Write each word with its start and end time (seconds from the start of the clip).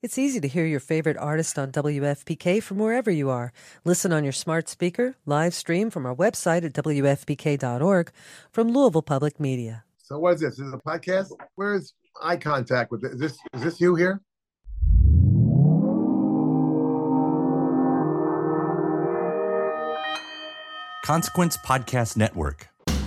It's 0.00 0.16
easy 0.16 0.38
to 0.40 0.46
hear 0.46 0.64
your 0.64 0.78
favorite 0.78 1.16
artist 1.16 1.58
on 1.58 1.72
WFPK 1.72 2.62
from 2.62 2.78
wherever 2.78 3.10
you 3.10 3.30
are. 3.30 3.52
Listen 3.84 4.12
on 4.12 4.22
your 4.22 4.32
smart 4.32 4.68
speaker, 4.68 5.16
live 5.26 5.54
stream 5.54 5.90
from 5.90 6.06
our 6.06 6.14
website 6.14 6.64
at 6.64 6.72
WFPK.org 6.72 8.12
from 8.52 8.68
Louisville 8.68 9.02
Public 9.02 9.40
Media. 9.40 9.82
So 10.00 10.20
what 10.20 10.36
is 10.36 10.40
this? 10.42 10.60
Is 10.60 10.72
it 10.72 10.74
a 10.74 10.78
podcast? 10.78 11.32
Where's 11.56 11.94
eye 12.22 12.36
contact 12.36 12.92
with 12.92 13.02
this? 13.02 13.14
Is 13.14 13.18
this, 13.18 13.38
is 13.54 13.62
this 13.62 13.80
you 13.80 13.96
here? 13.96 14.20
Consequence 21.04 21.56
Podcast 21.56 22.16
Network. 22.16 22.68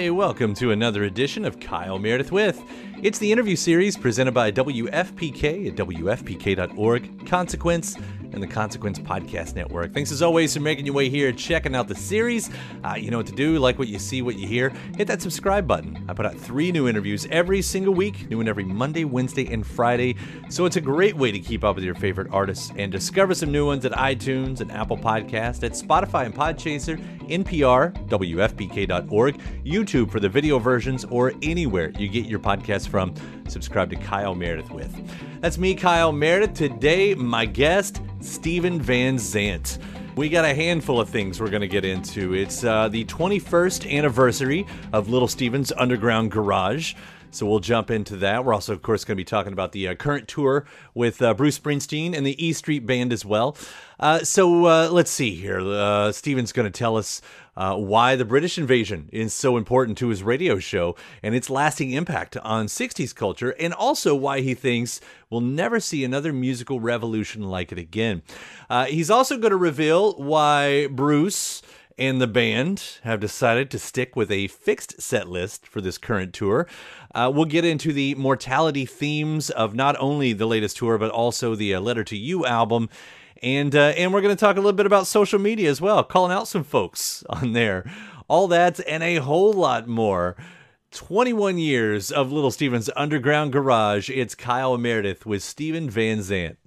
Hey, 0.00 0.08
welcome 0.08 0.54
to 0.54 0.70
another 0.70 1.04
edition 1.04 1.44
of 1.44 1.60
Kyle 1.60 1.98
Meredith 1.98 2.32
with. 2.32 2.64
It's 3.02 3.18
the 3.18 3.30
interview 3.30 3.54
series 3.54 3.98
presented 3.98 4.32
by 4.32 4.50
WFPK 4.50 5.68
at 5.68 5.74
WFPK.org, 5.74 7.26
Consequence, 7.26 7.98
and 8.32 8.42
the 8.42 8.46
Consequence 8.46 8.98
Podcast 8.98 9.54
Network. 9.54 9.92
Thanks 9.92 10.12
as 10.12 10.22
always 10.22 10.54
for 10.54 10.60
making 10.60 10.86
your 10.86 10.94
way 10.94 11.08
here, 11.08 11.32
checking 11.32 11.74
out 11.74 11.88
the 11.88 11.94
series. 11.94 12.50
Uh, 12.84 12.94
you 12.96 13.10
know 13.10 13.16
what 13.16 13.26
to 13.26 13.34
do, 13.34 13.58
like 13.58 13.78
what 13.78 13.88
you 13.88 13.98
see, 13.98 14.22
what 14.22 14.36
you 14.36 14.46
hear. 14.46 14.70
Hit 14.96 15.06
that 15.08 15.22
subscribe 15.22 15.66
button. 15.66 16.04
I 16.08 16.14
put 16.14 16.26
out 16.26 16.36
three 16.36 16.72
new 16.72 16.88
interviews 16.88 17.26
every 17.30 17.62
single 17.62 17.94
week, 17.94 18.28
new 18.30 18.38
one 18.38 18.48
every 18.48 18.64
Monday, 18.64 19.04
Wednesday, 19.04 19.52
and 19.52 19.66
Friday. 19.66 20.16
So 20.48 20.64
it's 20.64 20.76
a 20.76 20.80
great 20.80 21.16
way 21.16 21.32
to 21.32 21.38
keep 21.38 21.64
up 21.64 21.76
with 21.76 21.84
your 21.84 21.94
favorite 21.94 22.28
artists 22.30 22.72
and 22.76 22.90
discover 22.90 23.34
some 23.34 23.52
new 23.52 23.66
ones 23.66 23.84
at 23.84 23.92
iTunes 23.92 24.60
and 24.60 24.70
Apple 24.72 24.96
Podcast, 24.96 25.64
at 25.64 25.72
Spotify 25.72 26.26
and 26.26 26.34
Podchaser, 26.34 26.98
NPR, 27.28 27.92
WFPK.org, 28.08 29.40
YouTube 29.64 30.10
for 30.10 30.20
the 30.20 30.28
video 30.28 30.58
versions, 30.58 31.04
or 31.06 31.32
anywhere 31.42 31.90
you 31.98 32.08
get 32.08 32.26
your 32.26 32.40
podcasts 32.40 32.88
from. 32.88 33.14
Subscribe 33.48 33.90
to 33.90 33.96
Kyle 33.96 34.34
Meredith 34.34 34.70
with. 34.70 34.94
That's 35.40 35.58
me, 35.58 35.74
Kyle 35.74 36.12
Meredith. 36.12 36.54
Today, 36.54 37.14
my 37.14 37.46
guest, 37.46 38.02
Steven 38.20 38.80
Van 38.80 39.18
Zandt. 39.18 39.78
We 40.16 40.28
got 40.28 40.44
a 40.44 40.54
handful 40.54 41.00
of 41.00 41.08
things 41.08 41.40
we're 41.40 41.50
going 41.50 41.62
to 41.62 41.68
get 41.68 41.84
into. 41.84 42.34
It's 42.34 42.62
uh, 42.62 42.88
the 42.88 43.04
21st 43.06 43.90
anniversary 43.90 44.66
of 44.92 45.08
Little 45.08 45.28
Steven's 45.28 45.72
Underground 45.72 46.30
Garage. 46.30 46.94
So 47.32 47.46
we'll 47.46 47.60
jump 47.60 47.90
into 47.90 48.16
that. 48.16 48.44
We're 48.44 48.52
also, 48.52 48.72
of 48.72 48.82
course, 48.82 49.04
going 49.04 49.16
to 49.16 49.20
be 49.20 49.24
talking 49.24 49.52
about 49.52 49.72
the 49.72 49.88
uh, 49.88 49.94
current 49.94 50.26
tour 50.26 50.66
with 50.94 51.22
uh, 51.22 51.32
Bruce 51.34 51.58
Springsteen 51.58 52.16
and 52.16 52.26
the 52.26 52.44
E 52.44 52.52
Street 52.52 52.86
Band 52.86 53.12
as 53.12 53.24
well. 53.24 53.56
Uh, 54.00 54.18
so 54.20 54.66
uh, 54.66 54.88
let's 54.90 55.10
see 55.10 55.36
here. 55.36 55.60
Uh, 55.60 56.10
Steven's 56.10 56.52
going 56.52 56.70
to 56.70 56.76
tell 56.76 56.96
us 56.96 57.22
uh, 57.56 57.76
why 57.76 58.16
the 58.16 58.24
British 58.24 58.58
invasion 58.58 59.08
is 59.12 59.34
so 59.34 59.56
important 59.56 59.98
to 59.98 60.08
his 60.08 60.22
radio 60.22 60.58
show 60.58 60.96
and 61.22 61.34
its 61.34 61.50
lasting 61.50 61.90
impact 61.90 62.36
on 62.38 62.66
60s 62.66 63.14
culture, 63.14 63.50
and 63.58 63.72
also 63.74 64.14
why 64.14 64.40
he 64.40 64.54
thinks 64.54 65.00
we'll 65.28 65.40
never 65.40 65.80
see 65.80 66.04
another 66.04 66.32
musical 66.32 66.80
revolution 66.80 67.42
like 67.42 67.72
it 67.72 67.78
again. 67.78 68.22
he's 68.86 69.10
also 69.10 69.36
going 69.36 69.50
to 69.50 69.56
reveal 69.56 70.14
why 70.14 70.86
Bruce 70.88 71.62
and 72.00 72.18
the 72.18 72.26
band 72.26 72.82
have 73.02 73.20
decided 73.20 73.70
to 73.70 73.78
stick 73.78 74.16
with 74.16 74.30
a 74.30 74.48
fixed 74.48 75.00
set 75.02 75.28
list 75.28 75.66
for 75.66 75.82
this 75.82 75.98
current 75.98 76.32
tour. 76.32 76.66
Uh, 77.14 77.30
we'll 77.32 77.44
get 77.44 77.64
into 77.64 77.92
the 77.92 78.14
mortality 78.14 78.86
themes 78.86 79.50
of 79.50 79.74
not 79.74 79.94
only 80.00 80.32
the 80.32 80.46
latest 80.46 80.78
tour, 80.78 80.96
but 80.96 81.10
also 81.10 81.54
the 81.54 81.74
uh, 81.74 81.80
Letter 81.80 82.02
to 82.04 82.16
You 82.16 82.46
album. 82.46 82.88
And, 83.42 83.74
uh, 83.74 83.92
and 83.96 84.12
we're 84.12 84.20
going 84.20 84.36
to 84.36 84.40
talk 84.40 84.56
a 84.56 84.60
little 84.60 84.72
bit 84.72 84.86
about 84.86 85.06
social 85.06 85.38
media 85.38 85.70
as 85.70 85.80
well, 85.80 86.04
calling 86.04 86.32
out 86.32 86.48
some 86.48 86.64
folks 86.64 87.24
on 87.30 87.52
there. 87.52 87.90
All 88.28 88.48
that 88.48 88.80
and 88.86 89.02
a 89.02 89.16
whole 89.16 89.52
lot 89.52 89.88
more. 89.88 90.36
21 90.92 91.58
years 91.58 92.10
of 92.10 92.32
Little 92.32 92.50
Steven's 92.50 92.90
Underground 92.96 93.52
Garage. 93.52 94.10
It's 94.10 94.34
Kyle 94.34 94.76
Meredith 94.76 95.24
with 95.24 95.42
Steven 95.42 95.88
Van 95.88 96.22
Zandt. 96.22 96.58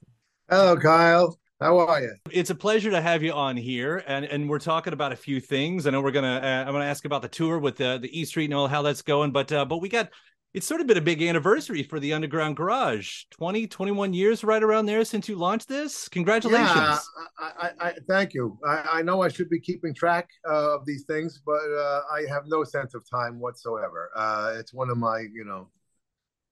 Hello, 0.49 0.77
Kyle. 0.77 1.37
How 1.59 1.77
are 1.77 2.01
you? 2.01 2.13
It's 2.29 2.49
a 2.49 2.55
pleasure 2.55 2.91
to 2.91 3.01
have 3.01 3.23
you 3.23 3.31
on 3.31 3.55
here, 3.55 4.03
and 4.05 4.25
and 4.25 4.49
we're 4.49 4.59
talking 4.59 4.91
about 4.91 5.13
a 5.13 5.15
few 5.15 5.39
things. 5.39 5.87
I 5.87 5.91
know 5.91 6.01
we're 6.01 6.11
gonna 6.11 6.41
uh, 6.43 6.65
I'm 6.67 6.73
gonna 6.73 6.83
ask 6.83 7.05
about 7.05 7.21
the 7.21 7.29
tour 7.29 7.57
with 7.57 7.77
the 7.77 7.99
the 8.01 8.19
E 8.19 8.25
Street 8.25 8.45
and 8.45 8.53
all 8.53 8.67
how 8.67 8.81
that's 8.81 9.01
going, 9.01 9.31
but 9.31 9.49
uh, 9.51 9.63
but 9.63 9.77
we 9.77 9.87
got 9.87 10.09
it's 10.53 10.67
sort 10.67 10.81
of 10.81 10.87
been 10.87 10.97
a 10.97 11.01
big 11.01 11.21
anniversary 11.23 11.81
for 11.81 11.99
the 11.99 12.13
Underground 12.13 12.55
Garage 12.55 13.23
20 13.31 13.67
21 13.67 14.13
years 14.13 14.43
right 14.43 14.61
around 14.61 14.85
there 14.85 15.03
since 15.03 15.27
you 15.27 15.35
launched 15.35 15.67
this. 15.67 16.07
Congratulations! 16.09 16.69
Yeah, 16.69 16.99
I, 17.39 17.71
I, 17.79 17.87
I 17.87 17.93
thank 18.07 18.33
you. 18.33 18.59
I, 18.65 18.99
I, 18.99 19.01
know 19.01 19.21
I 19.21 19.29
should 19.29 19.49
be 19.49 19.59
keeping 19.59 19.95
track 19.95 20.29
uh, 20.47 20.75
of 20.75 20.85
these 20.85 21.05
things, 21.05 21.41
but 21.43 21.53
uh, 21.53 22.01
I 22.13 22.25
have 22.29 22.43
no 22.47 22.63
sense 22.63 22.93
of 22.93 23.03
time 23.09 23.39
whatsoever. 23.39 24.11
Uh, 24.15 24.53
it's 24.57 24.73
one 24.73 24.89
of 24.91 24.97
my 24.97 25.25
you 25.33 25.43
know 25.43 25.69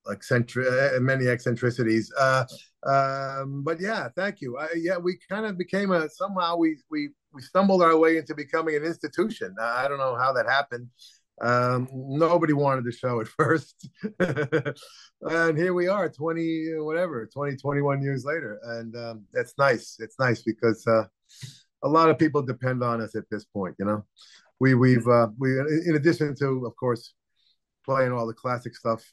eccentric, 0.09 0.67
uh, 0.67 0.99
many 0.99 1.27
eccentricities. 1.27 2.11
Uh, 2.17 2.45
um, 2.87 3.63
but 3.63 3.79
yeah, 3.79 4.07
thank 4.15 4.41
you. 4.41 4.57
yeah, 4.75 4.97
we 4.97 5.19
kind 5.29 5.45
of 5.45 5.59
became 5.59 5.91
a 5.91 6.09
somehow 6.09 6.55
we 6.55 6.77
we 6.89 7.09
we 7.33 7.41
stumbled 7.43 7.83
our 7.83 7.95
way 7.95 8.17
into 8.17 8.33
becoming 8.33 8.75
an 8.75 8.83
institution. 8.83 9.55
I 9.61 9.87
don't 9.87 9.99
know 9.99 10.15
how 10.15 10.33
that 10.33 10.47
happened. 10.47 10.87
Um, 11.41 11.87
nobody 11.91 12.53
wanted 12.53 12.85
to 12.85 12.91
show 12.91 13.19
at 13.19 13.27
first, 13.27 13.89
and 14.19 15.57
here 15.57 15.73
we 15.73 15.87
are, 15.87 16.07
twenty 16.07 16.67
whatever, 16.77 17.27
20, 17.33 17.57
21 17.57 18.01
years 18.03 18.23
later, 18.25 18.59
and 18.63 18.95
um, 18.95 19.25
it's 19.33 19.53
nice. 19.57 19.97
It's 19.99 20.19
nice 20.19 20.43
because 20.43 20.85
uh, 20.85 21.05
a 21.83 21.89
lot 21.89 22.09
of 22.09 22.19
people 22.19 22.43
depend 22.43 22.83
on 22.83 23.01
us 23.01 23.15
at 23.15 23.23
this 23.31 23.43
point. 23.45 23.75
You 23.79 23.85
know, 23.85 24.05
we 24.59 24.75
we've 24.75 25.07
uh, 25.07 25.29
we 25.39 25.59
in 25.59 25.95
addition 25.95 26.35
to 26.35 26.65
of 26.65 26.75
course 26.75 27.13
playing 27.83 28.11
all 28.11 28.27
the 28.27 28.33
classic 28.33 28.75
stuff 28.75 29.03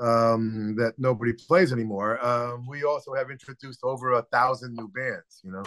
um, 0.00 0.74
that 0.76 0.94
nobody 0.96 1.34
plays 1.34 1.72
anymore. 1.72 2.24
Um, 2.24 2.66
we 2.66 2.84
also 2.84 3.12
have 3.14 3.30
introduced 3.30 3.80
over 3.82 4.12
a 4.12 4.22
thousand 4.32 4.74
new 4.74 4.88
bands, 4.88 5.42
you 5.44 5.52
know, 5.52 5.64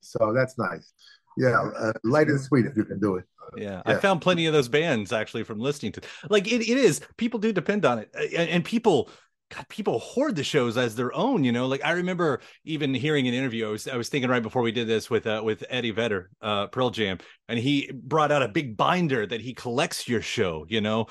so 0.00 0.32
that's 0.34 0.58
nice. 0.58 0.92
Yeah, 1.36 1.60
uh, 1.78 1.92
light 2.04 2.28
and 2.28 2.40
sweet 2.40 2.66
if 2.66 2.76
you 2.76 2.84
can 2.84 3.00
do 3.00 3.16
it. 3.16 3.24
Yeah, 3.56 3.82
yeah, 3.86 3.92
I 3.92 3.94
found 3.96 4.20
plenty 4.20 4.46
of 4.46 4.52
those 4.52 4.68
bands 4.68 5.12
actually 5.12 5.44
from 5.44 5.58
listening 5.58 5.92
to. 5.92 6.00
Like 6.28 6.46
it, 6.46 6.62
it 6.62 6.78
is 6.78 7.00
people 7.16 7.40
do 7.40 7.52
depend 7.52 7.84
on 7.84 7.98
it, 7.98 8.10
and, 8.14 8.48
and 8.48 8.64
people 8.64 9.10
God, 9.52 9.68
people 9.68 9.98
hoard 9.98 10.36
the 10.36 10.44
shows 10.44 10.76
as 10.76 10.94
their 10.94 11.14
own, 11.14 11.44
you 11.44 11.52
know. 11.52 11.66
Like 11.66 11.84
I 11.84 11.92
remember 11.92 12.40
even 12.64 12.94
hearing 12.94 13.28
an 13.28 13.34
interview. 13.34 13.66
I 13.66 13.70
was 13.70 13.88
I 13.88 13.96
was 13.96 14.08
thinking 14.08 14.30
right 14.30 14.42
before 14.42 14.62
we 14.62 14.72
did 14.72 14.88
this 14.88 15.10
with 15.10 15.26
uh, 15.26 15.42
with 15.44 15.64
Eddie 15.68 15.90
Vedder, 15.90 16.30
uh, 16.40 16.68
Pearl 16.68 16.90
Jam, 16.90 17.18
and 17.48 17.58
he 17.58 17.90
brought 17.92 18.32
out 18.32 18.42
a 18.42 18.48
big 18.48 18.76
binder 18.76 19.26
that 19.26 19.40
he 19.40 19.52
collects 19.52 20.08
your 20.08 20.22
show, 20.22 20.64
you 20.68 20.80
know. 20.80 21.06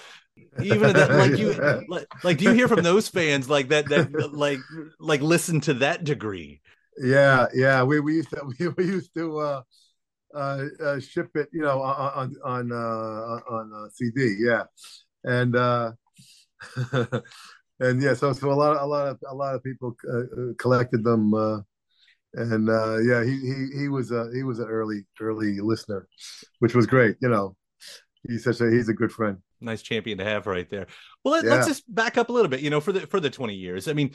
Even 0.62 0.94
that, 0.94 1.12
like 1.12 1.38
you, 1.38 1.54
like, 1.88 2.08
like 2.24 2.38
do 2.38 2.46
you 2.46 2.54
hear 2.54 2.68
from 2.68 2.82
those 2.82 3.08
fans 3.08 3.50
like 3.50 3.70
that 3.70 3.90
that 3.90 4.34
like 4.34 4.60
like 5.00 5.22
listen 5.22 5.62
to 5.62 5.76
that 5.76 6.04
degree? 6.04 6.62
Yeah, 6.98 7.48
yeah. 7.54 7.84
We 7.84 8.00
we 8.00 8.16
used 8.16 8.30
to 8.32 8.52
we, 8.60 8.68
we 8.78 8.86
used 8.86 9.14
to 9.16 9.38
uh, 9.38 9.62
uh, 10.36 10.66
uh, 10.84 11.00
ship 11.00 11.30
it, 11.36 11.50
you 11.54 11.62
know, 11.62 11.82
on 11.82 12.36
on 12.46 12.72
uh, 12.72 13.40
on 13.56 13.72
uh, 13.74 13.90
CD. 13.94 14.38
Yeah, 14.40 14.64
and. 15.24 15.56
uh 15.56 15.92
and 17.80 18.02
yeah, 18.02 18.14
so 18.14 18.34
so 18.34 18.52
a 18.52 18.54
lot 18.54 18.76
of 18.76 18.82
a 18.82 18.86
lot 18.86 19.08
of 19.08 19.20
a 19.28 19.36
lot 19.36 19.56
of 19.56 19.64
people 19.64 19.96
uh, 20.08 20.20
uh 20.20 20.54
collected 20.60 21.04
them, 21.04 21.34
uh, 21.34 21.60
and 22.36 22.70
uh, 22.70 22.98
yeah, 23.00 23.24
he 23.24 23.38
he 23.40 23.80
he 23.82 23.88
was 23.90 24.12
a 24.12 24.30
he 24.34 24.44
was 24.44 24.60
an 24.60 24.68
early 24.68 25.04
early 25.20 25.60
listener, 25.60 26.08
which 26.60 26.76
was 26.76 26.86
great. 26.86 27.18
You 27.22 27.30
know, 27.30 27.56
he's 28.28 28.44
such 28.44 28.62
a 28.62 28.70
he's 28.70 28.90
a 28.90 28.94
good 28.94 29.12
friend. 29.12 29.38
Nice 29.60 29.82
champion 29.82 30.18
to 30.20 30.24
have 30.24 30.48
right 30.48 30.70
there. 30.70 30.88
Well, 31.24 31.34
let, 31.36 31.46
Yeah. 31.46 31.56
us 31.56 31.68
just 31.68 31.84
back 31.94 32.18
up 32.18 32.30
a 32.30 32.32
little 32.32 32.50
bit. 32.50 32.62
You 32.62 32.70
know, 32.70 32.82
for 32.82 32.92
the 32.92 33.02
for 33.08 33.20
the 33.20 33.30
twenty 33.30 33.56
years. 33.56 33.88
I 33.88 33.94
mean, 33.94 34.12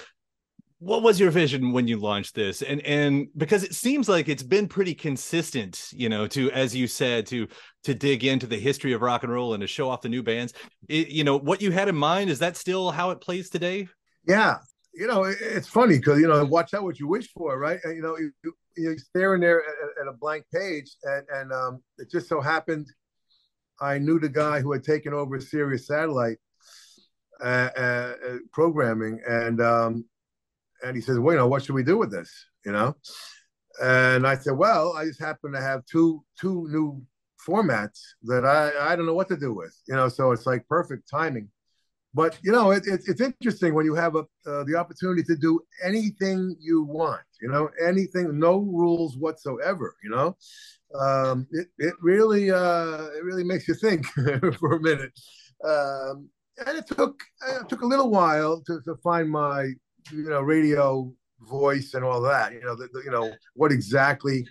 what 0.78 1.02
was 1.02 1.18
your 1.18 1.30
vision 1.30 1.72
when 1.72 1.88
you 1.88 1.96
launched 1.96 2.34
this? 2.34 2.62
And 2.62 2.80
and 2.82 3.28
because 3.36 3.64
it 3.64 3.74
seems 3.74 4.08
like 4.08 4.28
it's 4.28 4.42
been 4.42 4.68
pretty 4.68 4.94
consistent. 4.94 5.88
You 5.92 6.08
know, 6.08 6.26
to 6.28 6.50
as 6.52 6.74
you 6.74 6.86
said, 6.86 7.26
to 7.26 7.48
to 7.84 7.94
dig 7.94 8.24
into 8.24 8.46
the 8.46 8.58
history 8.58 8.92
of 8.92 9.02
rock 9.02 9.22
and 9.22 9.32
roll 9.32 9.54
and 9.54 9.60
to 9.60 9.66
show 9.66 9.88
off 9.88 10.02
the 10.02 10.08
new 10.08 10.22
bands. 10.22 10.52
It, 10.88 11.08
you 11.08 11.24
know, 11.24 11.38
what 11.38 11.62
you 11.62 11.70
had 11.70 11.88
in 11.88 11.96
mind 11.96 12.30
is 12.30 12.38
that 12.40 12.56
still 12.56 12.90
how 12.90 13.10
it 13.10 13.20
plays 13.20 13.48
today? 13.48 13.88
Yeah, 14.26 14.58
you 14.94 15.06
know, 15.06 15.24
it, 15.24 15.38
it's 15.40 15.68
funny 15.68 15.98
because 15.98 16.20
you 16.20 16.28
know, 16.28 16.44
watch 16.44 16.74
out 16.74 16.82
what 16.82 16.98
you 16.98 17.08
wish 17.08 17.32
for, 17.32 17.58
right? 17.58 17.80
You 17.84 18.02
know, 18.02 18.18
you, 18.18 18.32
you, 18.44 18.52
you're 18.76 18.98
staring 18.98 19.40
there 19.40 19.62
at, 19.62 20.02
at 20.02 20.08
a 20.08 20.12
blank 20.12 20.44
page, 20.52 20.90
and 21.04 21.26
and 21.32 21.52
um, 21.52 21.82
it 21.98 22.10
just 22.10 22.28
so 22.28 22.40
happened 22.40 22.88
I 23.80 23.98
knew 23.98 24.18
the 24.18 24.28
guy 24.28 24.60
who 24.60 24.72
had 24.72 24.84
taken 24.84 25.12
over 25.12 25.40
Sirius 25.40 25.86
Satellite 25.86 26.38
uh, 27.40 27.68
uh, 27.76 28.14
uh, 28.26 28.36
programming, 28.52 29.20
and 29.28 29.60
um, 29.60 30.04
and 30.86 30.96
he 30.96 31.02
says, 31.02 31.18
"Well, 31.18 31.34
you 31.34 31.38
know, 31.38 31.48
what 31.48 31.64
should 31.64 31.74
we 31.74 31.82
do 31.82 31.98
with 31.98 32.10
this?" 32.10 32.30
You 32.64 32.72
know, 32.72 32.96
and 33.82 34.26
I 34.26 34.36
said, 34.36 34.54
"Well, 34.54 34.94
I 34.96 35.04
just 35.04 35.20
happen 35.20 35.52
to 35.52 35.60
have 35.60 35.84
two 35.86 36.24
two 36.38 36.68
new 36.70 37.02
formats 37.46 38.00
that 38.24 38.44
I 38.44 38.92
I 38.92 38.96
don't 38.96 39.06
know 39.06 39.14
what 39.14 39.28
to 39.28 39.36
do 39.36 39.52
with, 39.52 39.74
you 39.88 39.94
know, 39.94 40.08
so 40.08 40.32
it's 40.32 40.46
like 40.46 40.68
perfect 40.68 41.08
timing." 41.10 41.50
But 42.14 42.38
you 42.42 42.50
know, 42.50 42.70
it, 42.70 42.86
it, 42.86 43.02
it's 43.06 43.20
interesting 43.20 43.74
when 43.74 43.84
you 43.84 43.94
have 43.94 44.16
a, 44.16 44.24
uh, 44.46 44.64
the 44.64 44.74
opportunity 44.76 45.22
to 45.24 45.36
do 45.36 45.60
anything 45.84 46.56
you 46.58 46.82
want. 46.82 47.20
You 47.42 47.48
know, 47.48 47.68
anything, 47.86 48.38
no 48.38 48.60
rules 48.60 49.18
whatsoever. 49.18 49.94
You 50.02 50.10
know, 50.10 50.36
um, 50.98 51.46
it 51.50 51.66
it 51.78 51.94
really 52.00 52.50
uh, 52.50 53.08
it 53.16 53.22
really 53.22 53.44
makes 53.44 53.68
you 53.68 53.74
think 53.74 54.06
for 54.58 54.76
a 54.76 54.80
minute. 54.80 55.12
Um, 55.62 56.30
and 56.66 56.78
it 56.78 56.86
took 56.86 57.20
it 57.48 57.68
took 57.68 57.82
a 57.82 57.86
little 57.86 58.08
while 58.08 58.62
to, 58.62 58.80
to 58.86 58.96
find 59.02 59.28
my 59.28 59.72
you 60.10 60.28
know 60.28 60.40
radio 60.40 61.12
voice 61.40 61.94
and 61.94 62.04
all 62.04 62.20
that. 62.22 62.52
You 62.52 62.62
know, 62.62 62.74
the, 62.74 62.88
the, 62.92 63.02
you 63.04 63.10
know 63.10 63.32
what 63.54 63.72
exactly 63.72 64.46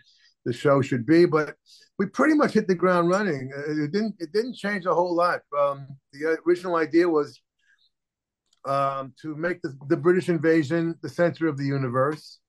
the 0.46 0.54
show 0.54 0.82
should 0.82 1.06
be, 1.06 1.26
but 1.26 1.56
we 1.98 2.06
pretty 2.06 2.36
much 2.36 2.54
hit 2.54 2.68
the 2.68 2.76
ground 2.76 3.10
running. 3.10 3.52
It 3.68 3.92
didn't 3.92 4.16
it 4.20 4.32
didn't 4.32 4.56
change 4.56 4.86
a 4.86 4.94
whole 4.94 5.16
lot. 5.16 5.42
Um, 5.58 5.88
the 6.14 6.38
original 6.46 6.76
idea 6.76 7.08
was 7.08 7.42
um, 8.66 9.14
to 9.22 9.36
make 9.36 9.62
the, 9.62 9.78
the 9.88 9.98
British 9.98 10.30
invasion 10.30 10.96
the 11.02 11.10
center 11.10 11.48
of 11.48 11.58
the 11.58 11.66
universe 11.66 12.40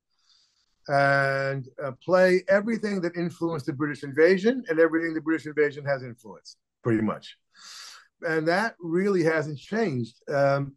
and 0.88 1.66
uh, 1.82 1.92
play 2.04 2.42
everything 2.48 3.00
that 3.00 3.16
influenced 3.16 3.66
the 3.66 3.72
British 3.72 4.04
invasion 4.04 4.62
and 4.68 4.78
everything 4.78 5.14
the 5.14 5.20
British 5.20 5.46
invasion 5.46 5.84
has 5.84 6.02
influenced, 6.02 6.58
pretty 6.82 7.02
much. 7.02 7.36
And 8.22 8.46
that 8.48 8.76
really 8.78 9.22
hasn't 9.24 9.58
changed. 9.58 10.16
Um, 10.32 10.76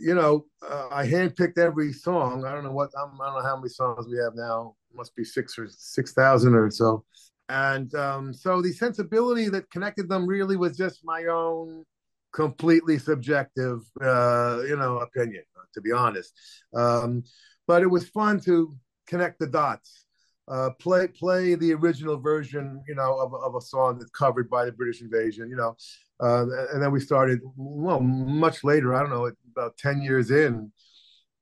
you 0.00 0.14
know, 0.14 0.46
uh, 0.68 0.88
I 0.90 1.06
handpicked 1.06 1.58
every 1.58 1.92
song. 1.92 2.44
I 2.44 2.52
don't 2.52 2.64
know 2.64 2.72
what 2.72 2.90
I'm, 2.98 3.20
I 3.20 3.26
don't 3.26 3.42
know 3.42 3.48
how 3.48 3.56
many 3.56 3.68
songs 3.68 4.06
we 4.10 4.18
have 4.18 4.34
now. 4.34 4.74
It 4.90 4.96
must 4.96 5.14
be 5.16 5.24
six 5.24 5.58
or 5.58 5.68
six 5.70 6.12
thousand 6.12 6.54
or 6.54 6.70
so. 6.70 7.04
And 7.48 7.94
um, 7.94 8.34
so 8.34 8.60
the 8.60 8.72
sensibility 8.72 9.48
that 9.48 9.70
connected 9.70 10.08
them 10.08 10.26
really 10.26 10.56
was 10.56 10.76
just 10.76 11.04
my 11.04 11.24
own 11.24 11.84
completely 12.32 12.98
subjective, 12.98 13.80
uh, 14.02 14.60
you 14.66 14.76
know, 14.76 14.98
opinion, 14.98 15.44
to 15.74 15.80
be 15.80 15.92
honest. 15.92 16.32
Um, 16.74 17.22
but 17.66 17.82
it 17.82 17.86
was 17.86 18.08
fun 18.08 18.40
to 18.40 18.76
connect 19.06 19.38
the 19.38 19.46
dots, 19.46 20.04
uh, 20.50 20.70
play 20.78 21.06
play 21.08 21.54
the 21.54 21.72
original 21.74 22.18
version, 22.18 22.82
you 22.88 22.94
know, 22.94 23.18
of, 23.18 23.34
of 23.34 23.54
a 23.54 23.60
song 23.60 23.98
that's 23.98 24.10
covered 24.10 24.48
by 24.48 24.64
the 24.64 24.72
British 24.72 25.00
invasion, 25.02 25.48
you 25.50 25.56
know, 25.56 25.76
uh, 26.20 26.46
and 26.72 26.82
then 26.82 26.90
we 26.90 27.00
started 27.00 27.40
well 27.56 28.00
much 28.00 28.64
later. 28.64 28.94
I 28.94 29.00
don't 29.00 29.10
know, 29.10 29.30
about 29.56 29.76
ten 29.76 30.00
years 30.02 30.30
in, 30.30 30.72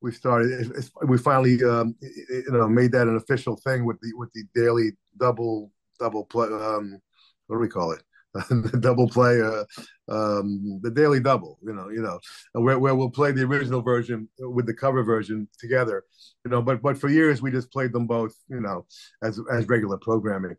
we 0.00 0.12
started. 0.12 0.72
We 1.06 1.18
finally, 1.18 1.62
um, 1.64 1.94
you 2.00 2.44
know, 2.48 2.68
made 2.68 2.92
that 2.92 3.08
an 3.08 3.16
official 3.16 3.56
thing 3.56 3.84
with 3.84 4.00
the 4.00 4.12
with 4.14 4.30
the 4.32 4.44
daily 4.54 4.92
double 5.18 5.70
double 5.98 6.24
play. 6.24 6.48
Um, 6.48 7.00
what 7.46 7.56
do 7.56 7.60
we 7.60 7.68
call 7.68 7.92
it? 7.92 8.02
The 8.50 8.78
double 8.80 9.08
play, 9.08 9.40
uh, 9.40 9.64
um, 10.08 10.80
the 10.82 10.90
daily 10.90 11.20
double, 11.20 11.58
you 11.62 11.72
know, 11.72 11.88
you 11.88 12.00
know, 12.00 12.18
where, 12.52 12.78
where 12.78 12.94
we'll 12.94 13.10
play 13.10 13.32
the 13.32 13.42
original 13.42 13.82
version 13.82 14.28
with 14.38 14.66
the 14.66 14.74
cover 14.74 15.02
version 15.02 15.48
together, 15.58 16.04
you 16.44 16.50
know. 16.50 16.62
But 16.62 16.82
but 16.82 16.98
for 16.98 17.08
years 17.08 17.42
we 17.42 17.50
just 17.50 17.72
played 17.72 17.92
them 17.92 18.06
both, 18.06 18.34
you 18.48 18.60
know, 18.60 18.86
as 19.22 19.40
as 19.52 19.68
regular 19.68 19.98
programming. 19.98 20.56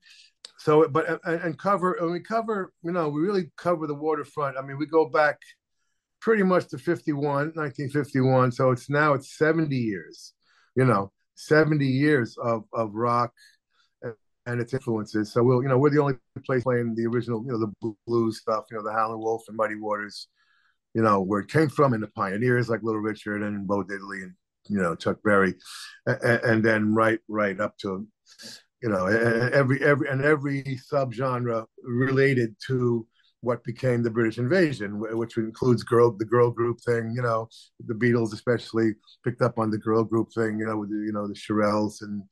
So, 0.60 0.88
but 0.88 1.20
and, 1.26 1.42
and 1.42 1.58
cover, 1.58 1.94
and 1.94 2.12
we 2.12 2.20
cover, 2.20 2.74
you 2.84 2.92
know, 2.92 3.10
we 3.10 3.22
really 3.22 3.52
cover 3.58 3.88
the 3.88 3.94
waterfront. 3.94 4.58
I 4.58 4.62
mean, 4.62 4.78
we 4.78 4.86
go 4.86 5.08
back 5.08 5.38
pretty 6.20 6.44
much 6.44 6.68
to 6.70 6.78
51, 6.78 7.24
1951. 7.24 8.52
So 8.52 8.72
it's 8.72 8.90
now 8.90 9.14
it's 9.14 9.38
70 9.38 9.76
years, 9.76 10.34
you 10.76 10.86
know, 10.86 11.12
70 11.36 11.86
years 11.86 12.36
of 12.38 12.64
of 12.74 12.94
rock 12.94 13.32
and 14.48 14.62
its 14.62 14.74
influences. 14.74 15.32
So 15.32 15.44
we'll, 15.44 15.62
you 15.62 15.68
know, 15.68 15.78
we're 15.78 15.92
the 15.92 16.02
only 16.02 16.16
place 16.46 16.64
playing 16.64 16.96
the 16.96 17.06
original, 17.06 17.44
you 17.46 17.52
know, 17.52 17.60
the 17.60 17.94
blues 18.08 18.40
stuff, 18.40 18.66
you 18.72 18.78
know, 18.78 18.84
the 18.84 18.94
Howlin' 18.94 19.20
Wolf 19.20 19.44
and 19.48 19.58
Muddy 19.58 19.76
Waters, 19.76 20.30
you 20.96 21.04
know, 21.04 21.22
where 21.22 21.42
it 21.42 21.50
came 21.50 21.70
from, 21.70 21.94
and 21.94 22.02
the 22.02 22.08
pioneers 22.08 22.70
like 22.70 22.82
Little 22.82 23.02
Richard 23.02 23.44
and 23.44 23.68
Bo 23.68 23.84
Diddley 23.84 24.24
and 24.24 24.34
you 24.70 24.80
know 24.80 24.96
Chuck 24.96 25.18
Berry, 25.24 25.54
and, 26.06 26.42
and 26.44 26.66
then 26.66 26.94
right 26.94 27.20
right 27.28 27.60
up 27.60 27.78
to, 27.80 28.08
you 28.82 28.90
know, 28.90 29.06
every 29.06 29.84
every 29.84 30.10
and 30.10 30.24
every 30.24 30.64
subgenre 30.92 31.66
related 31.84 32.56
to 32.68 33.06
what 33.42 33.64
became 33.64 34.02
the 34.02 34.10
British 34.10 34.40
invasion, 34.40 35.00
which 35.00 35.38
includes 35.38 35.84
girl 35.84 36.12
the 36.12 36.26
girl 36.26 36.52
group 36.52 36.80
thing, 36.82 37.14
you 37.16 37.22
know, 37.22 37.48
the 37.86 37.94
Beatles 37.94 38.34
especially 38.34 38.94
picked 39.24 39.42
up 39.42 39.60
on 39.60 39.70
the 39.70 39.78
girl 39.78 40.04
group 40.04 40.30
thing, 40.34 40.58
you 40.58 40.66
know, 40.66 40.78
with 40.78 40.90
the, 40.90 40.98
you 41.06 41.12
know 41.12 41.28
the 41.28 41.36
Shirelles 41.36 42.02
and 42.02 42.24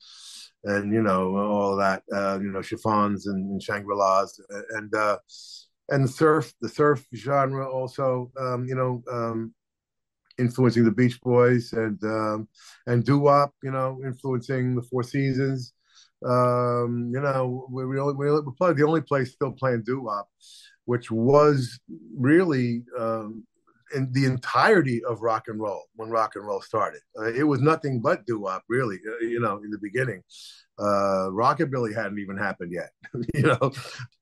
and 0.66 0.92
you 0.92 1.02
know 1.02 1.36
all 1.36 1.76
that 1.76 2.02
uh, 2.12 2.38
you 2.40 2.50
know 2.50 2.62
chiffons 2.62 3.26
and, 3.26 3.50
and 3.50 3.62
shangri-las 3.62 4.38
and 4.70 4.94
uh, 4.94 5.18
and 5.88 6.08
surf 6.08 6.52
the 6.60 6.68
surf 6.68 7.04
genre 7.14 7.68
also 7.68 8.30
um, 8.38 8.66
you 8.66 8.74
know 8.74 9.02
um, 9.10 9.54
influencing 10.38 10.84
the 10.84 10.90
Beach 10.90 11.20
Boys 11.22 11.72
and 11.72 12.02
um, 12.04 12.48
and 12.86 13.04
doo 13.04 13.18
wop 13.18 13.54
you 13.62 13.70
know 13.70 14.00
influencing 14.04 14.74
the 14.74 14.82
Four 14.82 15.02
Seasons. 15.02 15.72
Um, 16.24 17.10
you 17.14 17.20
know 17.20 17.66
we 17.70 17.86
we 17.86 18.00
we're 18.00 18.42
probably 18.58 18.74
the 18.74 18.88
only 18.88 19.02
place 19.02 19.32
still 19.32 19.52
playing 19.52 19.82
doo 19.84 20.02
wop 20.02 20.28
which 20.86 21.10
was 21.10 21.78
really 22.16 22.84
um, 22.98 23.44
in 23.94 24.12
the 24.12 24.24
entirety 24.24 25.02
of 25.04 25.22
rock 25.22 25.44
and 25.48 25.60
roll 25.60 25.84
when 25.94 26.10
rock 26.10 26.36
and 26.36 26.46
roll 26.46 26.60
started. 26.60 27.00
Uh, 27.18 27.32
it 27.32 27.44
was 27.44 27.60
nothing 27.60 28.00
but 28.00 28.26
doo 28.26 28.40
wop, 28.40 28.62
really. 28.68 28.98
Uh, 29.06 29.24
you 29.24 29.40
know, 29.40 29.58
in 29.58 29.70
the 29.70 29.78
beginning, 29.78 30.22
uh, 30.78 31.28
rockabilly 31.30 31.94
hadn't 31.94 32.18
even 32.18 32.36
happened 32.36 32.72
yet. 32.72 32.90
you 33.34 33.42
know, 33.42 33.72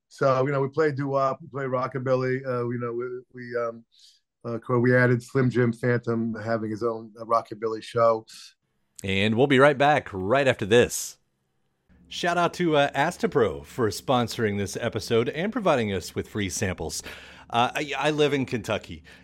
so 0.09 0.45
you 0.47 0.53
know 0.53 0.61
we 0.61 0.69
played 0.69 0.97
doo 0.97 1.09
wop, 1.09 1.39
we 1.41 1.49
played 1.49 1.69
rockabilly. 1.69 2.47
Uh, 2.47 2.69
you 2.69 2.79
know, 2.79 2.93
we, 2.93 3.07
we 3.33 3.57
um, 3.57 3.85
uh, 4.45 4.79
we 4.79 4.95
added 4.95 5.23
Slim 5.23 5.51
Jim 5.51 5.73
Phantom 5.73 6.35
having 6.35 6.71
his 6.71 6.83
own 6.83 7.11
uh, 7.21 7.25
rockabilly 7.25 7.83
show. 7.83 8.27
And 9.03 9.35
we'll 9.35 9.47
be 9.47 9.59
right 9.59 9.77
back 9.77 10.09
right 10.13 10.47
after 10.47 10.67
this. 10.67 11.19
Shout 12.09 12.39
out 12.39 12.55
to 12.55 12.77
uh, 12.77 12.91
Astepro 12.93 13.65
for 13.65 13.89
sponsoring 13.89 14.57
this 14.57 14.77
episode 14.81 15.29
and 15.31 15.53
providing 15.53 15.93
us 15.93 16.15
with 16.15 16.29
free 16.29 16.49
samples. 16.49 17.03
Uh, 17.51 17.71
I, 17.75 17.93
I 17.99 18.11
live 18.11 18.33
in 18.33 18.47
Kentucky 18.47 19.03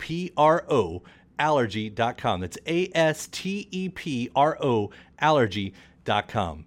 P 0.00 0.32
R 0.36 0.64
O 0.68 1.02
allergy.com. 1.38 2.40
That's 2.40 2.58
A 2.66 2.90
S 2.94 3.28
T 3.28 3.68
E 3.70 3.88
P 3.88 4.28
R 4.34 4.58
O 4.60 4.90
allergy.com. 5.20 6.64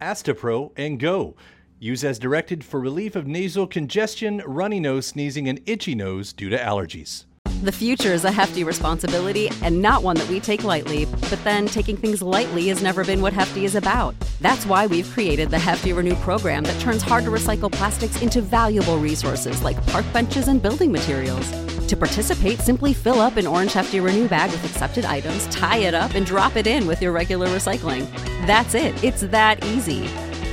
Astepro 0.00 0.72
and 0.76 0.98
go. 0.98 1.36
Use 1.78 2.04
as 2.04 2.18
directed 2.18 2.64
for 2.64 2.80
relief 2.80 3.14
of 3.14 3.26
nasal 3.26 3.66
congestion, 3.66 4.42
runny 4.46 4.80
nose, 4.80 5.06
sneezing, 5.06 5.48
and 5.48 5.60
itchy 5.66 5.94
nose 5.94 6.32
due 6.32 6.48
to 6.48 6.56
allergies. 6.56 7.24
The 7.62 7.72
future 7.72 8.12
is 8.12 8.24
a 8.24 8.30
hefty 8.30 8.62
responsibility 8.64 9.48
and 9.62 9.80
not 9.80 10.02
one 10.02 10.16
that 10.16 10.28
we 10.28 10.40
take 10.40 10.64
lightly. 10.64 11.06
But 11.06 11.42
then 11.44 11.66
taking 11.66 11.96
things 11.96 12.20
lightly 12.20 12.68
has 12.68 12.82
never 12.82 13.04
been 13.04 13.22
what 13.22 13.32
Hefty 13.32 13.64
is 13.64 13.74
about. 13.74 14.14
That's 14.40 14.66
why 14.66 14.86
we've 14.86 15.10
created 15.10 15.50
the 15.50 15.58
Hefty 15.58 15.92
Renew 15.92 16.14
program 16.16 16.64
that 16.64 16.78
turns 16.80 17.00
hard 17.00 17.24
to 17.24 17.30
recycle 17.30 17.72
plastics 17.72 18.20
into 18.20 18.42
valuable 18.42 18.98
resources 18.98 19.62
like 19.62 19.84
park 19.86 20.04
benches 20.12 20.48
and 20.48 20.60
building 20.60 20.92
materials. 20.92 21.73
To 21.88 21.96
participate, 21.96 22.60
simply 22.60 22.94
fill 22.94 23.20
up 23.20 23.36
an 23.36 23.46
orange 23.46 23.74
Hefty 23.74 24.00
Renew 24.00 24.26
bag 24.26 24.50
with 24.50 24.64
accepted 24.64 25.04
items, 25.04 25.46
tie 25.48 25.78
it 25.78 25.94
up, 25.94 26.14
and 26.14 26.24
drop 26.24 26.56
it 26.56 26.66
in 26.66 26.86
with 26.86 27.02
your 27.02 27.12
regular 27.12 27.46
recycling. 27.48 28.10
That's 28.46 28.74
it. 28.74 29.02
It's 29.04 29.20
that 29.20 29.62
easy. 29.64 30.06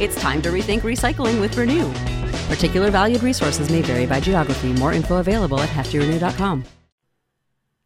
It's 0.04 0.20
time 0.20 0.42
to 0.42 0.50
rethink 0.50 0.82
recycling 0.82 1.40
with 1.40 1.56
Renew. 1.56 1.90
Particular 2.54 2.92
valued 2.92 3.24
resources 3.24 3.70
may 3.70 3.82
vary 3.82 4.06
by 4.06 4.20
geography. 4.20 4.74
More 4.74 4.92
info 4.92 5.18
available 5.18 5.60
at 5.60 5.70
heftyrenew.com. 5.70 6.66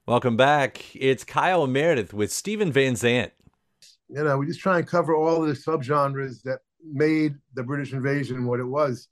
Welcome 0.08 0.38
back. 0.38 0.96
It's 0.96 1.24
Kyle 1.24 1.68
Meredith 1.68 2.14
with 2.14 2.32
Steven 2.32 2.72
Van 2.72 2.96
Zandt. 2.96 3.32
You 4.10 4.24
know, 4.24 4.38
we 4.38 4.48
just 4.48 4.60
try 4.60 4.80
and 4.80 4.88
cover 4.88 5.16
all 5.16 5.44
of 5.44 5.48
the 5.48 5.54
subgenres 5.54 6.42
that 6.44 6.60
made 6.84 7.36
the 7.54 7.64
British 7.64 7.94
invasion 7.94 8.46
what 8.46 8.60
it 8.60 8.66
was, 8.66 9.08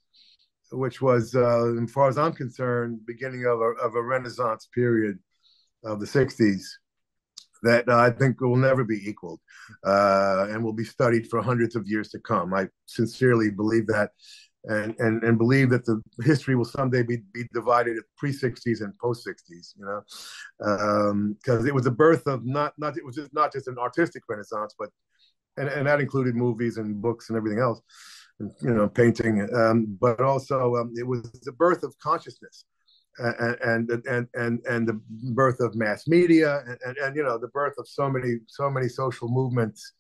which 0.74 1.02
was, 1.02 1.36
uh, 1.36 1.74
as 1.82 1.92
far 1.92 2.10
as 2.10 2.18
I'm 2.18 2.34
concerned, 2.34 3.06
beginning 3.06 3.46
of 3.46 3.60
a, 3.62 3.72
of 3.84 3.96
a 3.96 4.02
Renaissance 4.02 4.68
period 4.74 5.20
of 5.84 6.00
the 6.00 6.06
60s 6.06 6.64
that 7.64 7.88
uh, 7.88 7.98
I 7.98 8.10
think 8.10 8.42
will 8.42 8.58
never 8.58 8.84
be 8.84 9.02
equaled 9.08 9.40
uh, 9.86 10.48
and 10.50 10.64
will 10.64 10.74
be 10.74 10.84
studied 10.84 11.30
for 11.30 11.42
hundreds 11.42 11.76
of 11.76 11.88
years 11.88 12.10
to 12.10 12.20
come. 12.20 12.54
I 12.54 12.68
sincerely 12.86 13.52
believe 13.52 13.88
that 13.88 14.12
and 14.66 14.96
and 15.00 15.24
and 15.24 15.38
believe 15.38 15.70
that 15.70 15.86
the 15.86 16.02
history 16.24 16.56
will 16.56 16.66
someday 16.66 17.04
be, 17.04 17.18
be 17.34 17.44
divided 17.54 17.98
at 17.98 18.04
pre 18.18 18.32
60s 18.32 18.82
and 18.82 18.98
post 18.98 19.28
60s 19.28 19.74
you 19.78 19.86
know 19.86 20.02
because 20.60 21.60
um, 21.60 21.68
it 21.68 21.74
was 21.74 21.84
the 21.84 21.92
birth 21.92 22.26
of 22.28 22.46
not 22.46 22.74
not 22.78 22.98
it 22.98 23.06
was 23.06 23.16
just 23.16 23.34
not 23.34 23.52
just 23.52 23.68
an 23.68 23.78
artistic 23.78 24.24
renaissance 24.30 24.74
but 24.80 24.90
and, 25.58 25.68
and 25.68 25.88
that 25.88 26.00
included 26.00 26.36
movies 26.36 26.78
and 26.78 27.02
books 27.02 27.30
and 27.30 27.38
everything 27.38 27.60
else 27.60 27.82
you 28.40 28.74
know 28.74 28.88
painting 28.88 29.48
um, 29.56 29.98
but 30.02 30.20
also 30.20 30.76
um, 30.76 30.92
it 30.98 31.06
was 31.06 31.22
the 31.44 31.52
birth 31.54 31.84
of 31.84 31.98
consciousness 32.00 32.66
and 33.20 33.58
and 33.90 34.06
and 34.08 34.28
and, 34.34 34.60
and 34.66 34.88
the 34.88 35.00
birth 35.34 35.60
of 35.60 35.76
mass 35.76 36.08
media 36.08 36.64
and, 36.68 36.78
and, 36.86 36.98
and 36.98 37.16
you 37.16 37.24
know 37.24 37.38
the 37.38 37.50
birth 37.50 37.76
of 37.78 37.88
so 37.88 38.10
many 38.10 38.38
so 38.48 38.70
many 38.70 38.90
social 38.90 39.30
movements 39.30 39.94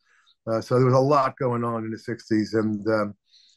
uh, 0.52 0.60
so 0.60 0.75
there 0.75 0.86
was 0.86 0.96
a 0.96 1.00
lot 1.00 1.38
going 1.38 1.63
on 1.63 1.86
in 1.86 1.92
the 1.92 1.98
60s 1.98 2.60
and 2.60 2.86
um, 2.88 3.13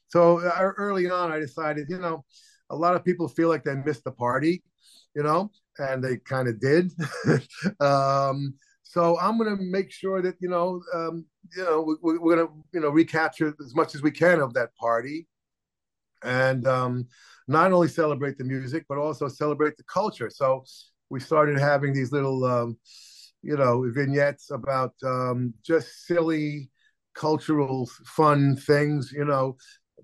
so 0.08 0.40
uh, 0.40 0.72
early 0.78 1.10
on, 1.10 1.32
I 1.32 1.38
decided, 1.38 1.88
you 1.88 1.98
know, 1.98 2.24
a 2.70 2.76
lot 2.76 2.96
of 2.96 3.04
people 3.04 3.28
feel 3.28 3.48
like 3.48 3.64
they 3.64 3.74
missed 3.74 4.04
the 4.04 4.12
party, 4.12 4.62
you 5.14 5.22
know, 5.22 5.50
and 5.78 6.02
they 6.02 6.16
kind 6.18 6.48
of 6.48 6.60
did. 6.60 6.92
um, 7.80 8.54
so 8.88 9.18
I'm 9.18 9.36
going 9.38 9.56
to 9.56 9.62
make 9.62 9.90
sure 9.90 10.22
that 10.22 10.36
you 10.40 10.48
know, 10.48 10.80
um, 10.94 11.24
you 11.56 11.64
know, 11.64 11.96
we, 12.02 12.14
are 12.14 12.18
going 12.18 12.46
to 12.46 12.52
you 12.72 12.80
know 12.80 12.90
recapture 12.90 13.54
as 13.60 13.74
much 13.74 13.94
as 13.94 14.02
we 14.02 14.10
can 14.10 14.40
of 14.40 14.54
that 14.54 14.74
party, 14.76 15.26
and 16.22 16.66
um, 16.66 17.06
not 17.48 17.72
only 17.72 17.88
celebrate 17.88 18.38
the 18.38 18.44
music 18.44 18.84
but 18.88 18.98
also 18.98 19.28
celebrate 19.28 19.76
the 19.76 19.84
culture. 19.84 20.30
So 20.30 20.64
we 21.10 21.20
started 21.20 21.58
having 21.58 21.92
these 21.92 22.12
little, 22.12 22.44
um, 22.44 22.78
you 23.42 23.56
know, 23.56 23.88
vignettes 23.92 24.50
about 24.50 24.94
um, 25.04 25.54
just 25.64 26.06
silly 26.06 26.70
cultural 27.14 27.88
fun 28.04 28.54
things 28.54 29.10
you 29.10 29.24
know 29.24 29.56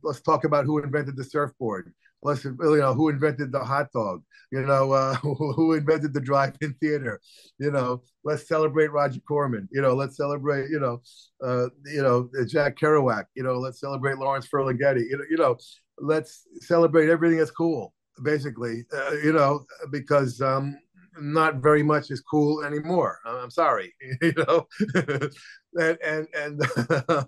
let's 0.03 0.21
talk 0.21 0.45
about 0.45 0.65
who 0.65 0.83
invented 0.83 1.17
the 1.17 1.25
surfboard. 1.25 1.93
Let's 2.23 2.45
you 2.45 2.57
know 2.59 2.95
who 2.95 3.09
invented 3.09 3.53
the 3.53 3.65
hot 3.65 3.93
dog. 3.93 4.23
You 4.51 4.63
know 4.63 4.93
uh, 4.93 5.15
who 5.17 5.75
invented 5.75 6.15
the 6.15 6.21
drive-in 6.21 6.75
theater. 6.75 7.21
You 7.59 7.71
know 7.71 8.03
let's 8.25 8.47
celebrate 8.47 8.93
Roger 8.93 9.21
Corman. 9.27 9.69
You 9.73 9.83
know 9.83 9.95
let's 9.95 10.17
celebrate 10.17 10.71
you 10.71 10.81
know 10.81 11.01
uh, 11.43 11.69
you 11.87 12.03
know 12.03 12.29
Jack 12.47 12.79
Kerouac. 12.79 13.25
You 13.35 13.43
know 13.43 13.55
let's 13.59 13.81
celebrate 13.81 14.19
Lawrence 14.19 14.49
Ferlinghetti. 14.49 15.05
You 15.09 15.19
know 15.19 15.25
you 15.31 15.37
know 15.37 15.57
let's 15.99 16.47
celebrate 16.61 17.09
everything 17.09 17.39
that's 17.39 17.51
cool. 17.51 17.95
Basically, 18.23 18.85
uh, 18.93 19.13
you 19.25 19.33
know 19.33 19.65
because 19.91 20.41
um, 20.41 20.79
not 21.19 21.57
very 21.57 21.83
much 21.83 22.11
is 22.11 22.21
cool 22.21 22.65
anymore. 22.65 23.19
I'm 23.25 23.51
sorry, 23.51 23.95
you 24.23 24.35
know, 24.37 24.67
and 25.75 25.99
and 26.05 26.29
and 26.35 26.63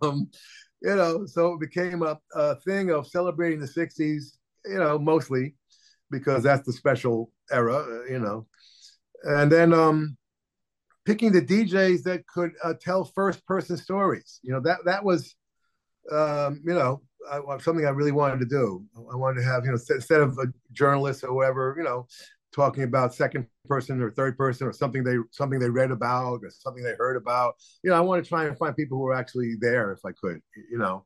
um, 0.02 0.30
you 0.82 0.94
know, 0.94 1.26
so 1.26 1.54
it 1.54 1.60
became 1.60 2.02
a, 2.02 2.18
a 2.34 2.56
thing 2.60 2.90
of 2.90 3.06
celebrating 3.06 3.60
the 3.60 3.66
60s, 3.66 4.36
you 4.66 4.78
know, 4.78 4.98
mostly 4.98 5.54
because 6.10 6.42
that's 6.42 6.66
the 6.66 6.72
special 6.72 7.30
era, 7.50 7.76
uh, 7.76 8.04
you 8.04 8.18
know. 8.18 8.46
And 9.24 9.50
then 9.50 9.72
um, 9.72 10.16
picking 11.04 11.32
the 11.32 11.42
DJs 11.42 12.02
that 12.04 12.26
could 12.26 12.52
uh, 12.62 12.74
tell 12.80 13.04
first 13.04 13.44
person 13.46 13.76
stories. 13.76 14.40
You 14.42 14.52
know, 14.52 14.60
that 14.60 14.78
that 14.84 15.04
was, 15.04 15.34
um, 16.10 16.62
you 16.64 16.74
know, 16.74 17.02
I, 17.30 17.40
something 17.58 17.86
I 17.86 17.90
really 17.90 18.12
wanted 18.12 18.40
to 18.40 18.46
do. 18.46 18.84
I 19.12 19.16
wanted 19.16 19.40
to 19.40 19.46
have, 19.46 19.64
you 19.64 19.70
know, 19.72 19.78
instead 19.90 20.20
of 20.20 20.38
a 20.38 20.46
journalist 20.72 21.24
or 21.24 21.34
whatever, 21.34 21.74
you 21.78 21.84
know, 21.84 22.06
talking 22.52 22.84
about 22.84 23.14
second 23.14 23.46
person 23.66 24.00
or 24.02 24.10
third 24.10 24.36
person 24.36 24.66
or 24.66 24.72
something 24.72 25.02
they 25.02 25.16
something 25.32 25.58
they 25.58 25.70
read 25.70 25.90
about 25.90 26.40
or 26.42 26.50
something 26.50 26.82
they 26.82 26.94
heard 26.94 27.16
about. 27.16 27.54
You 27.82 27.90
know, 27.90 27.96
I 27.96 28.00
want 28.00 28.22
to 28.22 28.28
try 28.28 28.44
and 28.44 28.56
find 28.56 28.76
people 28.76 28.98
who 28.98 29.06
are 29.06 29.14
actually 29.14 29.54
there 29.60 29.92
if 29.92 30.04
I 30.04 30.12
could. 30.12 30.40
You 30.70 30.78
know, 30.78 31.04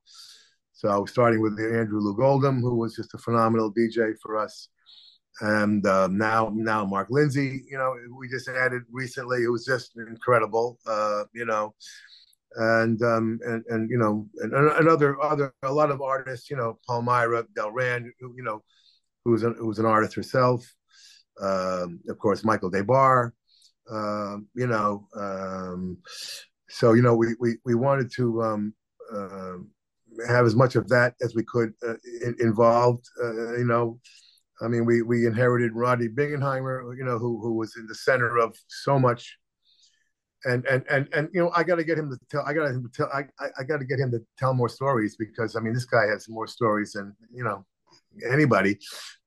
so 0.78 1.04
starting 1.06 1.40
with 1.40 1.58
Andrew 1.58 2.00
Loog 2.00 2.22
Oldham, 2.22 2.60
who 2.60 2.76
was 2.76 2.94
just 2.94 3.14
a 3.14 3.18
phenomenal 3.18 3.72
DJ 3.72 4.14
for 4.22 4.38
us, 4.38 4.68
and 5.40 5.84
uh, 5.86 6.08
now 6.08 6.50
now 6.54 6.84
Mark 6.84 7.08
Lindsay. 7.10 7.64
You 7.70 7.78
know, 7.78 7.94
we 8.18 8.28
just 8.28 8.48
added 8.48 8.82
recently. 8.90 9.42
It 9.42 9.50
was 9.50 9.64
just 9.64 9.96
incredible. 9.96 10.78
Uh, 10.86 11.24
you 11.34 11.44
know. 11.44 11.74
And 12.56 13.00
um 13.02 13.38
and 13.44 13.62
and 13.68 13.90
you 13.90 13.98
know 13.98 14.26
and, 14.38 14.54
and 14.54 14.88
other 14.88 15.20
other 15.22 15.52
a 15.62 15.70
lot 15.70 15.90
of 15.90 16.00
artists 16.00 16.48
you 16.48 16.56
know 16.56 16.78
Palmyra 16.88 17.44
Del 17.54 17.70
Delran 17.70 18.06
you 18.20 18.42
know 18.42 18.62
who's 19.22 19.42
an, 19.42 19.54
who 19.58 19.66
was 19.66 19.78
an 19.78 19.84
artist 19.84 20.14
herself 20.14 20.66
um, 21.40 22.00
of 22.08 22.18
course, 22.18 22.44
Michael 22.44 22.70
Des 22.70 22.82
Barres. 22.82 23.32
Um, 23.90 24.48
you 24.54 24.66
know, 24.66 25.06
um, 25.16 25.98
so 26.68 26.92
you 26.92 27.02
know, 27.02 27.14
we 27.14 27.34
we 27.40 27.56
we 27.64 27.74
wanted 27.74 28.10
to 28.16 28.42
um, 28.42 28.74
uh, 29.14 29.56
have 30.26 30.46
as 30.46 30.56
much 30.56 30.76
of 30.76 30.88
that 30.88 31.14
as 31.20 31.34
we 31.34 31.44
could 31.44 31.72
uh, 31.86 31.94
in, 32.22 32.36
involved. 32.40 33.04
Uh, 33.22 33.56
you 33.56 33.64
know, 33.64 33.98
I 34.60 34.68
mean, 34.68 34.84
we 34.84 35.02
we 35.02 35.26
inherited 35.26 35.72
Rodney 35.74 36.08
Bingenheimer, 36.08 36.96
you 36.96 37.04
know, 37.04 37.18
who 37.18 37.40
who 37.40 37.54
was 37.54 37.76
in 37.76 37.86
the 37.86 37.94
center 37.94 38.38
of 38.38 38.56
so 38.68 38.98
much. 38.98 39.38
And 40.44 40.64
and 40.66 40.84
and 40.88 41.08
and 41.12 41.28
you 41.32 41.40
know, 41.40 41.50
I 41.54 41.64
got 41.64 41.76
to 41.76 41.84
get 41.84 41.98
him 41.98 42.10
to 42.10 42.18
tell. 42.30 42.44
I 42.46 42.52
got 42.52 42.68
to 42.68 42.82
tell. 42.94 43.10
I 43.12 43.24
I 43.58 43.64
got 43.64 43.78
to 43.78 43.84
get 43.84 43.98
him 43.98 44.12
to 44.12 44.20
tell 44.38 44.54
more 44.54 44.68
stories 44.68 45.16
because 45.16 45.56
I 45.56 45.60
mean, 45.60 45.74
this 45.74 45.84
guy 45.84 46.06
has 46.06 46.28
more 46.28 46.46
stories 46.46 46.92
than 46.92 47.14
you 47.32 47.42
know 47.42 47.64
anybody. 48.30 48.78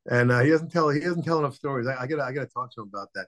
and 0.09 0.31
uh, 0.31 0.39
he 0.39 0.49
doesn't 0.49 0.69
tell 0.69 0.89
he 0.89 0.99
doesn't 0.99 1.23
tell 1.23 1.39
enough 1.39 1.55
stories. 1.55 1.87
I, 1.87 2.07
gotta 2.07 2.23
I 2.23 2.31
gotta 2.31 2.47
talk 2.47 2.73
to 2.73 2.81
him 2.81 2.89
about 2.93 3.09
that. 3.13 3.27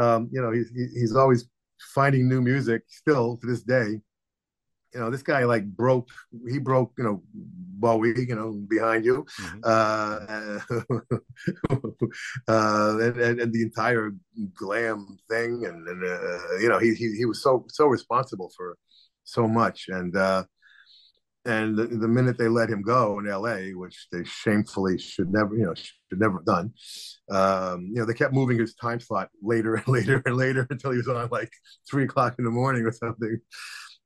Um, 0.00 0.28
you 0.32 0.40
know, 0.40 0.52
he's 0.52 0.70
he's 0.70 1.16
always 1.16 1.48
finding 1.94 2.28
new 2.28 2.40
music 2.40 2.82
still 2.88 3.36
to 3.38 3.46
this 3.46 3.62
day. 3.62 4.00
You 4.94 5.00
know, 5.00 5.10
this 5.10 5.22
guy 5.22 5.44
like 5.44 5.64
broke 5.64 6.08
he 6.48 6.58
broke 6.58 6.92
you 6.96 7.04
know 7.04 7.22
Bowie 7.32 8.14
you 8.16 8.34
know 8.34 8.52
behind 8.52 9.04
you, 9.04 9.26
mm-hmm. 9.40 9.60
uh, 9.64 10.60
uh, 12.48 12.98
and, 12.98 13.16
and, 13.20 13.40
and 13.40 13.52
the 13.52 13.62
entire 13.62 14.12
glam 14.54 15.18
thing, 15.28 15.64
and, 15.66 15.86
and 15.88 16.04
uh, 16.04 16.58
you 16.58 16.68
know 16.68 16.78
he, 16.78 16.94
he 16.94 17.14
he 17.16 17.24
was 17.24 17.42
so 17.42 17.64
so 17.68 17.86
responsible 17.86 18.52
for 18.56 18.76
so 19.24 19.48
much, 19.48 19.88
and 19.88 20.16
uh, 20.16 20.44
and 21.46 21.76
the, 21.76 21.86
the, 21.86 22.08
minute 22.08 22.38
they 22.38 22.48
let 22.48 22.70
him 22.70 22.80
go 22.80 23.18
in 23.18 23.28
L.A., 23.28 23.72
which 23.72 24.06
they 24.10 24.24
shamefully 24.24 24.98
should 24.98 25.30
never, 25.30 25.54
you 25.54 25.66
know, 25.66 25.74
should 25.74 26.18
never 26.18 26.38
have 26.38 26.46
done, 26.46 26.72
um, 27.30 27.90
you 27.92 27.96
know, 27.96 28.06
they 28.06 28.14
kept 28.14 28.32
moving 28.32 28.58
his 28.58 28.74
time 28.74 29.00
slot 29.00 29.28
later 29.42 29.74
and 29.74 29.88
later 29.88 30.22
and 30.24 30.36
later 30.36 30.66
until 30.70 30.92
he 30.92 30.98
was 30.98 31.08
on 31.08 31.28
like 31.30 31.50
three 31.88 32.04
o'clock 32.04 32.36
in 32.38 32.44
the 32.44 32.50
morning 32.50 32.84
or 32.84 32.92
something, 32.92 33.38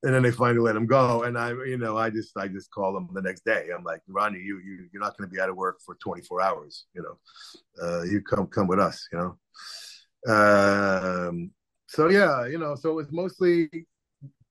and 0.02 0.14
then 0.14 0.22
they 0.22 0.30
finally 0.30 0.60
let 0.60 0.76
him 0.76 0.86
go. 0.86 1.24
And 1.24 1.36
I, 1.36 1.50
you 1.50 1.76
know, 1.76 1.96
I 1.96 2.10
just, 2.10 2.36
I 2.36 2.48
just 2.48 2.70
called 2.70 2.96
him 2.96 3.08
the 3.12 3.22
next 3.22 3.44
day. 3.44 3.68
I'm 3.76 3.84
like, 3.84 4.00
Ronnie, 4.06 4.38
you, 4.38 4.60
you, 4.64 4.88
you're 4.92 5.02
not 5.02 5.16
going 5.16 5.28
to 5.28 5.34
be 5.34 5.40
out 5.40 5.48
of 5.48 5.56
work 5.56 5.78
for 5.84 5.96
24 5.96 6.40
hours. 6.40 6.86
You 6.94 7.02
know, 7.02 7.84
uh, 7.84 8.02
you 8.02 8.22
come, 8.22 8.46
come 8.46 8.68
with 8.68 8.78
us. 8.78 9.08
You 9.12 9.18
know, 9.18 9.38
um, 10.26 11.50
so 11.88 12.08
yeah, 12.08 12.46
you 12.46 12.58
know, 12.58 12.74
so 12.74 12.98
it's 12.98 13.12
mostly 13.12 13.68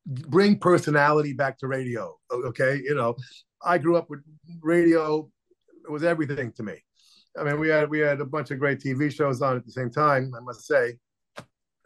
bring 0.05 0.57
personality 0.57 1.33
back 1.33 1.57
to 1.59 1.67
radio. 1.67 2.17
Okay, 2.31 2.81
you 2.83 2.95
know, 2.95 3.15
I 3.63 3.77
grew 3.77 3.95
up 3.95 4.09
with 4.09 4.21
radio; 4.61 5.29
it 5.85 5.91
was 5.91 6.03
everything 6.03 6.51
to 6.53 6.63
me. 6.63 6.83
I 7.39 7.43
mean, 7.43 7.59
we 7.59 7.69
had 7.69 7.89
we 7.89 7.99
had 7.99 8.21
a 8.21 8.25
bunch 8.25 8.51
of 8.51 8.59
great 8.59 8.79
TV 8.79 9.13
shows 9.13 9.41
on 9.41 9.57
at 9.57 9.65
the 9.65 9.71
same 9.71 9.91
time. 9.91 10.33
I 10.35 10.39
must 10.39 10.65
say, 10.65 10.97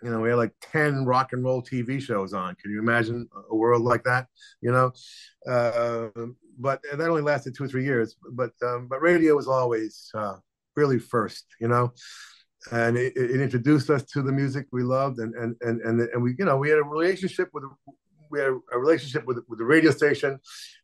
you 0.04 0.10
know, 0.10 0.22
we 0.22 0.30
had 0.30 0.36
like 0.36 0.54
ten 0.62 1.06
rock 1.06 1.34
and 1.34 1.44
roll 1.44 1.62
TV 1.62 2.02
shows 2.02 2.34
on. 2.34 2.56
Can 2.56 2.72
you 2.72 2.80
imagine 2.80 3.28
a 3.50 3.56
world 3.56 3.84
like 3.84 4.04
that? 4.04 4.28
You 4.62 4.72
know, 4.72 4.92
uh, 5.48 6.10
but 6.60 6.82
that 6.92 7.02
only 7.02 7.22
lasted 7.22 7.56
two 7.56 7.66
or 7.66 7.68
three 7.68 7.86
years. 7.86 8.16
But 8.32 8.52
um, 8.64 8.88
but 8.88 9.02
radio 9.02 9.36
was 9.36 9.48
always 9.48 10.10
uh, 10.14 10.38
really 10.76 11.00
first. 11.00 11.46
You 11.60 11.68
know, 11.68 11.94
and 12.72 12.98
it, 12.98 13.14
it, 13.16 13.42
introduced 13.42 13.90
us 13.90 14.04
to 14.06 14.22
the 14.22 14.32
music 14.32 14.68
we 14.72 14.84
loved 14.84 15.20
and 15.20 15.34
and 15.36 15.56
and 15.62 15.82
and, 15.82 16.02
and 16.02 16.24
we 16.24 16.36
you 16.38 16.46
know 16.46 16.58
we 16.58 16.70
had 16.70 16.80
a 16.80 16.84
relationship 16.84 17.50
with 17.54 17.64
we 18.32 18.40
had 18.40 18.50
a 18.72 18.80
relationship 18.80 19.26
with 19.26 19.40
with 19.48 19.60
the 19.60 19.66
radio 19.66 19.92
station, 19.92 20.40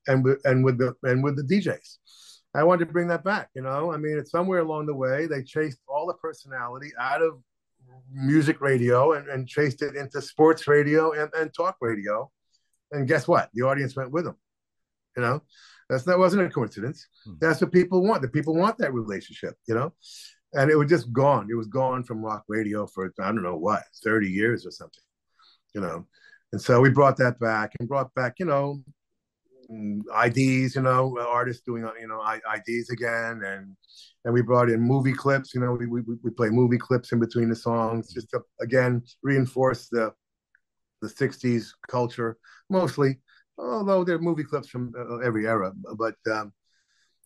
and 0.08 0.24
with, 0.24 0.40
and 0.46 0.64
with 0.64 0.78
the 0.78 0.94
and 1.04 1.24
with 1.24 1.38
the 1.38 1.44
DJs. 1.44 1.98
I 2.54 2.64
wanted 2.64 2.86
to 2.86 2.92
bring 2.92 3.08
that 3.10 3.24
back. 3.24 3.50
You 3.56 3.62
know, 3.62 3.94
I 3.94 3.98
mean, 3.98 4.18
it's 4.18 4.32
somewhere 4.32 4.60
along 4.60 4.88
the 4.88 4.96
way 4.96 5.28
they 5.28 5.44
chased 5.44 5.80
all 5.88 6.08
the 6.08 6.14
personality 6.16 6.92
out 7.00 7.22
of 7.22 7.40
music 8.12 8.62
radio 8.62 9.14
and, 9.14 9.28
and 9.28 9.48
chased 9.48 9.82
it 9.82 9.96
into 9.96 10.22
sports 10.22 10.68
radio 10.68 11.12
and, 11.12 11.30
and 11.38 11.54
talk 11.54 11.78
radio. 11.82 12.30
And 12.92 13.08
guess 13.08 13.28
what? 13.28 13.50
The 13.54 13.64
audience 13.64 13.96
went 13.96 14.12
with 14.12 14.26
them. 14.26 14.38
You 15.16 15.24
know, 15.24 15.42
that's 15.90 16.04
that 16.04 16.20
wasn't 16.20 16.44
a 16.44 16.50
coincidence. 16.50 17.08
Hmm. 17.26 17.34
That's 17.42 17.62
what 17.62 17.72
people 17.72 18.04
want. 18.04 18.22
The 18.22 18.28
people 18.28 18.56
want 18.56 18.78
that 18.78 18.94
relationship. 18.94 19.56
You 19.68 19.76
know, 19.76 19.94
and 20.54 20.70
it 20.70 20.76
was 20.76 20.90
just 20.90 21.12
gone. 21.12 21.48
It 21.50 21.56
was 21.56 21.68
gone 21.68 22.04
from 22.04 22.24
rock 22.24 22.44
radio 22.48 22.88
for 22.88 23.14
I 23.20 23.26
don't 23.26 23.44
know 23.44 23.58
what, 23.58 23.84
thirty 24.04 24.30
years 24.30 24.66
or 24.66 24.72
something. 24.72 25.04
You 25.74 25.82
know, 25.82 26.06
and 26.54 26.62
so 26.62 26.80
we 26.80 26.90
brought 26.90 27.18
that 27.18 27.40
back 27.40 27.74
and 27.80 27.90
brought 27.90 28.14
back, 28.14 28.36
you 28.40 28.46
know, 28.46 28.82
IDs, 29.70 30.76
you 30.76 30.82
know, 30.82 31.18
artists 31.20 31.64
doing, 31.66 31.88
you 32.00 32.08
know, 32.08 32.24
IDs 32.56 32.90
again. 32.90 33.42
And, 33.44 33.76
and 34.26 34.34
we 34.34 34.42
brought 34.42 34.70
in 34.70 34.80
movie 34.80 35.14
clips, 35.14 35.54
you 35.54 35.62
know, 35.62 35.74
we, 35.74 35.86
we, 35.86 36.02
we 36.24 36.32
play 36.32 36.50
movie 36.50 36.78
clips 36.78 37.12
in 37.12 37.20
between 37.20 37.50
the 37.50 37.56
songs 37.56 38.14
just 38.14 38.30
to, 38.32 38.42
again, 38.62 39.04
reinforce 39.24 39.88
the, 39.90 40.14
the 41.02 41.08
60s 41.08 41.70
culture 41.88 42.38
mostly, 42.70 43.20
although 43.58 44.04
there 44.04 44.16
are 44.16 44.22
movie 44.22 44.44
clips 44.44 44.70
from 44.70 44.94
uh, 44.98 45.18
every 45.18 45.48
era, 45.48 45.72
but, 45.98 46.16
um, 46.32 46.54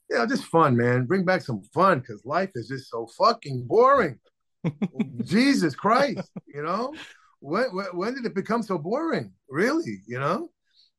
yeah, 0.10 0.26
just 0.26 0.44
fun, 0.46 0.76
man. 0.76 1.06
Bring 1.06 1.24
back 1.24 1.42
some 1.42 1.62
fun 1.74 2.00
because 2.00 2.26
life 2.26 2.50
is 2.56 2.68
just 2.68 2.90
so 2.90 3.08
fucking 3.18 3.66
boring. 3.66 4.20
Jesus 5.24 5.74
Christ, 5.74 6.30
you 6.48 6.64
know? 6.64 6.94
when, 7.42 7.66
when 7.94 8.14
did 8.14 8.26
it 8.26 8.36
become 8.36 8.64
so 8.64 8.78
boring? 8.78 9.34
Really, 9.50 10.02
you 10.08 10.20
know, 10.20 10.50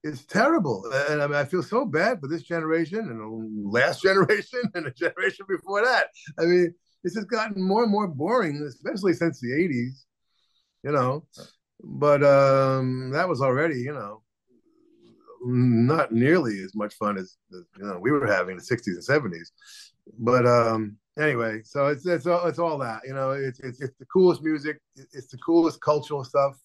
it's 0.03 0.25
terrible. 0.25 0.85
And 1.09 1.23
I, 1.23 1.27
mean, 1.27 1.37
I 1.37 1.45
feel 1.45 1.63
so 1.63 1.85
bad 1.85 2.21
for 2.21 2.29
this 2.29 2.43
generation 2.43 2.99
and 2.99 3.21
the 3.21 3.71
last 3.71 4.03
generation 4.03 4.61
and 4.75 4.87
the 4.87 4.91
generation 4.91 5.47
before 5.49 5.85
that. 5.85 6.07
I 6.39 6.45
mean, 6.45 6.75
it's 7.05 7.15
just 7.15 7.29
gotten 7.29 7.63
more 7.63 7.83
and 7.83 7.93
more 7.93 8.09
boring, 8.09 8.65
especially 8.67 9.15
since 9.15 9.41
the 9.41 9.51
80s, 9.51 10.05
you 10.85 10.93
know. 10.93 11.25
But 11.83 12.23
um, 12.23 13.11
that 13.11 13.29
was 13.29 13.41
already, 13.41 13.81
you 13.81 13.93
know, 13.93 14.23
not 15.45 16.13
nearly 16.13 16.61
as 16.63 16.75
much 16.75 16.95
fun 16.95 17.19
as, 17.19 17.37
you 17.51 17.65
know 17.79 17.99
we 18.01 18.13
were 18.13 18.27
having 18.27 18.53
in 18.53 18.59
the 18.59 18.63
60s 18.63 18.87
and 18.87 19.33
70s. 19.33 19.49
But 20.19 20.47
um, 20.47 20.97
anyway, 21.19 21.63
so 21.65 21.89
it's 21.89 22.07
it's 22.07 22.27
all 22.27 22.47
it's 22.47 22.59
all 22.59 22.79
that 22.79 23.01
you 23.05 23.15
know. 23.15 23.33
It's 23.33 23.61
it's, 23.61 23.81
it's 23.81 23.97
the 23.99 24.07
coolest 24.07 24.43
music. 24.43 24.81
It's 24.97 25.29
the 25.29 25.39
coolest 25.39 25.81
cultural 25.81 26.25
stuff, 26.25 26.57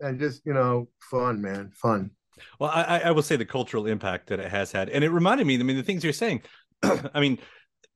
and 0.00 0.18
just 0.18 0.42
you 0.44 0.54
know, 0.54 0.88
fun, 1.10 1.40
man, 1.40 1.70
fun. 1.74 2.10
Well, 2.58 2.70
I, 2.70 3.00
I 3.04 3.10
will 3.10 3.22
say 3.22 3.36
the 3.36 3.44
cultural 3.44 3.86
impact 3.86 4.28
that 4.28 4.40
it 4.40 4.50
has 4.50 4.72
had, 4.72 4.88
and 4.88 5.04
it 5.04 5.10
reminded 5.10 5.46
me. 5.46 5.58
I 5.58 5.62
mean, 5.62 5.76
the 5.76 5.82
things 5.82 6.04
you're 6.04 6.12
saying. 6.12 6.42
I 6.82 7.20
mean, 7.20 7.38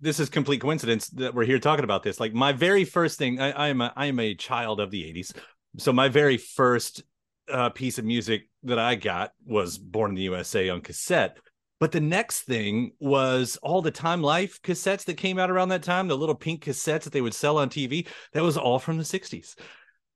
this 0.00 0.18
is 0.18 0.28
complete 0.28 0.60
coincidence 0.60 1.08
that 1.10 1.34
we're 1.34 1.44
here 1.44 1.58
talking 1.58 1.84
about 1.84 2.02
this. 2.02 2.18
Like 2.18 2.34
my 2.34 2.52
very 2.52 2.84
first 2.84 3.18
thing, 3.18 3.40
I, 3.40 3.50
I 3.50 3.68
am 3.68 3.80
a 3.80 3.92
I 3.96 4.06
am 4.06 4.18
a 4.18 4.34
child 4.34 4.80
of 4.80 4.90
the 4.90 5.02
'80s, 5.02 5.32
so 5.78 5.92
my 5.92 6.08
very 6.08 6.36
first 6.36 7.02
uh, 7.50 7.70
piece 7.70 7.98
of 7.98 8.04
music 8.04 8.48
that 8.64 8.78
I 8.78 8.94
got 8.94 9.32
was 9.46 9.78
Born 9.78 10.12
in 10.12 10.14
the 10.16 10.22
USA 10.22 10.68
on 10.68 10.80
cassette. 10.80 11.38
But 11.80 11.90
the 11.90 12.00
next 12.00 12.42
thing 12.42 12.92
was 13.00 13.58
all 13.60 13.82
the 13.82 13.90
Time 13.90 14.22
Life 14.22 14.60
cassettes 14.62 15.04
that 15.06 15.16
came 15.16 15.38
out 15.38 15.50
around 15.50 15.70
that 15.70 15.82
time, 15.82 16.06
the 16.06 16.16
little 16.16 16.34
pink 16.34 16.64
cassettes 16.64 17.02
that 17.02 17.12
they 17.12 17.20
would 17.20 17.34
sell 17.34 17.58
on 17.58 17.70
TV. 17.70 18.06
That 18.34 18.44
was 18.44 18.56
all 18.56 18.78
from 18.78 18.98
the 18.98 19.02
60s. 19.02 19.56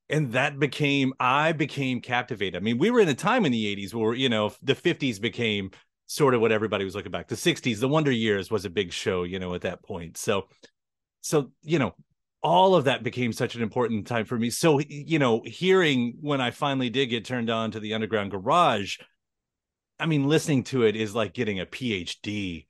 And 0.08 0.32
that 0.32 0.58
became, 0.58 1.12
I 1.18 1.52
became 1.52 2.00
captivated. 2.00 2.56
I 2.56 2.64
mean, 2.64 2.78
we 2.78 2.90
were 2.90 3.00
in 3.00 3.08
a 3.08 3.14
time 3.14 3.44
in 3.44 3.52
the 3.52 3.76
80s 3.76 3.92
where, 3.92 4.14
you 4.14 4.28
know, 4.28 4.52
the 4.62 4.74
50s 4.74 5.20
became 5.20 5.70
sort 6.06 6.34
of 6.34 6.40
what 6.40 6.52
everybody 6.52 6.84
was 6.84 6.94
looking 6.94 7.10
back. 7.10 7.26
The 7.26 7.34
60s, 7.34 7.80
the 7.80 7.88
Wonder 7.88 8.12
Years 8.12 8.50
was 8.50 8.64
a 8.64 8.70
big 8.70 8.92
show, 8.92 9.24
you 9.24 9.40
know, 9.40 9.54
at 9.54 9.62
that 9.62 9.82
point. 9.82 10.16
So, 10.16 10.46
so, 11.22 11.50
you 11.62 11.80
know, 11.80 11.94
all 12.42 12.76
of 12.76 12.84
that 12.84 13.02
became 13.02 13.32
such 13.32 13.56
an 13.56 13.62
important 13.62 14.06
time 14.06 14.24
for 14.24 14.38
me. 14.38 14.50
So, 14.50 14.78
you 14.88 15.18
know, 15.18 15.42
hearing 15.44 16.18
when 16.20 16.40
I 16.40 16.52
finally 16.52 16.90
did 16.90 17.06
get 17.06 17.24
turned 17.24 17.50
on 17.50 17.72
to 17.72 17.80
the 17.80 17.94
underground 17.94 18.30
garage, 18.30 18.98
I 19.98 20.06
mean, 20.06 20.28
listening 20.28 20.62
to 20.64 20.84
it 20.84 20.94
is 20.94 21.14
like 21.14 21.34
getting 21.34 21.58
a 21.58 21.66
PhD 21.66 22.66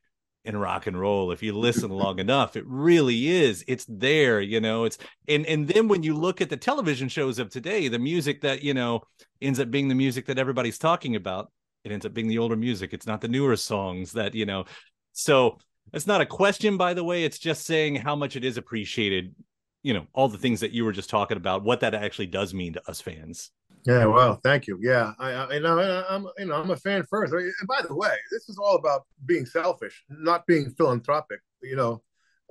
in 0.46 0.56
rock 0.56 0.86
and 0.86 0.98
roll 0.98 1.32
if 1.32 1.42
you 1.42 1.52
listen 1.52 1.90
long 1.90 2.18
enough 2.18 2.56
it 2.56 2.64
really 2.66 3.28
is 3.28 3.64
it's 3.66 3.84
there 3.88 4.40
you 4.40 4.60
know 4.60 4.84
it's 4.84 4.96
and 5.28 5.44
and 5.46 5.66
then 5.66 5.88
when 5.88 6.02
you 6.02 6.14
look 6.14 6.40
at 6.40 6.48
the 6.48 6.56
television 6.56 7.08
shows 7.08 7.38
of 7.38 7.50
today 7.50 7.88
the 7.88 7.98
music 7.98 8.40
that 8.40 8.62
you 8.62 8.72
know 8.72 9.00
ends 9.42 9.58
up 9.58 9.70
being 9.70 9.88
the 9.88 9.94
music 9.94 10.26
that 10.26 10.38
everybody's 10.38 10.78
talking 10.78 11.16
about 11.16 11.50
it 11.84 11.90
ends 11.90 12.06
up 12.06 12.14
being 12.14 12.28
the 12.28 12.38
older 12.38 12.56
music 12.56 12.92
it's 12.92 13.06
not 13.06 13.20
the 13.20 13.28
newer 13.28 13.56
songs 13.56 14.12
that 14.12 14.34
you 14.34 14.46
know 14.46 14.64
so 15.12 15.58
it's 15.92 16.06
not 16.06 16.20
a 16.20 16.26
question 16.26 16.76
by 16.76 16.94
the 16.94 17.04
way 17.04 17.24
it's 17.24 17.38
just 17.38 17.66
saying 17.66 17.96
how 17.96 18.14
much 18.14 18.36
it 18.36 18.44
is 18.44 18.56
appreciated 18.56 19.34
you 19.82 19.92
know 19.92 20.06
all 20.12 20.28
the 20.28 20.38
things 20.38 20.60
that 20.60 20.72
you 20.72 20.84
were 20.84 20.92
just 20.92 21.10
talking 21.10 21.36
about 21.36 21.64
what 21.64 21.80
that 21.80 21.94
actually 21.94 22.26
does 22.26 22.54
mean 22.54 22.72
to 22.72 22.88
us 22.88 23.00
fans 23.00 23.50
yeah, 23.86 24.04
well, 24.06 24.40
thank 24.42 24.66
you. 24.66 24.78
Yeah, 24.82 25.12
I, 25.18 25.30
I 25.32 25.54
you 25.54 25.60
know 25.60 26.04
I'm 26.08 26.26
you 26.38 26.46
know 26.46 26.56
I'm 26.56 26.70
a 26.70 26.76
fan 26.76 27.04
first. 27.08 27.32
And 27.32 27.52
by 27.68 27.82
the 27.86 27.94
way, 27.94 28.16
this 28.32 28.48
is 28.48 28.58
all 28.58 28.76
about 28.76 29.02
being 29.24 29.46
selfish, 29.46 30.04
not 30.08 30.46
being 30.46 30.70
philanthropic. 30.76 31.40
You 31.62 31.76
know, 31.76 32.02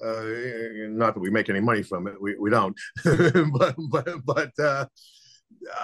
uh, 0.03 0.23
not 0.89 1.13
that 1.13 1.19
we 1.19 1.29
make 1.29 1.49
any 1.49 1.59
money 1.59 1.83
from 1.83 2.07
it, 2.07 2.21
we 2.21 2.35
we 2.37 2.49
don't. 2.49 2.77
but 3.03 3.75
but 3.89 4.25
but 4.25 4.51
uh, 4.59 4.85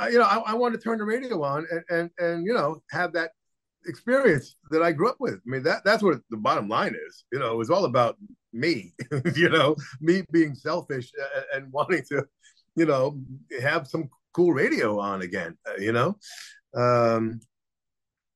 you 0.09 0.19
know, 0.19 0.25
I, 0.25 0.37
I 0.47 0.53
want 0.53 0.73
to 0.73 0.79
turn 0.79 0.99
the 0.99 1.05
radio 1.05 1.43
on 1.43 1.67
and 1.69 1.83
and 1.89 2.09
and 2.17 2.45
you 2.45 2.53
know 2.53 2.81
have 2.91 3.13
that 3.13 3.31
experience 3.87 4.55
that 4.69 4.81
I 4.81 4.91
grew 4.91 5.09
up 5.09 5.17
with. 5.19 5.35
I 5.35 5.49
mean 5.49 5.63
that 5.63 5.83
that's 5.83 6.03
what 6.03 6.19
the 6.29 6.37
bottom 6.37 6.69
line 6.69 6.95
is. 7.07 7.25
You 7.31 7.39
know, 7.39 7.51
it 7.51 7.57
was 7.57 7.69
all 7.69 7.85
about 7.85 8.17
me. 8.53 8.93
you 9.35 9.49
know, 9.49 9.75
me 9.99 10.23
being 10.31 10.55
selfish 10.55 11.11
and, 11.35 11.63
and 11.63 11.73
wanting 11.73 12.03
to, 12.09 12.25
you 12.75 12.85
know, 12.85 13.19
have 13.61 13.87
some 13.87 14.09
cool 14.33 14.53
radio 14.53 14.99
on 14.99 15.21
again. 15.21 15.57
Uh, 15.67 15.77
you 15.77 15.91
know, 15.91 16.17
um, 16.75 17.39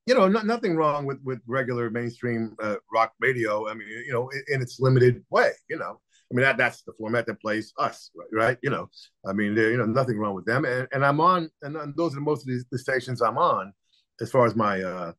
you 0.05 0.13
know, 0.13 0.27
not, 0.27 0.45
nothing 0.45 0.75
wrong 0.75 1.05
with 1.05 1.19
with 1.23 1.39
regular 1.47 1.89
mainstream 1.89 2.55
uh, 2.61 2.75
rock 2.93 3.13
radio. 3.19 3.67
I 3.67 3.73
mean, 3.73 3.87
you 3.87 4.13
know, 4.13 4.29
in, 4.29 4.43
in, 4.55 4.61
its 4.61 4.79
limited 4.79 5.23
way. 5.29 5.51
You 5.69 5.77
know, 5.77 5.99
I 6.31 6.35
mean 6.35 6.43
that 6.43 6.57
that's 6.57 6.83
the 6.83 6.93
format 6.99 7.25
that 7.25 7.41
plays 7.41 7.73
us, 7.79 8.11
right? 8.31 8.57
You 8.61 8.69
know, 8.69 8.89
I 9.25 9.33
mean, 9.33 9.55
there, 9.55 9.71
you 9.71 9.77
know, 9.77 9.85
nothing 9.85 10.17
wrong 10.17 10.35
with 10.35 10.45
them. 10.45 10.65
And 10.65 10.87
and 10.91 11.05
I'm 11.05 11.19
on, 11.19 11.49
and 11.63 11.95
those 11.95 12.15
are 12.15 12.21
most 12.21 12.41
of 12.41 12.47
the, 12.47 12.63
the 12.71 12.77
stations 12.79 13.21
I'm 13.21 13.37
on, 13.37 13.73
as 14.21 14.31
far 14.31 14.45
as 14.45 14.55
my. 14.55 14.81
Uh, 14.81 15.13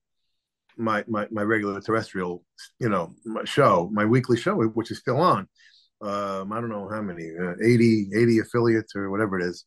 my, 0.78 1.02
my 1.08 1.26
my 1.30 1.42
regular 1.42 1.80
terrestrial, 1.80 2.44
you 2.78 2.90
know, 2.90 3.14
my 3.24 3.44
show, 3.44 3.88
my 3.94 4.04
weekly 4.04 4.36
show, 4.36 4.54
which 4.54 4.90
is 4.90 4.98
still 4.98 5.20
on, 5.22 5.48
Um, 6.02 6.52
I 6.52 6.60
don't 6.60 6.68
know 6.68 6.86
how 6.90 7.00
many, 7.00 7.30
uh, 7.30 7.54
80, 7.64 8.10
80 8.14 8.38
affiliates 8.40 8.94
or 8.94 9.10
whatever 9.10 9.40
it 9.40 9.46
is. 9.46 9.64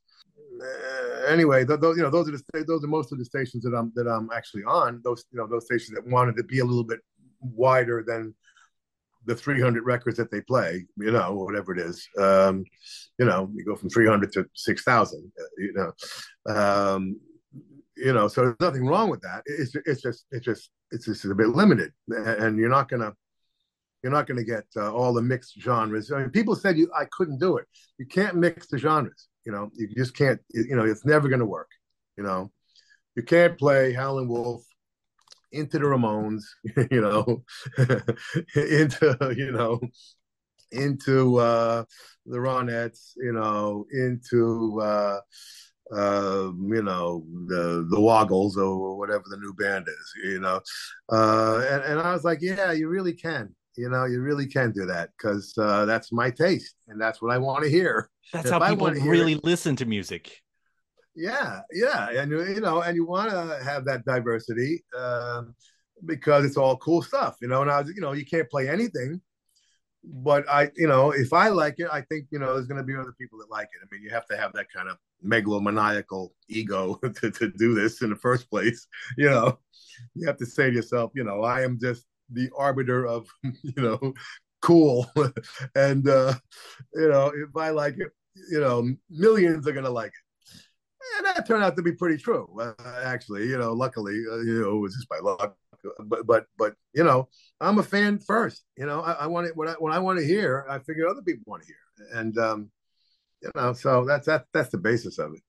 Uh, 0.62 1.26
anyway, 1.28 1.66
th- 1.66 1.80
th- 1.80 1.96
you 1.96 2.02
know, 2.02 2.10
those 2.10 2.28
are 2.28 2.32
the 2.32 2.64
those 2.66 2.84
are 2.84 2.88
most 2.88 3.12
of 3.12 3.18
the 3.18 3.26
stations 3.26 3.64
that 3.64 3.74
I'm 3.74 3.92
that 3.96 4.08
I'm 4.08 4.30
actually 4.36 4.64
on. 4.64 5.02
Those 5.04 5.24
you 5.32 5.38
know 5.38 5.48
those 5.48 5.66
stations 5.66 5.92
that 5.96 6.08
wanted 6.08 6.36
to 6.38 6.44
be 6.44 6.60
a 6.60 6.66
little 6.66 6.84
bit 6.84 7.00
wider 7.42 8.04
than 8.06 8.34
the 9.26 9.36
300 9.36 9.84
records 9.84 10.18
that 10.18 10.32
they 10.32 10.42
play, 10.42 10.86
you 10.98 11.12
know, 11.12 11.34
whatever 11.34 11.74
it 11.74 11.80
is. 11.80 12.08
Um, 12.18 12.64
you 13.18 13.26
know, 13.26 13.50
you 13.54 13.64
go 13.66 13.76
from 13.76 13.90
300 13.90 14.32
to 14.34 14.46
6,000, 14.56 15.32
uh, 15.40 15.44
you 15.58 15.74
know. 15.74 16.54
Um, 16.54 17.20
you 17.96 18.14
know, 18.14 18.28
so 18.28 18.42
there's 18.42 18.56
nothing 18.60 18.88
wrong 18.88 19.10
with 19.10 19.22
that. 19.22 19.44
It's 19.46 19.76
it's 19.86 20.02
just 20.02 20.26
it's 20.32 20.46
just 20.46 20.70
it's 20.92 21.06
just 21.06 21.26
a 21.26 21.36
bit 21.36 21.50
limited, 21.50 21.92
and 22.08 22.58
you're 22.58 22.70
not 22.70 22.88
gonna 22.88 23.14
you're 24.02 24.12
not 24.12 24.26
gonna 24.26 24.44
get 24.44 24.66
uh, 24.78 24.92
all 24.94 25.14
the 25.14 25.22
mixed 25.22 25.60
genres. 25.60 26.12
I 26.12 26.20
mean, 26.20 26.30
people 26.30 26.56
said 26.56 26.78
you 26.78 26.90
I 26.98 27.06
couldn't 27.12 27.40
do 27.40 27.58
it. 27.58 27.66
You 27.98 28.06
can't 28.06 28.38
mix 28.38 28.68
the 28.68 28.78
genres. 28.78 29.28
You 29.46 29.52
know, 29.52 29.72
you 29.76 29.90
just 29.96 30.16
can't. 30.16 30.40
You 30.50 30.76
know, 30.76 30.86
it's 30.86 31.06
never 31.06 31.30
gonna 31.30 31.46
work. 31.46 31.70
You 32.18 32.24
know, 32.24 32.52
you 33.16 33.24
can't 33.24 33.58
play 33.58 33.94
Howlin' 33.94 34.28
Wolf 34.28 34.64
into 35.52 35.80
the 35.80 35.86
Ramones. 35.86 36.44
You 36.92 37.02
know, 37.02 37.44
into 38.56 39.34
you 39.36 39.52
know 39.52 39.80
into 40.72 41.38
uh, 41.38 41.84
the 42.26 42.38
Ronettes. 42.38 43.14
You 43.18 43.34
know, 43.34 43.86
into 43.92 44.80
uh, 44.82 45.20
uh, 45.96 46.52
you 46.68 46.84
know, 46.84 47.26
the 47.48 47.88
the 47.90 48.00
Woggles 48.00 48.58
or 48.58 48.98
whatever 48.98 49.24
the 49.30 49.38
new 49.38 49.54
band 49.54 49.88
is, 49.88 50.14
you 50.24 50.40
know. 50.40 50.62
Uh, 51.12 51.66
and, 51.70 51.84
and 51.84 52.00
I 52.00 52.14
was 52.14 52.24
like, 52.24 52.40
yeah, 52.42 52.72
you 52.72 52.88
really 52.88 53.14
can. 53.14 53.56
You 53.80 53.90
know, 53.90 54.06
you 54.06 54.22
really 54.22 54.48
can 54.48 54.72
do 54.72 54.86
that 54.88 55.12
because 55.18 55.54
uh, 55.58 55.86
that's 55.86 56.12
my 56.12 56.30
taste 56.32 56.76
and 56.88 57.00
that's 57.00 57.22
what 57.22 57.32
I 57.34 57.38
want 57.38 57.64
to 57.64 57.70
hear. 57.70 58.10
That's 58.34 58.52
If 58.52 58.52
how 58.52 58.60
people 58.60 58.92
hear 58.92 59.18
really 59.18 59.36
listen 59.44 59.76
to 59.78 59.86
music. 59.86 60.42
yeah, 61.16 61.62
yeah, 61.74 62.10
and 62.12 62.32
you 62.32 62.44
you 62.46 62.62
know, 62.62 62.82
and 62.82 62.96
you 62.96 63.06
want 63.06 63.32
to 63.32 63.64
have 63.64 63.86
that 63.86 64.06
diversity 64.06 64.84
um, 64.98 65.56
because 66.06 66.46
it's 66.46 66.58
all 66.58 66.78
cool 66.78 67.02
stuff, 67.02 67.38
you 67.42 67.48
know. 67.48 67.62
And 67.62 67.72
I 67.72 67.82
was, 67.82 67.92
you 67.96 68.02
know, 68.02 68.14
you 68.14 68.26
can't 68.26 68.50
play 68.50 68.70
anything, 68.70 69.22
but 70.04 70.50
I, 70.50 70.72
you 70.78 70.88
know, 70.88 71.12
if 71.12 71.34
I 71.34 71.50
like 71.50 71.76
it, 71.80 71.90
I 71.92 72.02
think 72.02 72.28
you 72.32 72.40
know 72.40 72.54
there's 72.54 72.68
going 72.68 72.80
to 72.80 72.84
be 72.86 72.96
other 72.96 73.14
people 73.20 73.40
that 73.40 73.50
like 73.52 73.70
it. 73.74 73.84
I 73.84 73.88
mean, 73.94 74.04
you 74.04 74.12
have 74.12 74.28
to 74.28 74.38
have 74.38 74.54
that 74.54 74.68
kind 74.74 74.90
of 74.90 74.98
megalomaniacal 75.26 76.30
ego 76.48 76.96
to, 77.22 77.32
to 77.32 77.52
do 77.58 77.76
this 77.76 78.02
in 78.02 78.10
the 78.12 78.16
first 78.16 78.50
place. 78.50 78.88
You 79.18 79.30
know, 79.30 79.60
you 80.16 80.28
have 80.28 80.38
to 80.38 80.46
say 80.46 80.70
to 80.70 80.76
yourself, 80.76 81.12
you 81.16 81.24
know, 81.24 81.44
I 81.44 81.64
am 81.64 81.80
just 81.80 82.06
the 82.32 82.50
arbiter 82.58 83.06
of, 83.06 83.28
you 83.44 83.82
know, 83.82 84.14
cool, 84.62 85.10
and 85.76 86.08
uh, 86.08 86.34
you 86.94 87.10
know, 87.10 87.32
if 87.36 87.56
I 87.56 87.70
like 87.70 87.98
it, 87.98 88.12
you 88.52 88.60
know, 88.60 88.94
millions 89.10 89.68
are 89.68 89.74
to 89.74 89.90
like 89.90 90.12
it. 90.12 90.66
And 91.18 91.26
that 91.26 91.48
turned 91.48 91.64
out 91.64 91.76
to 91.76 91.82
be 91.82 91.94
pretty 91.94 92.22
true, 92.22 92.48
uh, 92.60 92.74
actually. 93.04 93.48
You 93.48 93.58
know, 93.58 93.74
luckily, 93.74 94.22
uh, 94.32 94.40
you 94.40 94.62
know, 94.62 94.78
it 94.78 94.80
was 94.80 94.96
just 94.96 95.10
by 95.10 95.20
luck. 95.20 95.56
But 96.06 96.28
but 96.28 96.46
but 96.58 96.76
you 96.94 97.04
know, 97.04 97.30
I'm 97.62 97.80
a 97.80 97.84
fan 97.84 98.20
first. 98.20 98.64
You 98.78 98.86
know, 98.86 99.02
I, 99.02 99.14
I 99.14 99.28
want 99.28 99.48
it 99.48 99.56
when 99.56 99.70
I 99.70 99.74
I 99.74 100.00
want 100.00 100.20
to 100.20 100.26
hear. 100.26 100.66
I 100.70 100.80
figure 100.80 101.08
other 101.08 101.22
people 101.22 101.44
want 101.46 101.64
to 101.64 101.68
hear, 101.68 102.20
and 102.20 102.38
um, 102.38 102.72
you 103.42 103.50
know, 103.56 103.74
so 103.74 104.06
that's 104.06 104.28
that 104.28 104.46
that's 104.54 104.70
the 104.70 104.78
basis 104.78 105.20
of 105.20 105.34
it. 105.34 105.42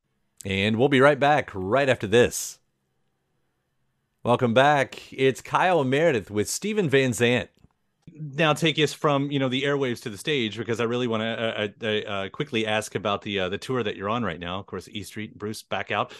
And 0.45 0.79
we'll 0.79 0.89
be 0.89 1.01
right 1.01 1.19
back 1.19 1.51
right 1.53 1.89
after 1.89 2.07
this. 2.07 2.60
Welcome 4.23 4.53
back. 4.53 5.01
It's 5.15 5.41
Kyle 5.41 5.81
and 5.81 5.89
Meredith 5.89 6.31
with 6.31 6.47
Steven 6.47 6.91
Van 6.91 7.15
Zandt. 7.15 7.49
Now 8.13 8.53
take 8.53 8.79
us 8.79 8.93
from 8.93 9.31
you 9.31 9.39
know 9.39 9.49
the 9.49 9.63
airwaves 9.63 10.03
to 10.03 10.11
the 10.11 10.19
stage 10.19 10.59
because 10.59 10.79
I 10.79 10.85
really 10.85 11.07
want 11.07 11.23
to 11.23 11.27
uh, 11.27 11.69
uh, 11.83 12.11
uh, 12.11 12.29
quickly 12.29 12.67
ask 12.67 12.95
about 12.95 13.23
the 13.23 13.41
uh, 13.41 13.49
the 13.49 13.57
tour 13.57 13.83
that 13.83 13.97
you're 13.97 14.11
on 14.11 14.23
right 14.23 14.39
now. 14.39 14.59
Of 14.59 14.67
course, 14.67 14.89
E 14.89 15.05
Street, 15.05 15.39
Bruce 15.39 15.63
back 15.63 15.91
out, 15.91 16.13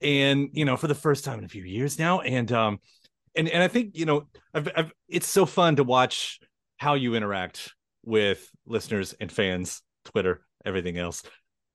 and 0.00 0.48
you 0.54 0.64
know 0.64 0.78
for 0.78 0.86
the 0.86 0.94
first 0.94 1.26
time 1.26 1.38
in 1.38 1.44
a 1.44 1.48
few 1.48 1.62
years 1.62 1.98
now, 1.98 2.20
and 2.22 2.50
um, 2.52 2.80
and 3.34 3.50
and 3.50 3.62
I 3.62 3.68
think 3.68 3.98
you 3.98 4.06
know 4.06 4.28
I've, 4.54 4.70
I've, 4.74 4.92
it's 5.06 5.28
so 5.28 5.44
fun 5.44 5.76
to 5.76 5.84
watch 5.84 6.40
how 6.78 6.94
you 6.94 7.16
interact 7.16 7.74
with 8.02 8.50
listeners 8.64 9.14
and 9.20 9.30
fans, 9.30 9.82
Twitter, 10.06 10.40
everything 10.64 10.96
else 10.96 11.22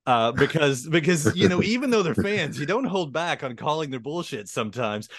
uh, 0.06 0.32
because 0.32 0.88
because 0.88 1.36
you 1.36 1.48
know 1.48 1.62
even 1.64 1.90
though 1.90 2.04
they're 2.04 2.16
fans, 2.16 2.60
you 2.60 2.66
don't 2.66 2.86
hold 2.86 3.14
back 3.14 3.44
on 3.44 3.56
calling 3.56 3.90
their 3.90 4.00
bullshit 4.00 4.48
sometimes. 4.48 5.10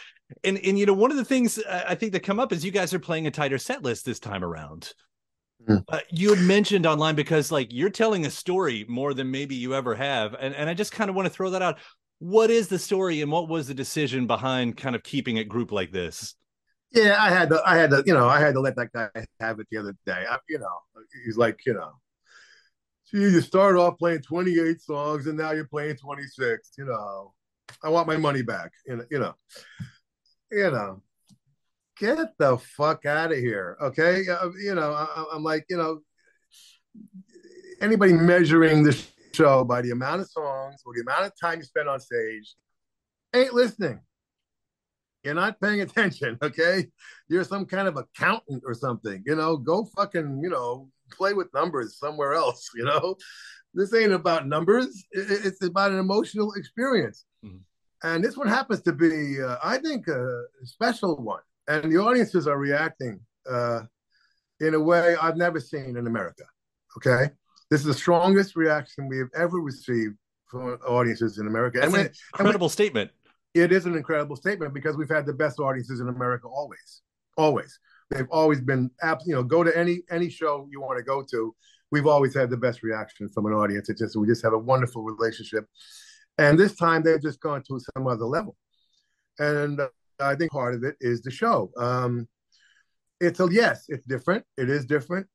And 0.45 0.59
and 0.59 0.79
you 0.79 0.87
know 0.87 0.95
one 0.95 1.11
of 1.11 1.17
the 1.17 1.25
things 1.25 1.59
uh, 1.59 1.85
I 1.87 1.95
think 1.95 2.13
that 2.13 2.21
come 2.21 2.41
up 2.41 2.53
is 2.53 2.65
you 2.65 2.71
guys 2.71 2.95
are 2.95 2.99
playing 2.99 3.27
a 3.27 3.31
tighter 3.31 3.59
set 3.59 3.83
list 3.83 4.05
this 4.05 4.21
time 4.21 4.45
around. 4.45 4.93
Mm. 5.69 5.85
Uh, 5.89 6.01
you 6.11 6.35
had 6.35 6.45
mentioned 6.45 6.87
online 6.87 7.15
because 7.15 7.53
like 7.53 7.69
you're 7.73 7.91
telling 7.91 8.27
a 8.27 8.31
story 8.31 8.85
more 8.89 9.15
than 9.15 9.31
maybe 9.31 9.55
you 9.55 9.75
ever 9.75 9.95
have, 9.95 10.35
and 10.35 10.55
and 10.55 10.69
I 10.69 10.75
just 10.75 10.93
kind 10.93 11.09
of 11.09 11.17
want 11.17 11.27
to 11.27 11.33
throw 11.33 11.51
that 11.51 11.63
out. 11.63 11.79
What 12.19 12.51
is 12.51 12.69
the 12.69 12.79
story, 12.79 13.21
and 13.21 13.31
what 13.31 13.49
was 13.49 13.69
the 13.69 13.75
decision 13.75 14.27
behind 14.27 14.77
kind 14.77 14.97
of 14.97 15.03
keeping 15.03 15.37
it 15.37 15.49
group 15.49 15.73
like 15.73 15.93
this? 15.93 16.35
Yeah, 16.93 17.17
I 17.19 17.31
had 17.31 17.49
to, 17.49 17.63
I 17.65 17.77
had 17.77 17.91
to, 17.91 18.03
you 18.05 18.13
know, 18.13 18.29
I 18.29 18.39
had 18.39 18.53
to 18.53 18.61
let 18.61 18.77
that 18.77 18.93
guy 18.93 19.09
have 19.41 19.59
it 19.61 19.67
the 19.71 19.79
other 19.79 19.97
day. 20.05 20.25
I, 20.29 20.37
you 20.49 20.59
know, 20.59 20.79
he's 21.25 21.39
like, 21.39 21.61
you 21.65 21.73
know, 21.73 21.93
gee, 23.11 23.21
you 23.21 23.41
started 23.41 23.79
off 23.79 23.99
playing 23.99 24.23
28 24.23 24.81
songs 24.81 25.27
and 25.27 25.39
now 25.39 25.53
you're 25.53 25.67
playing 25.67 25.97
26. 25.97 26.73
You 26.77 26.85
know, 26.85 27.33
I 27.83 27.89
want 27.89 28.09
my 28.09 28.19
money 28.19 28.43
back. 28.43 28.73
You 28.87 28.97
know, 28.97 29.05
you 29.11 29.19
know, 29.21 29.35
you 30.53 30.71
know, 30.71 31.03
get 31.99 32.19
the 32.39 32.59
fuck 32.59 33.07
out 33.07 33.33
of 33.33 33.39
here. 33.39 33.77
Okay, 33.81 34.29
Uh, 34.29 34.51
you 34.63 34.75
know, 34.75 34.93
I, 34.93 35.25
I'm 35.33 35.43
like, 35.43 35.65
you 35.69 35.77
know, 35.77 36.01
anybody 37.81 38.13
measuring 38.13 38.83
the 38.83 39.01
show 39.33 39.65
by 39.65 39.83
the 39.83 39.91
amount 39.91 40.21
of 40.21 40.31
songs 40.31 40.83
or 40.85 40.93
the 40.95 41.01
amount 41.03 41.25
of 41.27 41.33
time 41.41 41.59
you 41.59 41.65
spend 41.65 41.89
on 41.89 42.01
stage 42.01 42.55
ain't 43.35 43.55
listening. 43.55 44.01
You're 45.25 45.35
not 45.35 45.61
paying 45.61 45.81
attention, 45.81 46.37
okay? 46.43 46.87
You're 47.29 47.45
some 47.45 47.65
kind 47.65 47.89
of 47.89 47.97
accountant 47.97 48.63
or 48.67 48.75
something, 48.75 49.23
you 49.25 49.37
know. 49.37 49.57
Go 49.57 49.85
fucking, 49.97 50.41
you 50.43 50.51
know, 50.51 50.89
play 51.13 51.33
with 51.33 51.53
numbers 51.55 51.99
somewhere 51.99 52.35
else, 52.35 52.69
you 52.75 52.85
know. 52.85 53.17
This 53.75 53.95
ain't 53.95 54.13
about 54.13 54.47
numbers. 54.47 55.03
It's 55.13 55.65
about 55.65 55.93
an 55.93 55.99
emotional 55.99 56.53
experience, 56.55 57.25
Mhm. 57.45 57.61
And 58.03 58.23
this 58.23 58.37
one 58.37 58.49
happens 58.49 58.83
to 58.83 58.93
be, 58.93 59.41
uh, 59.41 59.57
I 59.63 59.79
think, 59.79 60.09
a 60.09 60.45
special 60.65 61.17
one. 61.17 61.43
And 61.69 61.93
the 61.93 61.99
audiences 61.99 62.47
are 62.47 62.59
reacting 62.59 63.21
uh, 63.49 63.83
in 64.61 64.75
a 64.75 64.81
way 64.81 65.17
I've 65.21 65.37
never 65.37 65.61
seen 65.61 65.97
in 65.97 66.07
America. 66.07 66.45
Okay, 66.97 67.31
this 67.71 67.81
is 67.81 67.87
the 67.87 67.95
strongest 67.95 68.57
reaction 68.57 69.09
we 69.09 69.19
have 69.19 69.29
ever 69.35 69.59
received 69.59 70.17
from 70.47 70.79
audiences 70.87 71.39
in 71.39 71.47
America. 71.47 71.81
That's 71.81 71.95
and 71.95 72.07
an 72.07 72.13
incredible 72.35 72.69
statement. 72.69 73.11
it 73.55 73.73
is 73.73 73.87
an 73.87 73.95
incredible 73.97 74.37
statement 74.37 74.75
because 74.75 74.97
we've 74.97 75.09
had 75.09 75.25
the 75.25 75.33
best 75.33 75.59
audiences 75.59 76.01
in 76.01 76.09
America 76.09 76.49
always. 76.49 77.03
Always. 77.37 77.79
They've 78.11 78.29
always 78.31 78.61
been 78.61 78.91
abs- 79.03 79.27
you 79.27 79.35
know, 79.35 79.43
go 79.43 79.65
to 79.65 79.77
any 79.77 80.03
any 80.11 80.29
show 80.29 80.69
you 80.71 80.81
want 80.81 80.99
to 80.99 81.03
go 81.03 81.25
to. 81.31 81.55
We've 81.91 82.07
always 82.07 82.35
had 82.35 82.51
the 82.51 82.57
best 82.57 82.83
reaction 82.83 83.29
from 83.29 83.47
an 83.47 83.53
audience. 83.53 83.89
It's 83.89 84.01
just 84.01 84.17
we 84.17 84.27
just 84.27 84.43
have 84.43 84.53
a 84.53 84.59
wonderful 84.59 85.03
relationship. 85.03 85.67
And 86.39 86.59
this 86.59 86.77
time 86.77 87.03
they've 87.03 87.23
just 87.23 87.41
gone 87.41 87.63
to 87.69 87.81
some 87.95 88.07
other 88.07 88.25
level. 88.25 88.57
And 89.39 89.81
uh, 89.81 89.89
I 90.21 90.35
think 90.35 90.53
part 90.53 90.75
of 90.75 90.85
it 90.85 90.97
is 91.01 91.23
the 91.23 91.31
show. 91.31 91.71
Um 91.77 92.29
it's 93.21 93.39
a 93.39 93.49
yes, 93.51 93.85
it's 93.89 94.07
different. 94.07 94.45
It 94.57 94.69
is 94.69 94.85
different. 94.85 95.29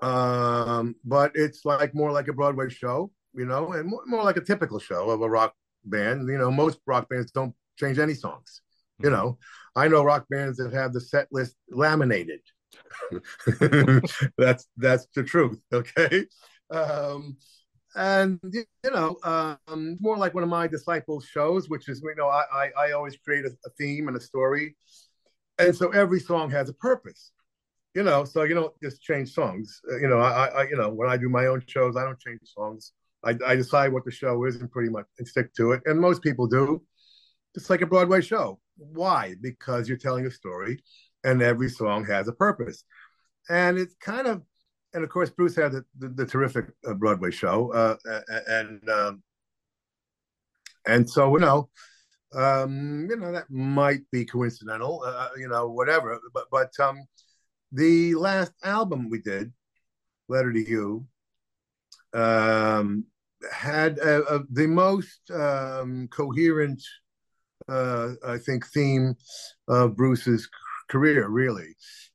Um, 0.00 0.96
but 1.04 1.32
it's 1.34 1.64
like 1.64 1.94
more 1.94 2.10
like 2.10 2.28
a 2.28 2.32
Broadway 2.32 2.70
show, 2.70 3.12
you 3.34 3.44
know, 3.44 3.72
and 3.72 3.88
more, 3.88 4.02
more 4.06 4.24
like 4.24 4.36
a 4.36 4.40
typical 4.40 4.78
show 4.78 5.10
of 5.10 5.20
a 5.20 5.28
rock 5.28 5.54
band. 5.84 6.28
You 6.28 6.38
know, 6.38 6.50
most 6.50 6.78
rock 6.86 7.08
bands 7.08 7.30
don't 7.30 7.54
change 7.78 7.98
any 7.98 8.14
songs. 8.14 8.62
You 8.98 9.10
know, 9.10 9.38
I 9.76 9.88
know 9.88 10.02
rock 10.02 10.26
bands 10.30 10.58
that 10.58 10.72
have 10.72 10.92
the 10.92 11.00
set 11.00 11.28
list 11.30 11.56
laminated. 11.70 12.40
that's 14.38 14.66
that's 14.76 15.06
the 15.14 15.22
truth. 15.24 15.60
Okay. 15.72 16.26
Um, 16.70 17.36
and 17.94 18.40
you 18.52 18.90
know, 18.90 19.16
um, 19.24 19.96
more 20.00 20.16
like 20.16 20.34
one 20.34 20.42
of 20.42 20.48
my 20.48 20.66
disciples 20.66 21.26
shows, 21.26 21.68
which 21.68 21.88
is 21.88 22.00
you 22.02 22.14
know, 22.16 22.28
I 22.28 22.44
I, 22.52 22.70
I 22.86 22.92
always 22.92 23.16
create 23.16 23.44
a, 23.44 23.50
a 23.66 23.70
theme 23.78 24.08
and 24.08 24.16
a 24.16 24.20
story, 24.20 24.76
and 25.58 25.74
so 25.74 25.90
every 25.90 26.20
song 26.20 26.50
has 26.50 26.68
a 26.68 26.74
purpose. 26.74 27.32
You 27.94 28.02
know, 28.02 28.24
so 28.24 28.44
you 28.44 28.54
don't 28.54 28.72
just 28.82 29.02
change 29.02 29.32
songs. 29.32 29.80
Uh, 29.90 29.98
you 29.98 30.08
know, 30.08 30.18
I, 30.18 30.46
I 30.46 30.62
you 30.68 30.76
know 30.76 30.90
when 30.90 31.10
I 31.10 31.16
do 31.16 31.28
my 31.28 31.46
own 31.46 31.62
shows, 31.66 31.96
I 31.96 32.04
don't 32.04 32.18
change 32.18 32.40
songs. 32.44 32.92
I, 33.24 33.36
I 33.46 33.54
decide 33.54 33.92
what 33.92 34.04
the 34.04 34.10
show 34.10 34.44
is 34.44 34.56
and 34.56 34.70
pretty 34.70 34.90
much 34.90 35.06
and 35.18 35.28
stick 35.28 35.54
to 35.54 35.72
it. 35.72 35.82
And 35.86 36.00
most 36.00 36.22
people 36.22 36.46
do. 36.46 36.82
It's 37.54 37.70
like 37.70 37.82
a 37.82 37.86
Broadway 37.86 38.20
show. 38.22 38.60
Why? 38.76 39.34
Because 39.40 39.88
you're 39.88 39.98
telling 39.98 40.26
a 40.26 40.30
story, 40.30 40.82
and 41.22 41.42
every 41.42 41.68
song 41.68 42.04
has 42.06 42.28
a 42.28 42.32
purpose. 42.32 42.84
And 43.48 43.78
it's 43.78 43.94
kind 44.00 44.26
of, 44.26 44.42
and 44.94 45.04
of 45.04 45.10
course, 45.10 45.30
Bruce 45.30 45.56
had 45.56 45.72
the, 45.72 45.84
the, 45.98 46.08
the 46.08 46.26
terrific 46.26 46.66
uh, 46.86 46.94
Broadway 46.94 47.30
show, 47.30 47.72
uh, 47.72 47.96
and 48.48 48.88
um, 48.90 49.22
and 50.86 51.08
so 51.08 51.32
you 51.34 51.40
know, 51.40 51.68
um, 52.34 53.06
you 53.08 53.16
know 53.16 53.32
that 53.32 53.50
might 53.50 54.02
be 54.10 54.24
coincidental, 54.24 55.02
uh, 55.04 55.28
you 55.36 55.48
know, 55.48 55.70
whatever. 55.70 56.18
But 56.34 56.46
but 56.50 56.72
um, 56.78 57.04
the 57.70 58.14
last 58.14 58.52
album 58.62 59.08
we 59.08 59.20
did 59.20 59.52
Letter 60.28 60.52
to 60.52 60.60
You, 60.60 61.06
um, 62.12 63.04
had 63.50 63.98
a, 63.98 64.22
a, 64.34 64.40
the 64.50 64.66
most 64.66 65.30
um, 65.30 66.08
coherent, 66.08 66.82
uh, 67.68 68.12
I 68.26 68.38
think, 68.38 68.66
theme 68.66 69.14
of 69.68 69.96
Bruce's 69.96 70.48
career. 70.88 71.28
Really, 71.28 71.74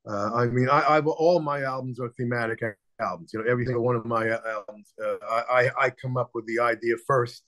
uh, 0.09 0.31
I 0.33 0.45
mean, 0.47 0.69
I, 0.69 0.97
I've 0.97 1.07
all 1.07 1.39
my 1.39 1.63
albums 1.63 1.99
are 1.99 2.09
thematic 2.09 2.61
albums. 2.99 3.31
You 3.33 3.41
know, 3.41 3.49
every 3.49 3.65
single 3.65 3.83
one 3.83 3.95
of 3.95 4.05
my 4.05 4.29
albums, 4.29 4.93
uh, 5.03 5.17
I 5.23 5.69
I 5.77 5.89
come 5.89 6.17
up 6.17 6.31
with 6.33 6.45
the 6.47 6.59
idea 6.59 6.95
first 7.05 7.43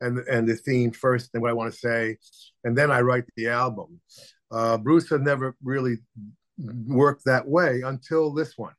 and 0.00 0.18
and 0.28 0.48
the 0.48 0.56
theme 0.56 0.92
first 0.92 1.30
and 1.34 1.42
what 1.42 1.50
I 1.50 1.54
want 1.54 1.72
to 1.72 1.78
say, 1.78 2.16
and 2.64 2.76
then 2.76 2.90
I 2.90 3.00
write 3.00 3.24
the 3.36 3.48
album. 3.48 4.00
Uh, 4.50 4.76
Bruce 4.78 5.10
had 5.10 5.22
never 5.22 5.56
really 5.62 5.96
worked 6.86 7.24
that 7.24 7.46
way 7.48 7.82
until 7.84 8.32
this 8.32 8.56
one. 8.56 8.74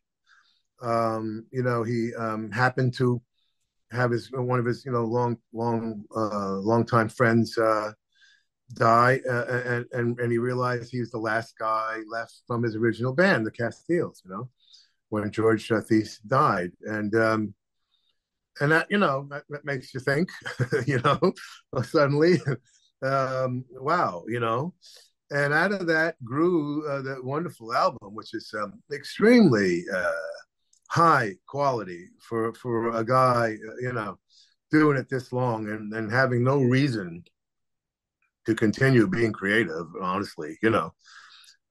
Um, 0.82 1.45
you 1.52 1.63
know, 1.63 1.84
he 1.84 2.13
um, 2.15 2.52
happened 2.52 2.93
to 2.95 3.21
have 3.91 4.12
his 4.12 4.32
one 4.32 4.60
of 4.60 4.65
his 4.65 4.86
you 4.86 4.91
know 4.91 5.04
long 5.04 5.38
long 5.54 6.04
uh, 6.15 6.56
long 6.56 6.86
time 6.86 7.10
friends 7.10 7.58
uh, 7.58 7.91
die, 8.73 9.19
uh, 9.30 9.45
and 9.65 9.86
and 9.91 10.19
and 10.19 10.32
he 10.32 10.38
realized 10.38 10.91
he 10.91 10.99
was 10.99 11.12
the 11.12 11.17
last 11.17 11.58
guy 11.58 11.99
left 12.10 12.41
from 12.47 12.63
his 12.63 12.75
original 12.75 13.13
band, 13.13 13.45
the 13.45 13.51
Castiles. 13.51 14.21
You 14.25 14.32
know, 14.32 14.49
when 15.10 15.32
George 15.32 15.67
Theiss 15.67 16.19
died, 16.28 16.71
and 16.82 17.15
um, 17.15 17.54
and 18.60 18.71
that 18.71 18.88
you 18.89 18.97
know 18.97 19.28
that, 19.30 19.43
that 19.49 19.65
makes 19.65 19.93
you 19.93 19.99
think, 19.99 20.30
you 20.88 20.99
know, 20.99 21.19
suddenly, 21.84 22.39
um, 23.04 23.65
wow, 23.71 24.23
you 24.28 24.39
know, 24.39 24.73
and 25.32 25.54
out 25.54 25.71
of 25.71 25.88
that 25.88 26.15
grew 26.23 26.88
uh, 26.88 27.01
that 27.01 27.23
wonderful 27.23 27.73
album, 27.73 28.13
which 28.13 28.34
is 28.34 28.54
um, 28.60 28.82
extremely 28.91 29.84
uh, 29.93 30.12
high 30.89 31.36
quality 31.47 32.08
for 32.19 32.54
for 32.56 32.95
a 32.97 33.04
guy, 33.04 33.58
uh, 33.67 33.75
you 33.82 33.93
know, 33.93 34.17
doing 34.71 34.97
it 34.97 35.10
this 35.10 35.32
long 35.32 35.69
and 35.69 35.93
and 35.93 36.12
having 36.12 36.43
no 36.43 36.60
reason 36.60 37.23
to 38.46 38.56
continue 38.56 39.08
being 39.08 39.32
creative. 39.32 39.88
Honestly, 40.02 40.58
you 40.62 40.70
know, 40.70 40.94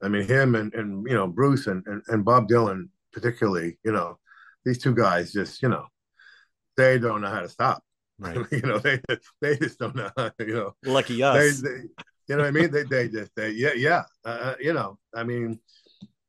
I 0.03 0.09
mean, 0.09 0.27
him 0.27 0.55
and 0.55 0.73
and 0.75 1.07
you 1.09 1.15
know 1.15 1.27
Bruce 1.27 1.67
and 1.67 1.85
and, 1.87 2.03
and 2.09 2.25
Bob 2.25 2.49
Dylan 2.49 2.89
particularly, 3.13 3.79
you 3.85 3.93
know, 3.93 4.19
these 4.65 4.79
two 4.79 4.95
guys 4.95 5.33
just 5.33 5.63
you 5.63 5.69
know 5.69 5.87
they 6.77 6.99
don't 6.99 7.21
know 7.21 7.31
how 7.31 7.41
to 7.41 7.49
stop. 7.49 7.83
Right. 8.19 8.39
you 8.51 8.63
know, 8.63 8.79
they 8.79 9.01
they 9.41 9.57
just 9.57 9.79
don't 9.79 9.97
know. 9.97 10.11
How, 10.17 10.31
you 10.39 10.55
know, 10.55 10.75
lucky 10.85 11.23
us. 11.23 11.61
They, 11.61 11.69
they, 11.69 11.77
you 12.29 12.37
know 12.37 12.43
what 12.43 12.49
I 12.49 12.51
mean? 12.51 12.71
They 12.71 12.85
they 12.85 13.09
just 13.09 13.31
they 13.37 13.51
yeah 13.51 13.73
yeah. 13.75 14.03
Uh, 14.25 14.29
uh, 14.29 14.55
you 14.61 14.73
know, 14.73 14.99
I 15.15 15.25
mean, 15.25 15.59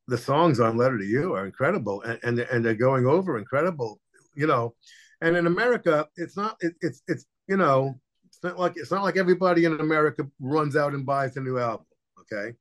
the 0.07 0.17
songs 0.17 0.59
on 0.59 0.77
Letter 0.77 0.97
to 0.97 1.05
You 1.05 1.33
are 1.33 1.45
incredible, 1.45 2.01
and 2.01 2.19
and, 2.23 2.39
and 2.39 2.65
they're 2.65 2.75
going 2.75 3.05
over 3.05 3.37
incredible. 3.37 3.99
You 4.35 4.47
know, 4.47 4.75
and 5.21 5.37
in 5.37 5.47
America, 5.47 6.07
it's 6.17 6.35
not 6.35 6.57
it, 6.59 6.73
it's 6.81 7.01
it's 7.07 7.25
you 7.47 7.57
know 7.57 7.99
it's 8.35 8.43
not 8.43 8.59
like 8.59 8.73
it's 8.75 8.91
not 8.91 9.03
like 9.03 9.17
everybody 9.17 9.65
in 9.65 9.79
America 9.79 10.27
runs 10.39 10.75
out 10.75 10.93
and 10.93 11.05
buys 11.05 11.37
a 11.37 11.41
new 11.41 11.57
album. 11.57 11.85
Okay, 12.21 12.55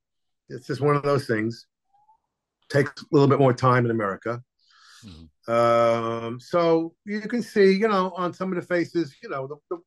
it's 0.49 0.67
just 0.67 0.81
one 0.81 0.95
of 0.95 1.03
those 1.03 1.27
things. 1.27 1.67
Takes 2.69 3.01
a 3.01 3.05
little 3.11 3.27
bit 3.27 3.39
more 3.39 3.53
time 3.53 3.85
in 3.85 3.91
America. 3.91 4.41
Mm-hmm. 5.05 5.51
Um, 5.51 6.39
so 6.39 6.95
you 7.05 7.21
can 7.21 7.41
see, 7.41 7.73
you 7.73 7.87
know, 7.87 8.11
on 8.15 8.33
some 8.33 8.51
of 8.51 8.55
the 8.55 8.65
faces, 8.65 9.15
you 9.21 9.29
know, 9.29 9.47
the, 9.47 9.55
the, 9.69 9.81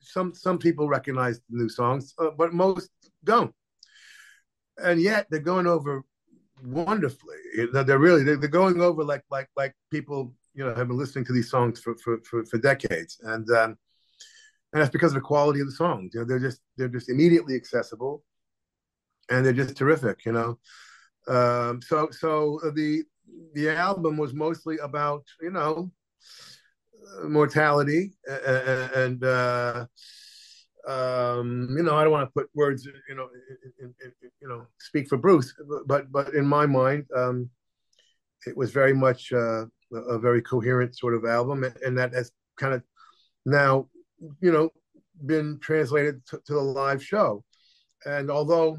some 0.00 0.34
some 0.34 0.58
people 0.58 0.88
recognize 0.88 1.38
the 1.48 1.56
new 1.56 1.68
songs, 1.68 2.14
uh, 2.18 2.30
but 2.36 2.52
most 2.52 2.90
don't. 3.24 3.54
And 4.82 5.00
yet 5.00 5.26
they're 5.30 5.40
going 5.40 5.66
over 5.66 6.02
wonderfully. 6.64 7.36
They're 7.72 7.98
really 7.98 8.24
they're, 8.24 8.36
going 8.36 8.80
over 8.80 9.04
like 9.04 9.24
like 9.30 9.48
like 9.56 9.74
people 9.90 10.34
you 10.54 10.64
know 10.64 10.74
have 10.74 10.88
been 10.88 10.98
listening 10.98 11.24
to 11.26 11.32
these 11.32 11.50
songs 11.50 11.80
for 11.80 11.96
for 11.96 12.18
for, 12.28 12.44
for 12.44 12.58
decades, 12.58 13.18
and 13.22 13.48
um, 13.52 13.78
and 14.72 14.80
that's 14.80 14.90
because 14.90 15.12
of 15.12 15.16
the 15.16 15.20
quality 15.20 15.60
of 15.60 15.66
the 15.66 15.72
songs. 15.72 16.12
You 16.14 16.20
know, 16.20 16.26
they're 16.26 16.38
just 16.38 16.60
they're 16.76 16.88
just 16.88 17.08
immediately 17.08 17.54
accessible, 17.54 18.22
and 19.30 19.44
they're 19.44 19.52
just 19.52 19.76
terrific. 19.76 20.24
You 20.24 20.32
know, 20.32 20.58
um, 21.28 21.80
so 21.82 22.08
so 22.10 22.60
the 22.74 23.02
the 23.54 23.70
album 23.70 24.16
was 24.16 24.32
mostly 24.32 24.78
about 24.78 25.24
you 25.40 25.50
know 25.50 25.90
mortality 27.24 28.12
and 28.26 29.24
uh, 29.24 29.86
um, 30.86 31.68
you 31.76 31.82
know 31.82 31.96
I 31.96 32.04
don't 32.04 32.12
want 32.12 32.28
to 32.28 32.32
put 32.32 32.50
words 32.54 32.86
you 32.86 33.14
know 33.14 33.28
in, 33.80 33.86
in, 33.86 33.94
in, 34.04 34.30
you 34.40 34.48
know 34.48 34.66
speak 34.78 35.08
for 35.08 35.16
Bruce, 35.16 35.54
but 35.86 36.10
but 36.10 36.34
in 36.34 36.46
my 36.46 36.66
mind 36.66 37.06
um, 37.16 37.50
it 38.46 38.56
was 38.56 38.70
very 38.70 38.94
much 38.94 39.32
uh, 39.32 39.66
a 39.92 40.18
very 40.18 40.42
coherent 40.42 40.96
sort 40.96 41.14
of 41.14 41.24
album, 41.24 41.64
and 41.84 41.98
that 41.98 42.14
has 42.14 42.32
kind 42.56 42.74
of 42.74 42.82
now 43.44 43.88
you 44.40 44.52
know 44.52 44.70
been 45.26 45.58
translated 45.60 46.24
to, 46.26 46.40
to 46.46 46.54
the 46.54 46.60
live 46.60 47.04
show, 47.04 47.44
and 48.04 48.30
although 48.30 48.78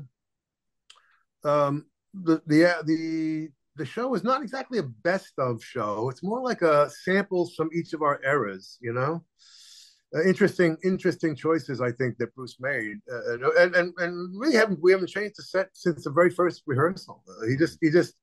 um, 1.43 1.85
the 2.13 2.41
the 2.47 2.75
the 2.85 3.49
the 3.75 3.85
show 3.85 4.13
is 4.13 4.23
not 4.23 4.41
exactly 4.41 4.79
a 4.79 4.83
best 4.83 5.33
of 5.37 5.63
show. 5.63 6.09
It's 6.09 6.23
more 6.23 6.41
like 6.41 6.61
a 6.61 6.89
samples 7.03 7.55
from 7.55 7.69
each 7.73 7.93
of 7.93 8.01
our 8.01 8.19
eras, 8.23 8.77
you 8.81 8.93
know. 8.93 9.23
Uh, 10.13 10.23
interesting, 10.23 10.75
interesting 10.83 11.35
choices 11.35 11.79
I 11.79 11.91
think 11.93 12.17
that 12.17 12.35
Bruce 12.35 12.57
made, 12.59 12.97
uh, 13.11 13.49
and 13.57 13.75
and 13.75 13.93
and 13.97 14.39
we 14.39 14.53
haven't 14.53 14.81
we 14.81 14.91
haven't 14.91 15.07
changed 15.07 15.35
the 15.37 15.43
set 15.43 15.69
since 15.73 16.03
the 16.03 16.11
very 16.11 16.29
first 16.29 16.63
rehearsal. 16.65 17.23
Uh, 17.29 17.47
he 17.47 17.55
just 17.55 17.77
he 17.81 17.89
just 17.89 18.13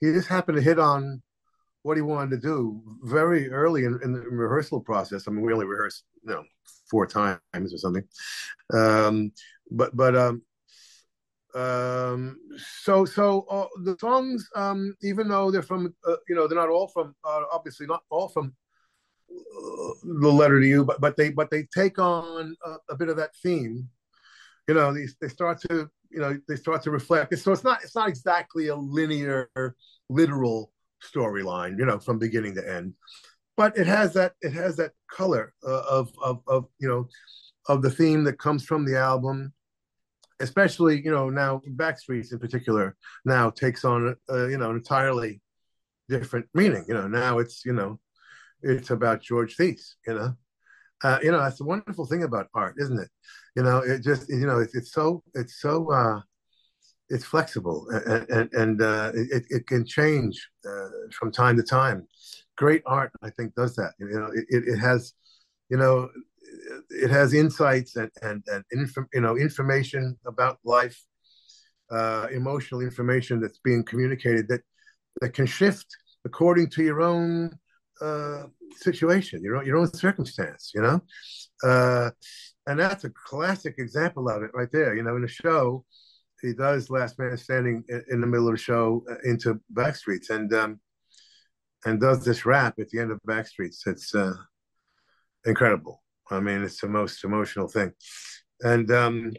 he 0.00 0.12
just 0.12 0.28
happened 0.28 0.56
to 0.56 0.62
hit 0.62 0.78
on 0.78 1.22
what 1.86 1.96
he 1.96 2.02
wanted 2.02 2.30
to 2.30 2.36
do 2.36 2.82
very 3.04 3.48
early 3.48 3.84
in, 3.84 4.00
in 4.02 4.12
the 4.12 4.20
rehearsal 4.20 4.80
process. 4.80 5.28
I 5.28 5.30
mean, 5.30 5.42
we 5.42 5.52
only 5.52 5.66
rehearsed 5.66 6.02
you 6.24 6.30
know 6.30 6.42
four 6.90 7.06
times 7.06 7.38
or 7.54 7.78
something, 7.78 8.02
um, 8.74 9.30
but 9.70 9.96
but 9.96 10.16
um, 10.16 10.42
um, 11.54 12.38
so 12.82 13.04
so 13.04 13.46
uh, 13.48 13.68
the 13.84 13.96
songs, 14.00 14.48
um, 14.56 14.96
even 15.00 15.28
though 15.28 15.52
they're 15.52 15.62
from, 15.62 15.94
uh, 16.04 16.16
you 16.28 16.34
know, 16.34 16.48
they're 16.48 16.58
not 16.58 16.70
all 16.70 16.88
from, 16.88 17.14
uh, 17.24 17.42
obviously 17.52 17.86
not 17.86 18.02
all 18.10 18.28
from 18.28 18.52
uh, 19.30 19.92
the 20.02 20.28
letter 20.28 20.60
to 20.60 20.66
you, 20.66 20.84
but 20.84 21.00
but 21.00 21.16
they 21.16 21.30
but 21.30 21.50
they 21.50 21.68
take 21.72 22.00
on 22.00 22.56
a, 22.64 22.76
a, 22.90 22.96
bit 22.96 23.08
of 23.08 23.16
that 23.16 23.30
theme. 23.44 23.88
You 24.66 24.74
know, 24.74 24.92
they 24.92 25.06
they 25.20 25.28
start 25.28 25.60
to 25.62 25.88
you 26.10 26.18
know 26.18 26.36
they 26.48 26.56
start 26.56 26.82
to 26.82 26.90
reflect. 26.90 27.38
So 27.38 27.52
it's 27.52 27.62
not 27.62 27.84
it's 27.84 27.94
not 27.94 28.08
exactly 28.08 28.68
a 28.68 28.76
linear, 28.76 29.48
literal 30.08 30.72
storyline. 31.02 31.78
You 31.78 31.86
know, 31.86 31.98
from 31.98 32.18
beginning 32.18 32.54
to 32.56 32.68
end, 32.68 32.94
but 33.56 33.76
it 33.76 33.86
has 33.86 34.14
that 34.14 34.32
it 34.40 34.52
has 34.52 34.76
that 34.76 34.92
color 35.10 35.54
uh, 35.66 35.82
of 35.90 36.12
of 36.22 36.42
of 36.46 36.66
you 36.78 36.88
know 36.88 37.08
of 37.68 37.82
the 37.82 37.90
theme 37.90 38.24
that 38.24 38.38
comes 38.38 38.64
from 38.64 38.84
the 38.84 38.96
album 38.96 39.52
especially 40.40 41.02
you 41.02 41.10
know 41.10 41.30
now 41.30 41.60
Backstreets 41.76 42.32
in 42.32 42.38
particular 42.38 42.96
now 43.24 43.50
takes 43.50 43.84
on 43.84 44.14
uh, 44.30 44.46
you 44.48 44.58
know 44.58 44.70
an 44.70 44.76
entirely 44.76 45.40
different 46.08 46.46
meaning. 46.54 46.84
You 46.88 46.94
know 46.94 47.08
now 47.08 47.38
it's 47.38 47.64
you 47.64 47.72
know 47.72 47.98
it's 48.62 48.90
about 48.90 49.22
George 49.22 49.56
Theiss. 49.56 49.94
You 50.06 50.14
know, 50.14 50.34
uh, 51.04 51.18
you 51.22 51.30
know 51.30 51.38
that's 51.38 51.58
the 51.58 51.64
wonderful 51.64 52.06
thing 52.06 52.22
about 52.22 52.48
art, 52.54 52.74
isn't 52.78 52.98
it? 52.98 53.08
You 53.54 53.62
know, 53.62 53.78
it 53.78 54.02
just 54.02 54.28
you 54.28 54.46
know 54.46 54.58
it's, 54.58 54.74
it's 54.74 54.92
so 54.92 55.22
it's 55.34 55.60
so 55.60 55.90
uh, 55.90 56.20
it's 57.08 57.24
flexible 57.24 57.86
and 57.90 58.28
and, 58.30 58.52
and 58.52 58.82
uh, 58.82 59.12
it 59.14 59.44
it 59.50 59.66
can 59.66 59.84
change 59.84 60.48
uh, 60.68 60.88
from 61.12 61.30
time 61.30 61.56
to 61.56 61.62
time. 61.62 62.06
Great 62.56 62.82
art, 62.86 63.12
I 63.22 63.30
think, 63.30 63.54
does 63.54 63.76
that. 63.76 63.92
You 63.98 64.18
know, 64.18 64.30
it, 64.32 64.64
it 64.66 64.78
has 64.78 65.12
you 65.68 65.76
know 65.76 66.08
it 66.90 67.10
has 67.10 67.34
insights 67.34 67.96
and 67.96 68.10
and 68.22 68.42
and 68.48 68.64
inf- 68.72 69.10
you 69.12 69.20
know 69.20 69.36
information 69.36 70.16
about 70.26 70.58
life, 70.64 71.00
uh, 71.90 72.26
emotional 72.32 72.80
information 72.80 73.40
that's 73.40 73.60
being 73.62 73.84
communicated 73.84 74.48
that 74.48 74.62
that 75.20 75.34
can 75.34 75.46
shift 75.46 75.86
according 76.24 76.68
to 76.70 76.82
your 76.82 77.02
own 77.02 77.50
uh, 78.00 78.44
situation, 78.76 79.42
your 79.42 79.56
own 79.56 79.66
your 79.66 79.76
own 79.76 79.92
circumstance. 79.92 80.72
You 80.74 80.82
know, 80.82 81.00
uh, 81.62 82.10
and 82.66 82.78
that's 82.80 83.04
a 83.04 83.10
classic 83.10 83.76
example 83.78 84.28
of 84.28 84.42
it 84.42 84.50
right 84.54 84.70
there. 84.72 84.94
You 84.96 85.02
know, 85.02 85.16
in 85.16 85.24
a 85.24 85.28
show, 85.28 85.84
he 86.42 86.52
does 86.52 86.90
Last 86.90 87.18
Man 87.18 87.36
Standing 87.36 87.84
in 88.10 88.20
the 88.20 88.26
middle 88.26 88.48
of 88.48 88.54
the 88.54 88.58
show 88.58 89.04
uh, 89.10 89.16
into 89.24 89.60
Backstreets 89.72 90.30
and 90.30 90.52
um, 90.52 90.80
and 91.84 92.00
does 92.00 92.24
this 92.24 92.44
rap 92.44 92.74
at 92.78 92.88
the 92.90 92.98
end 92.98 93.10
of 93.10 93.20
Backstreets. 93.26 93.86
It's 93.86 94.14
uh, 94.14 94.34
incredible. 95.44 96.02
I 96.30 96.40
mean, 96.40 96.62
it's 96.62 96.80
the 96.80 96.88
most 96.88 97.24
emotional 97.24 97.68
thing, 97.68 97.92
and 98.60 98.90
um, 98.90 99.32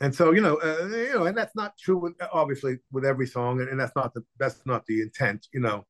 and 0.00 0.14
so 0.14 0.32
you 0.32 0.40
know, 0.40 0.56
uh, 0.56 0.86
you 0.86 1.14
know, 1.14 1.26
and 1.26 1.36
that's 1.36 1.56
not 1.56 1.76
true 1.78 1.98
with 1.98 2.14
obviously 2.32 2.78
with 2.92 3.04
every 3.04 3.26
song, 3.26 3.60
and, 3.60 3.68
and 3.68 3.80
that's 3.80 3.96
not 3.96 4.14
the 4.14 4.22
that's 4.38 4.60
not 4.64 4.86
the 4.86 5.02
intent. 5.02 5.46
You 5.52 5.60
know, 5.60 5.84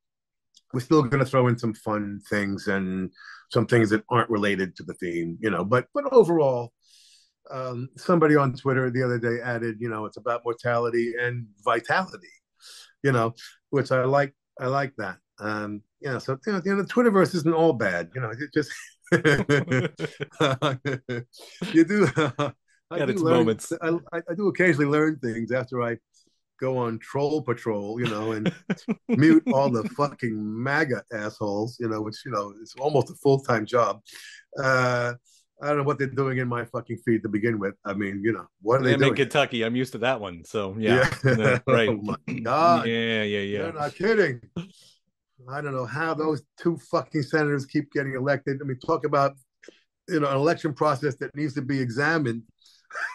we're 0.72 0.80
still 0.80 1.02
going 1.02 1.24
to 1.24 1.30
throw 1.30 1.48
in 1.48 1.58
some 1.58 1.74
fun 1.74 2.20
things 2.28 2.68
and 2.68 3.10
some 3.50 3.66
things 3.66 3.90
that 3.90 4.04
aren't 4.10 4.30
related 4.30 4.74
to 4.76 4.82
the 4.82 4.94
theme. 4.94 5.38
You 5.40 5.50
know, 5.50 5.64
but 5.64 5.86
but 5.94 6.12
overall. 6.12 6.72
Um, 7.50 7.88
somebody 7.96 8.36
on 8.36 8.54
Twitter 8.54 8.90
the 8.90 9.02
other 9.02 9.18
day 9.18 9.40
added, 9.42 9.76
you 9.80 9.88
know, 9.88 10.06
it's 10.06 10.16
about 10.16 10.42
mortality 10.44 11.14
and 11.20 11.46
vitality, 11.64 12.28
you 13.02 13.12
know, 13.12 13.34
which 13.70 13.92
I 13.92 14.04
like 14.04 14.34
I 14.60 14.66
like 14.66 14.94
that. 14.98 15.18
Um, 15.38 15.82
you 16.00 16.10
know, 16.10 16.18
so 16.18 16.38
you 16.46 16.52
know, 16.52 16.60
you 16.64 16.74
know, 16.74 16.82
the 16.82 16.88
Twitterverse 16.88 17.34
isn't 17.34 17.54
all 17.54 17.72
bad. 17.72 18.10
You 18.14 18.20
know, 18.20 18.30
it 18.30 18.52
just 18.52 18.70
you 21.74 21.84
do. 21.84 22.08
I 22.88 23.00
Got 23.00 23.06
do 23.06 23.12
its 23.12 23.22
learn, 23.22 23.38
moments. 23.38 23.72
I, 23.82 23.88
I 24.12 24.22
I 24.30 24.34
do 24.36 24.46
occasionally 24.46 24.86
learn 24.86 25.18
things 25.18 25.50
after 25.50 25.82
I 25.82 25.96
go 26.60 26.78
on 26.78 26.98
troll 26.98 27.42
patrol, 27.42 28.00
you 28.00 28.06
know, 28.06 28.32
and 28.32 28.52
mute 29.08 29.42
all 29.52 29.70
the 29.70 29.84
fucking 29.90 30.62
MAGA 30.62 31.02
assholes, 31.12 31.76
you 31.80 31.88
know, 31.88 32.02
which 32.02 32.16
you 32.24 32.32
know 32.32 32.52
is 32.62 32.74
almost 32.78 33.10
a 33.10 33.14
full 33.14 33.40
time 33.40 33.66
job. 33.66 34.00
Uh, 34.62 35.14
I 35.62 35.68
don't 35.68 35.78
know 35.78 35.82
what 35.84 35.98
they're 35.98 36.06
doing 36.06 36.38
in 36.38 36.48
my 36.48 36.64
fucking 36.66 36.98
feed 36.98 37.22
to 37.22 37.28
begin 37.28 37.58
with. 37.58 37.74
I 37.84 37.94
mean, 37.94 38.20
you 38.22 38.32
know, 38.32 38.46
what 38.60 38.80
are 38.80 38.84
they 38.84 38.94
I'm 38.94 39.02
in? 39.02 39.14
Kentucky. 39.14 39.62
I'm 39.62 39.74
used 39.74 39.92
to 39.92 39.98
that 39.98 40.20
one. 40.20 40.44
So 40.44 40.74
yeah, 40.78 41.08
Yeah. 41.24 41.34
No, 41.36 41.58
oh 41.66 41.72
right. 41.72 41.88
Oh 41.88 42.00
my 42.02 42.16
God. 42.42 42.86
Yeah, 42.86 43.22
yeah, 43.22 43.38
yeah. 43.40 43.58
You're 43.58 43.72
not 43.72 43.94
kidding. 43.94 44.40
I 45.48 45.60
don't 45.60 45.72
know 45.72 45.86
how 45.86 46.12
those 46.12 46.42
two 46.58 46.76
fucking 46.90 47.22
senators 47.22 47.66
keep 47.66 47.90
getting 47.92 48.14
elected. 48.14 48.60
I 48.60 48.66
mean, 48.66 48.78
talk 48.78 49.06
about 49.06 49.36
you 50.08 50.20
know 50.20 50.28
an 50.28 50.36
election 50.36 50.74
process 50.74 51.16
that 51.16 51.34
needs 51.34 51.54
to 51.54 51.62
be 51.62 51.80
examined. 51.80 52.42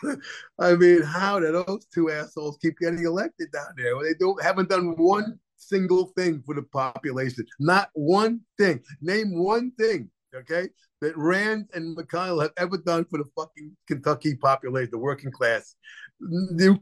I 0.59 0.75
mean, 0.75 1.03
how 1.03 1.39
do 1.39 1.51
those 1.51 1.85
two 1.93 2.11
assholes 2.11 2.57
keep 2.61 2.77
getting 2.79 3.03
elected 3.03 3.51
down 3.51 3.73
there? 3.77 3.93
They 4.01 4.13
don't 4.19 4.41
haven't 4.41 4.69
done 4.69 4.95
one 4.97 5.39
single 5.57 6.07
thing 6.17 6.41
for 6.45 6.55
the 6.55 6.63
population. 6.63 7.45
Not 7.59 7.89
one 7.93 8.41
thing. 8.57 8.81
Name 9.01 9.37
one 9.37 9.71
thing, 9.77 10.09
okay, 10.35 10.69
that 11.01 11.17
Rand 11.17 11.67
and 11.73 11.97
McConnell 11.97 12.41
have 12.41 12.51
ever 12.57 12.77
done 12.77 13.05
for 13.05 13.17
the 13.17 13.25
fucking 13.35 13.75
Kentucky 13.87 14.35
population, 14.35 14.89
the 14.91 14.97
working 14.99 15.31
class. 15.31 15.75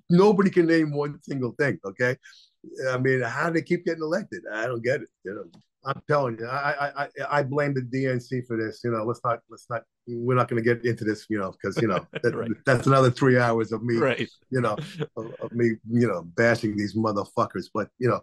Nobody 0.10 0.50
can 0.50 0.66
name 0.68 0.92
one 0.94 1.20
single 1.24 1.54
thing, 1.54 1.80
okay? 1.86 2.18
I 2.90 2.98
mean, 2.98 3.22
how 3.22 3.48
do 3.48 3.54
they 3.54 3.62
keep 3.62 3.86
getting 3.86 4.04
elected? 4.04 4.44
I 4.54 4.68
don't 4.68 4.84
get 4.84 5.02
it. 5.02 5.08
You 5.24 5.34
know, 5.36 5.46
I'm 5.86 6.02
telling 6.10 6.38
you, 6.38 6.46
I 6.46 6.72
I 6.72 7.04
I, 7.04 7.08
I 7.40 7.44
blame 7.44 7.74
the 7.74 7.82
DNC 7.82 8.46
for 8.46 8.58
this. 8.58 8.82
You 8.84 8.92
know, 8.92 9.06
let's 9.06 9.22
not 9.24 9.40
let's 9.50 9.66
not. 9.70 9.84
We're 10.08 10.36
not 10.36 10.50
going 10.50 10.62
to 10.62 10.76
get 10.76 10.84
into 10.86 11.06
this, 11.06 11.26
you 11.30 11.40
know, 11.40 11.52
because 11.52 11.78
you 11.82 11.88
know 11.88 12.06
that, 12.24 12.36
Right. 12.36 12.52
that's 12.66 12.86
another 12.88 13.12
three 13.12 13.38
hours 13.40 13.72
of 13.72 13.82
me, 13.84 13.96
Right. 13.96 14.28
you 14.50 14.60
know, 14.60 14.76
of, 15.16 15.34
of 15.40 15.52
me, 15.54 15.76
you 15.90 16.08
know, 16.08 16.24
bashing 16.36 16.76
these 16.76 16.96
motherfuckers. 16.98 17.68
But 17.74 17.88
you 17.98 18.10
know, 18.10 18.20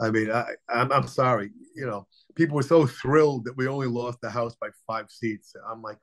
I 0.00 0.10
mean, 0.10 0.32
I 0.32 0.46
I'm, 0.68 0.90
I'm 0.90 1.06
sorry. 1.06 1.50
You 1.76 1.86
know, 1.86 2.08
people 2.36 2.54
were 2.54 2.62
so 2.62 2.86
thrilled 2.86 3.44
that 3.46 3.56
we 3.56 3.66
only 3.66 3.88
lost 3.88 4.20
the 4.20 4.30
House 4.30 4.54
by 4.60 4.68
five 4.86 5.10
seats. 5.10 5.54
I'm 5.68 5.82
like, 5.82 5.98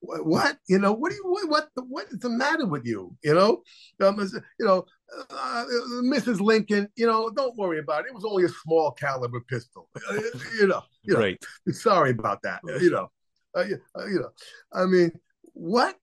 what? 0.00 0.26
what? 0.26 0.58
You 0.68 0.78
know, 0.78 0.92
what 0.92 1.10
do 1.10 1.16
you 1.16 1.22
what 1.24 1.48
what, 1.48 1.86
what 1.88 2.06
is 2.10 2.18
the 2.18 2.28
matter 2.28 2.66
with 2.66 2.84
you? 2.84 3.16
You 3.22 3.34
know, 3.34 3.62
um, 4.06 4.18
you 4.58 4.66
know, 4.66 4.84
uh, 5.30 5.64
Mrs. 6.02 6.40
Lincoln. 6.40 6.88
You 6.96 7.06
know, 7.06 7.30
don't 7.30 7.56
worry 7.56 7.78
about 7.78 8.04
it. 8.04 8.08
It 8.08 8.14
was 8.14 8.24
only 8.24 8.44
a 8.44 8.48
small 8.48 8.90
caliber 8.92 9.40
pistol. 9.40 9.88
Uh, 10.10 10.14
you 10.58 10.66
know, 10.66 10.82
you 11.04 11.14
know. 11.14 11.20
Right. 11.20 11.44
Sorry 11.70 12.10
about 12.10 12.42
that. 12.42 12.60
You 12.80 12.90
know, 12.90 13.10
uh, 13.56 13.64
you 13.64 13.78
uh, 13.96 14.06
you 14.06 14.20
know. 14.20 14.30
I 14.72 14.86
mean, 14.86 15.12
what? 15.52 15.96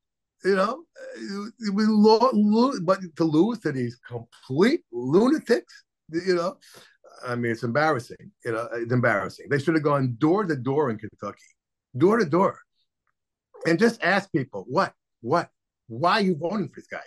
You 0.45 0.55
know, 0.55 0.83
uh, 1.17 1.71
we 1.73 1.83
lo- 1.85 2.29
lo- 2.31 2.79
but 2.81 2.99
to 3.17 3.23
lose 3.25 3.59
to 3.59 3.73
these 3.73 3.99
complete 4.07 4.83
lunatics. 4.93 5.83
You 6.11 6.35
know, 6.35 6.57
I 7.25 7.35
mean, 7.35 7.51
it's 7.51 7.63
embarrassing. 7.63 8.31
You 8.45 8.53
know, 8.53 8.67
it's 8.73 8.91
embarrassing. 8.91 9.47
They 9.49 9.59
should 9.59 9.75
have 9.75 9.83
gone 9.83 10.15
door 10.19 10.45
to 10.45 10.55
door 10.55 10.89
in 10.89 10.97
Kentucky, 10.97 11.43
door 11.97 12.17
to 12.17 12.25
door, 12.25 12.59
and 13.65 13.79
just 13.79 14.01
ask 14.03 14.31
people 14.31 14.65
what, 14.67 14.93
what, 15.21 15.49
why 15.87 16.13
are 16.13 16.21
you 16.21 16.35
voting 16.35 16.69
for 16.69 16.75
this 16.75 16.87
guy? 16.87 16.99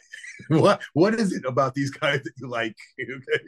what, 0.60 0.82
what 0.92 1.14
is 1.14 1.32
it 1.32 1.44
about 1.46 1.74
these 1.74 1.90
guys 1.90 2.20
that 2.24 2.32
you 2.36 2.48
like? 2.48 2.76
okay. 3.00 3.44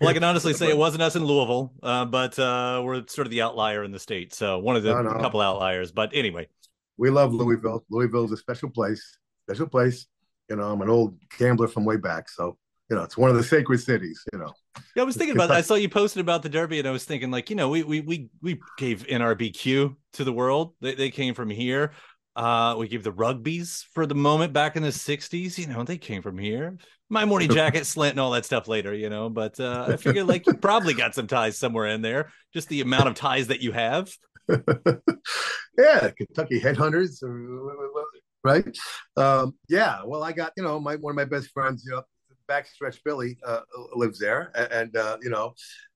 Well, 0.00 0.10
I 0.10 0.12
can 0.12 0.24
honestly 0.24 0.52
say 0.54 0.68
it 0.68 0.76
wasn't 0.76 1.02
us 1.02 1.16
in 1.16 1.24
Louisville, 1.24 1.72
uh, 1.82 2.04
but 2.04 2.38
uh, 2.38 2.82
we're 2.84 3.06
sort 3.06 3.26
of 3.26 3.30
the 3.30 3.42
outlier 3.42 3.84
in 3.84 3.92
the 3.92 4.00
state. 4.00 4.34
So 4.34 4.58
one 4.58 4.76
of 4.76 4.82
the 4.82 4.90
No, 4.92 5.02
no. 5.02 5.20
couple 5.20 5.40
outliers. 5.40 5.92
But 5.92 6.10
anyway, 6.12 6.48
we 6.96 7.10
love 7.10 7.32
Louisville. 7.32 7.84
Louisville 7.90 8.24
is 8.24 8.32
a 8.32 8.36
special 8.36 8.68
place, 8.68 9.18
special 9.48 9.68
place. 9.68 10.06
You 10.50 10.56
know, 10.56 10.64
I'm 10.70 10.80
an 10.82 10.90
old 10.90 11.16
gambler 11.38 11.68
from 11.68 11.84
way 11.84 11.96
back, 11.96 12.28
so 12.28 12.58
you 12.88 12.96
know, 12.96 13.02
it's 13.02 13.16
one 13.16 13.30
of 13.30 13.36
the 13.36 13.42
sacred 13.42 13.80
cities. 13.80 14.22
You 14.32 14.38
know, 14.38 14.52
yeah, 14.94 15.02
I 15.02 15.04
was 15.04 15.16
thinking 15.16 15.36
about. 15.36 15.50
I 15.50 15.60
saw 15.60 15.74
you 15.74 15.88
posted 15.88 16.20
about 16.20 16.42
the 16.42 16.48
Derby, 16.48 16.78
and 16.78 16.86
I 16.86 16.92
was 16.92 17.04
thinking, 17.04 17.30
like, 17.30 17.50
you 17.50 17.56
know, 17.56 17.68
we 17.68 17.82
we 17.82 18.00
we 18.00 18.28
we 18.42 18.60
gave 18.78 19.06
NRBQ 19.06 19.96
to 20.14 20.24
the 20.24 20.32
world. 20.32 20.74
They 20.80 20.94
they 20.94 21.10
came 21.10 21.34
from 21.34 21.50
here. 21.50 21.92
Uh, 22.36 22.76
we 22.78 22.86
gave 22.86 23.02
the 23.02 23.12
Rugbys 23.12 23.84
for 23.92 24.06
the 24.06 24.14
moment 24.14 24.52
back 24.52 24.76
in 24.76 24.82
the 24.82 24.90
'60s. 24.90 25.58
You 25.58 25.66
know, 25.66 25.82
they 25.82 25.98
came 25.98 26.22
from 26.22 26.38
here. 26.38 26.76
My 27.08 27.24
morning 27.24 27.50
jacket, 27.52 27.82
slint, 27.82 28.10
and 28.10 28.20
all 28.20 28.30
that 28.32 28.44
stuff 28.44 28.68
later. 28.68 28.94
You 28.94 29.08
know, 29.08 29.30
but 29.30 29.58
uh, 29.58 29.86
I 29.88 29.96
figure 29.96 30.22
like 30.22 30.46
you 30.46 30.54
probably 30.60 30.94
got 30.94 31.14
some 31.14 31.26
ties 31.26 31.58
somewhere 31.58 31.86
in 31.86 32.02
there. 32.02 32.30
Just 32.52 32.68
the 32.68 32.82
amount 32.82 33.08
of 33.08 33.14
ties 33.14 33.48
that 33.48 33.62
you 33.62 33.72
have. 33.72 34.12
yeah, 34.48 36.10
Kentucky 36.16 36.60
headhunters, 36.60 37.20
uh, 37.24 38.02
right? 38.44 38.78
Um, 39.16 39.54
yeah, 39.68 40.02
well, 40.04 40.22
I 40.22 40.30
got 40.30 40.52
you 40.56 40.62
know 40.62 40.78
my 40.78 40.94
one 40.96 41.10
of 41.10 41.16
my 41.16 41.24
best 41.24 41.50
friends, 41.50 41.82
you 41.84 41.92
know, 41.92 42.02
Backstretch 42.48 42.98
Billy 43.04 43.38
uh, 43.44 43.60
lives 43.94 44.18
there, 44.18 44.52
and 44.72 44.96
uh, 44.96 45.18
you 45.22 45.30
know, 45.30 45.54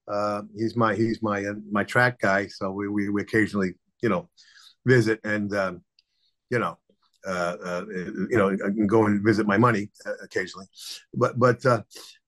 uh, 0.08 0.42
he's 0.56 0.76
my 0.76 0.94
he's 0.94 1.22
my 1.22 1.44
uh, 1.44 1.54
my 1.70 1.84
track 1.84 2.18
guy, 2.20 2.46
so 2.46 2.70
we 2.70 2.88
we, 2.88 3.08
we 3.08 3.22
occasionally 3.22 3.74
you 4.02 4.08
know 4.08 4.28
visit 4.86 5.20
and 5.24 5.54
um, 5.54 5.82
you 6.50 6.58
know. 6.58 6.76
Uh, 7.26 7.54
uh, 7.62 7.84
you 7.90 8.28
know, 8.30 8.48
I 8.48 8.56
can 8.56 8.86
go 8.86 9.04
and 9.04 9.22
visit 9.22 9.46
my 9.46 9.58
money 9.58 9.90
occasionally, 10.22 10.64
but 11.12 11.38
but 11.38 11.66
uh, 11.66 11.82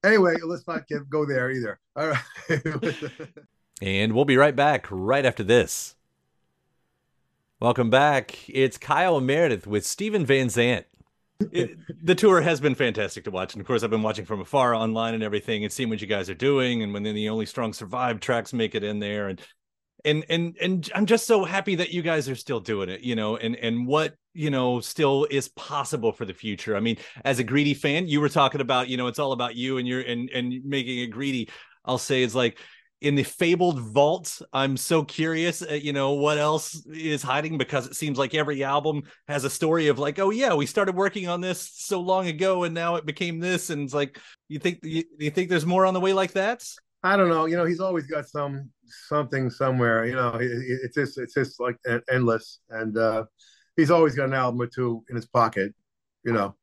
anyway, 0.05 0.35
let's 0.45 0.69
not 0.69 0.87
get, 0.87 1.09
go 1.09 1.25
there 1.25 1.51
either. 1.51 1.81
All 1.97 2.09
right. 2.09 2.63
And 3.83 4.13
we'll 4.13 4.25
be 4.25 4.37
right 4.37 4.55
back 4.55 4.87
right 4.91 5.27
after 5.27 5.43
this. 5.43 5.97
Welcome 7.59 7.91
back. 7.91 8.49
It's 8.49 8.79
Kyle 8.79 9.21
Meredith 9.21 9.67
with 9.67 9.85
Steven 9.85 10.25
Van 10.25 10.49
Zandt. 10.49 10.87
The 12.03 12.15
tour 12.15 12.41
has 12.41 12.61
been 12.61 12.75
fantastic 12.75 13.25
to 13.25 13.31
watch. 13.31 13.55
And 13.55 13.61
of 13.61 13.67
course, 13.67 13.83
I've 13.83 13.91
been 13.91 14.03
watching 14.03 14.25
from 14.25 14.41
afar 14.41 14.75
online 14.75 15.15
and 15.15 15.23
everything 15.23 15.65
and 15.65 15.73
seeing 15.73 15.89
what 15.89 16.01
you 16.01 16.07
guys 16.07 16.31
are 16.31 16.35
doing. 16.35 16.83
And 16.83 16.93
when 16.93 17.03
the 17.03 17.29
only 17.29 17.47
strong 17.47 17.73
survive 17.73 18.21
tracks 18.21 18.53
make 18.53 18.75
it 18.75 18.85
in 18.85 18.99
there. 18.99 19.29
And 19.29 19.41
and 20.05 20.25
and 20.29 20.57
and 20.61 20.91
I'm 20.95 21.07
just 21.07 21.27
so 21.27 21.45
happy 21.45 21.77
that 21.77 21.93
you 21.93 22.03
guys 22.03 22.29
are 22.29 22.35
still 22.35 22.61
doing 22.61 22.89
it, 22.89 23.03
you 23.03 23.15
know, 23.15 23.37
and 23.37 23.57
and 23.57 23.87
what 23.87 24.15
you 24.35 24.51
know 24.51 24.81
still 24.81 25.27
is 25.31 25.49
possible 25.51 26.13
for 26.13 26.25
the 26.25 26.35
future. 26.35 26.77
I 26.77 26.81
mean, 26.81 26.97
as 27.25 27.39
a 27.39 27.45
greedy 27.45 27.75
fan, 27.75 28.09
you 28.09 28.21
were 28.21 28.29
talking 28.29 28.61
about, 28.61 28.89
you 28.89 28.97
know, 28.97 29.07
it's 29.07 29.19
all 29.19 29.33
about 29.33 29.55
you 29.55 29.79
and 29.79 29.87
you're 29.87 30.01
and 30.01 30.29
and 30.31 30.65
making 30.65 30.99
it 30.99 31.09
greedy. 31.09 31.49
I'll 31.85 31.99
say 31.99 32.23
it's 32.23 32.35
like 32.35 32.59
in 33.03 33.15
the 33.15 33.23
fabled 33.23 33.81
vault 33.81 34.41
i'm 34.53 34.77
so 34.77 35.03
curious 35.05 35.63
uh, 35.63 35.75
you 35.75 35.93
know 35.93 36.13
what 36.13 36.39
else 36.39 36.85
is 36.87 37.23
hiding 37.23 37.59
because 37.59 37.87
it 37.87 37.95
seems 37.97 38.17
like 38.19 38.35
every 38.35 38.63
album 38.65 39.03
has 39.29 39.45
a 39.45 39.51
story 39.51 39.89
of 39.89 39.99
like 39.99 40.19
oh 40.19 40.31
yeah 40.31 40.55
we 40.55 40.67
started 40.67 40.95
working 40.95 41.29
on 41.29 41.41
this 41.41 41.71
so 41.75 42.01
long 42.01 42.27
ago 42.29 42.65
and 42.65 42.75
now 42.75 42.95
it 42.97 43.05
became 43.05 43.41
this 43.41 43.71
and 43.71 43.83
it's 43.83 43.95
like 43.95 44.19
you 44.49 44.59
think 44.59 44.79
you, 44.83 45.03
you 45.19 45.31
think 45.31 45.49
there's 45.49 45.67
more 45.67 45.85
on 45.85 45.95
the 45.95 46.01
way 46.01 46.13
like 46.13 46.33
that 46.33 46.65
I 47.05 47.17
don't 47.17 47.29
know. 47.29 47.47
You 47.47 47.57
know, 47.57 47.65
he's 47.65 47.81
always 47.81 48.07
got 48.07 48.29
some 48.29 48.71
something 49.09 49.51
somewhere. 49.51 50.05
You 50.07 50.15
know, 50.15 50.35
it, 50.37 50.45
it- 50.45 50.81
it's 50.85 50.95
just 50.95 51.19
it's 51.19 51.35
just 51.35 51.59
like 51.59 51.77
endless, 52.09 52.61
and 52.71 52.97
uh, 52.97 53.25
he's 53.75 53.91
always 53.91 54.15
got 54.15 54.27
an 54.29 54.35
album 54.35 54.61
or 54.63 54.69
two 54.69 55.03
in 55.11 55.17
his 55.17 55.27
pocket. 55.27 55.75
You 56.23 56.33
know, 56.33 56.55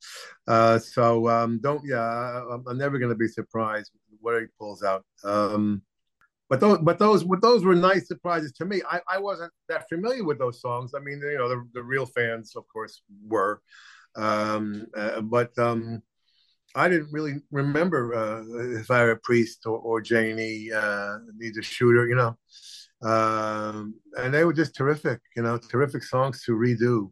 uh, 0.47 0.79
so 0.79 1.27
um, 1.27 1.59
don't. 1.61 1.81
Yeah, 1.85 1.99
I'm- 1.99 2.63
I'm 2.67 2.77
never 2.77 2.97
going 2.99 3.09
to 3.11 3.17
be 3.17 3.27
surprised 3.27 3.91
what 4.21 4.39
he 4.39 4.47
pulls 4.57 4.81
out. 4.81 5.03
Um, 5.25 5.81
but 6.49 6.59
those, 6.59 6.79
but 6.79 6.97
those, 6.97 7.23
but 7.23 7.41
those 7.41 7.63
were 7.63 7.75
nice 7.75 8.07
surprises 8.07 8.51
to 8.53 8.65
me. 8.65 8.81
I, 8.89 8.99
I 9.07 9.19
wasn't 9.19 9.53
that 9.67 9.87
familiar 9.87 10.23
with 10.23 10.39
those 10.39 10.59
songs. 10.59 10.93
I 10.95 10.99
mean, 10.99 11.21
you 11.21 11.37
know, 11.37 11.49
the, 11.49 11.63
the 11.73 11.83
real 11.83 12.05
fans, 12.05 12.55
of 12.55 12.63
course, 12.67 13.01
were. 13.27 13.61
Um, 14.15 14.87
uh, 14.97 15.21
but 15.21 15.57
um, 15.59 16.01
I 16.75 16.89
didn't 16.89 17.11
really 17.11 17.35
remember 17.51 18.15
uh, 18.15 18.79
if 18.79 18.89
I 18.89 19.03
were 19.03 19.11
a 19.11 19.19
priest 19.19 19.65
or, 19.65 19.77
or 19.77 20.01
Janey 20.01 20.71
uh, 20.71 21.19
needs 21.37 21.63
shooter, 21.65 22.07
you 22.07 22.15
know. 22.15 22.37
Um, 23.01 23.95
and 24.17 24.33
they 24.33 24.43
were 24.43 24.53
just 24.53 24.75
terrific, 24.75 25.21
you 25.35 25.43
know, 25.43 25.57
terrific 25.57 26.03
songs 26.03 26.43
to 26.43 26.51
redo. 26.53 27.11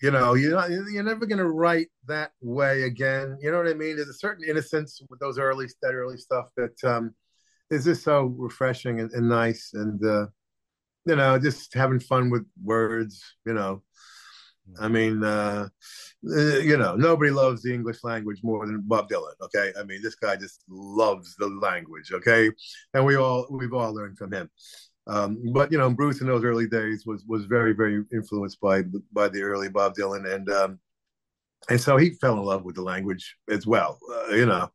You 0.00 0.12
know, 0.12 0.34
you're 0.34 0.52
not, 0.52 0.70
you're 0.70 1.02
never 1.02 1.26
going 1.26 1.38
to 1.38 1.48
write 1.48 1.88
that 2.06 2.30
way 2.40 2.84
again. 2.84 3.36
You 3.40 3.50
know 3.50 3.58
what 3.58 3.68
I 3.68 3.74
mean? 3.74 3.96
There's 3.96 4.08
a 4.08 4.14
certain 4.14 4.44
innocence 4.48 5.00
with 5.10 5.20
those 5.20 5.38
early, 5.38 5.66
that 5.82 5.94
early 5.94 6.16
stuff 6.16 6.46
that 6.56 6.84
um, 6.84 7.14
is 7.70 7.84
just 7.84 8.02
so 8.02 8.34
refreshing 8.36 9.00
and, 9.00 9.10
and 9.12 9.28
nice, 9.28 9.72
and 9.74 10.04
uh, 10.04 10.26
you 11.06 11.16
know, 11.16 11.38
just 11.38 11.74
having 11.74 12.00
fun 12.00 12.30
with 12.30 12.46
words. 12.62 13.22
You 13.46 13.54
know, 13.54 13.82
I 14.80 14.88
mean, 14.88 15.22
uh, 15.24 15.68
uh, 16.30 16.58
you 16.58 16.76
know, 16.76 16.96
nobody 16.96 17.30
loves 17.30 17.62
the 17.62 17.72
English 17.72 18.04
language 18.04 18.40
more 18.42 18.66
than 18.66 18.82
Bob 18.84 19.08
Dylan. 19.08 19.34
Okay, 19.42 19.72
I 19.78 19.84
mean, 19.84 20.02
this 20.02 20.14
guy 20.14 20.36
just 20.36 20.64
loves 20.68 21.34
the 21.36 21.48
language. 21.48 22.12
Okay, 22.12 22.50
and 22.94 23.04
we 23.04 23.16
all 23.16 23.46
we've 23.50 23.72
all 23.72 23.94
learned 23.94 24.18
from 24.18 24.32
him. 24.32 24.50
Um, 25.06 25.42
but 25.52 25.72
you 25.72 25.78
know, 25.78 25.90
Bruce 25.90 26.20
in 26.20 26.26
those 26.26 26.44
early 26.44 26.68
days 26.68 27.04
was 27.06 27.24
was 27.26 27.46
very 27.46 27.72
very 27.72 28.04
influenced 28.12 28.60
by 28.60 28.82
by 29.12 29.28
the 29.28 29.42
early 29.42 29.68
Bob 29.68 29.94
Dylan, 29.94 30.32
and 30.32 30.50
um, 30.50 30.78
and 31.68 31.80
so 31.80 31.96
he 31.96 32.10
fell 32.10 32.34
in 32.34 32.44
love 32.44 32.64
with 32.64 32.76
the 32.76 32.82
language 32.82 33.36
as 33.50 33.66
well. 33.66 33.98
Uh, 34.10 34.34
you 34.34 34.46
know, 34.46 34.70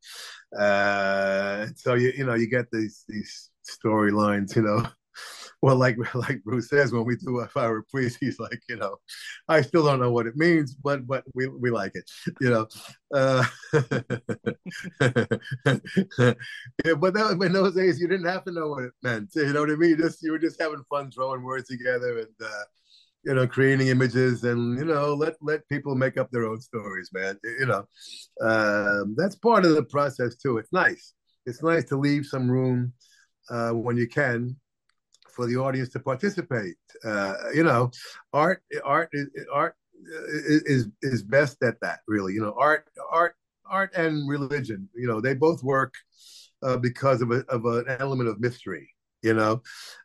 uh, 0.57 1.67
so 1.75 1.95
you 1.95 2.13
you 2.15 2.25
know 2.25 2.35
you 2.35 2.47
get 2.47 2.65
these 2.71 3.03
these 3.07 3.49
storylines, 3.63 4.55
you 4.55 4.63
know. 4.63 4.85
Well, 5.61 5.77
like 5.77 5.95
like 6.15 6.43
Bruce 6.43 6.69
says, 6.69 6.91
when 6.91 7.05
we 7.05 7.15
do 7.15 7.39
a 7.39 7.47
fire 7.47 7.81
priest, 7.89 8.17
he's 8.19 8.37
like, 8.37 8.61
you 8.67 8.75
know, 8.75 8.97
I 9.47 9.61
still 9.61 9.85
don't 9.85 10.01
know 10.01 10.11
what 10.11 10.27
it 10.27 10.35
means, 10.35 10.75
but 10.75 11.07
but 11.07 11.23
we, 11.33 11.47
we 11.47 11.71
like 11.71 11.93
it, 11.95 12.11
you 12.41 12.49
know. 12.49 12.67
Uh, 13.13 13.45
yeah, 16.83 16.95
but 16.99 17.13
that, 17.13 17.39
in 17.41 17.53
those 17.53 17.75
days, 17.75 18.01
you 18.01 18.09
didn't 18.09 18.27
have 18.27 18.43
to 18.43 18.51
know 18.51 18.67
what 18.67 18.83
it 18.83 18.91
meant. 19.03 19.29
You 19.35 19.53
know 19.53 19.61
what 19.61 19.71
I 19.71 19.75
mean? 19.75 19.97
Just 19.97 20.21
you 20.21 20.31
were 20.33 20.39
just 20.39 20.61
having 20.61 20.83
fun 20.89 21.11
throwing 21.11 21.43
words 21.43 21.69
together 21.69 22.19
and 22.19 22.35
uh, 22.43 22.63
you 23.25 23.33
know 23.33 23.47
creating 23.47 23.87
images 23.87 24.43
and 24.43 24.77
you 24.77 24.85
know 24.85 25.13
let 25.13 25.35
let 25.41 25.67
people 25.69 25.95
make 25.95 26.17
up 26.17 26.29
their 26.31 26.45
own 26.45 26.59
stories, 26.61 27.09
man. 27.13 27.39
You 27.43 27.65
know, 27.65 27.85
um, 28.41 29.15
that's 29.17 29.35
part 29.35 29.65
of 29.65 29.75
the 29.75 29.83
process 29.83 30.35
too. 30.35 30.57
It's 30.57 30.73
nice. 30.73 31.13
It's 31.45 31.63
nice 31.63 31.85
to 31.85 31.97
leave 31.97 32.25
some 32.25 32.49
room 32.49 32.93
uh, 33.49 33.71
when 33.71 33.97
you 33.97 34.07
can 34.07 34.55
for 35.35 35.47
the 35.47 35.57
audience 35.57 35.89
to 35.89 35.99
participate. 35.99 36.75
Uh, 37.03 37.33
you 37.53 37.63
know, 37.63 37.91
art, 38.33 38.61
art, 38.83 39.11
art 39.51 39.75
is 40.05 40.87
is 41.01 41.23
best 41.23 41.61
at 41.63 41.79
that. 41.81 41.99
Really, 42.07 42.33
you 42.33 42.41
know, 42.41 42.55
art, 42.57 42.87
art, 43.11 43.35
art, 43.65 43.93
and 43.95 44.29
religion. 44.29 44.89
You 44.95 45.07
know, 45.07 45.21
they 45.21 45.33
both 45.33 45.63
work 45.63 45.93
uh, 46.61 46.77
because 46.77 47.21
of 47.21 47.31
a, 47.31 47.43
of 47.49 47.65
an 47.65 47.85
element 47.99 48.29
of 48.29 48.39
mystery. 48.39 48.92
You 49.23 49.33
know, 49.33 49.61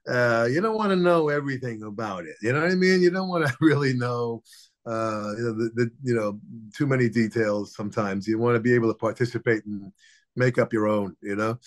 uh, 0.09 0.49
you 0.51 0.61
don't 0.61 0.77
want 0.77 0.91
to 0.91 0.97
know 0.97 1.29
everything 1.29 1.83
about 1.83 2.25
it. 2.25 2.37
You 2.41 2.53
know 2.53 2.63
what 2.63 2.71
I 2.71 2.77
mean? 2.77 3.03
You 3.03 3.11
don't 3.11 3.29
want 3.29 3.47
to 3.47 3.55
really 3.61 3.95
know. 3.95 4.43
Uh, 4.87 5.35
you 5.37 5.43
know, 5.43 5.53
the, 5.53 5.71
the, 5.75 5.91
you 6.03 6.15
know, 6.15 6.41
too 6.75 6.87
many 6.87 7.11
details. 7.11 7.75
Sometimes 7.75 8.27
you 8.27 8.39
want 8.39 8.55
to 8.57 8.61
be 8.61 8.75
able 8.75 8.89
to 8.89 8.99
participate 8.99 9.67
and 9.67 9.93
make 10.35 10.57
up 10.57 10.73
your 10.73 10.89
own. 10.89 11.15
You 11.21 11.37
know, 11.37 11.59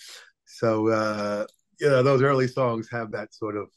so 0.44 0.88
uh, 0.88 1.46
you 1.82 1.88
know 1.88 2.02
those 2.02 2.22
early 2.22 2.46
songs 2.46 2.88
have 2.90 3.10
that 3.10 3.34
sort 3.34 3.56
of 3.56 3.68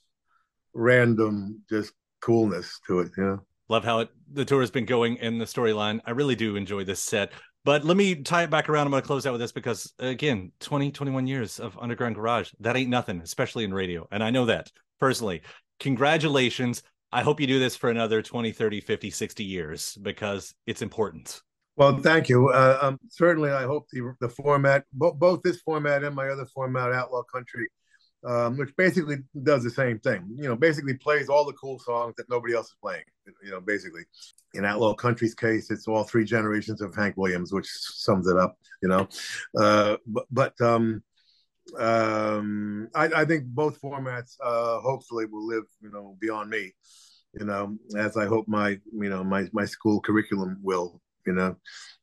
random 0.73 1.61
just 1.67 1.93
coolness 2.21 2.79
to 2.85 2.99
it 2.99 3.11
you 3.17 3.23
know 3.23 3.39
love 3.67 3.83
how 3.83 3.99
it 3.99 4.09
the 4.31 4.45
tour 4.45 4.61
has 4.61 4.71
been 4.71 4.85
going 4.85 5.15
in 5.17 5.39
the 5.39 5.45
storyline 5.45 5.99
i 6.05 6.11
really 6.11 6.35
do 6.35 6.55
enjoy 6.55 6.83
this 6.83 7.01
set 7.01 7.31
but 7.65 7.83
let 7.83 7.97
me 7.97 8.15
tie 8.15 8.43
it 8.43 8.49
back 8.49 8.69
around. 8.69 8.85
I'm 8.85 8.91
going 8.91 9.01
to 9.01 9.07
close 9.07 9.25
out 9.25 9.33
with 9.33 9.41
this 9.41 9.51
because 9.51 9.91
again 9.99 10.51
20 10.61 10.91
21 10.91 11.27
years 11.27 11.59
of 11.59 11.77
underground 11.79 12.15
garage 12.15 12.51
that 12.61 12.77
ain't 12.77 12.89
nothing 12.89 13.19
especially 13.21 13.65
in 13.65 13.73
radio. 13.73 14.07
And 14.11 14.23
i 14.23 14.29
know 14.29 14.45
that 14.45 14.71
personally. 14.99 15.41
Congratulations. 15.81 16.83
I 17.11 17.21
hope 17.21 17.41
you 17.41 17.47
do 17.47 17.59
this 17.59 17.75
for 17.75 17.89
another 17.89 18.21
20 18.21 18.51
30 18.51 18.79
50 18.79 19.09
60 19.09 19.43
years 19.43 19.97
because 20.01 20.53
it's 20.65 20.81
important. 20.81 21.41
Well, 21.75 21.97
thank 21.97 22.29
you. 22.29 22.49
Uh, 22.49 22.77
um, 22.81 22.99
certainly, 23.09 23.51
I 23.51 23.63
hope 23.63 23.89
the 23.91 24.13
the 24.21 24.29
format, 24.29 24.85
bo- 24.93 25.13
both 25.13 25.41
this 25.41 25.59
format 25.59 26.05
and 26.05 26.15
my 26.15 26.29
other 26.29 26.45
format, 26.45 26.93
Outlaw 26.93 27.23
Country, 27.23 27.67
um, 28.23 28.57
which 28.57 28.75
basically 28.75 29.17
does 29.43 29.63
the 29.63 29.69
same 29.69 29.99
thing. 29.99 30.25
You 30.35 30.47
know, 30.47 30.55
basically 30.55 30.95
plays 30.95 31.29
all 31.29 31.45
the 31.45 31.53
cool 31.53 31.79
songs 31.79 32.15
that 32.17 32.29
nobody 32.29 32.55
else 32.55 32.67
is 32.67 32.75
playing. 32.81 33.03
You 33.43 33.51
know, 33.51 33.61
basically, 33.61 34.03
in 34.53 34.65
Outlaw 34.65 34.93
Country's 34.93 35.35
case, 35.35 35.69
it's 35.69 35.87
all 35.87 36.03
three 36.03 36.25
generations 36.25 36.81
of 36.81 36.95
Hank 36.95 37.17
Williams, 37.17 37.53
which 37.53 37.67
sums 37.67 38.27
it 38.27 38.37
up. 38.37 38.57
You 38.81 38.89
know, 38.89 39.07
uh, 39.57 39.97
but 40.07 40.25
but 40.31 40.61
um, 40.61 41.03
um, 41.77 42.89
I, 42.95 43.05
I, 43.05 43.25
think 43.25 43.45
both 43.45 43.81
formats 43.81 44.35
uh, 44.43 44.79
hopefully 44.79 45.25
will 45.25 45.45
live. 45.45 45.65
You 45.81 45.91
know, 45.91 46.17
beyond 46.19 46.49
me. 46.49 46.73
You 47.33 47.45
know, 47.45 47.77
as 47.97 48.17
I 48.17 48.25
hope 48.25 48.47
my 48.47 48.79
you 48.93 49.09
know 49.09 49.23
my 49.23 49.47
my 49.53 49.65
school 49.65 50.01
curriculum 50.01 50.57
will. 50.61 51.01
You 51.27 51.33
know, 51.33 51.55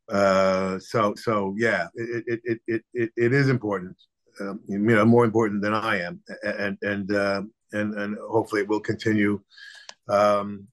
uh, 0.09 0.79
so 0.79 1.15
so 1.17 1.55
yeah, 1.57 1.87
it 1.95 2.25
it 2.45 2.61
it 2.67 2.83
it, 2.93 3.11
it 3.17 3.33
is 3.33 3.49
important 3.49 3.97
um, 4.41 4.61
you 4.66 4.78
know 4.78 5.05
more 5.05 5.24
important 5.24 5.62
than 5.62 5.74
I 5.74 6.03
am, 6.03 6.20
and 6.43 6.78
and 6.83 7.14
uh, 7.14 7.43
and 7.72 7.95
and 7.95 8.16
hopefully 8.28 8.62
it 8.62 8.68
will 8.68 8.80
continue 8.80 9.41
um, 10.09 10.66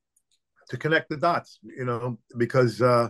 to 0.69 0.77
connect 0.77 1.09
the 1.09 1.17
dots. 1.17 1.59
You 1.63 1.85
know, 1.85 2.19
because 2.37 2.81
uh, 2.81 3.09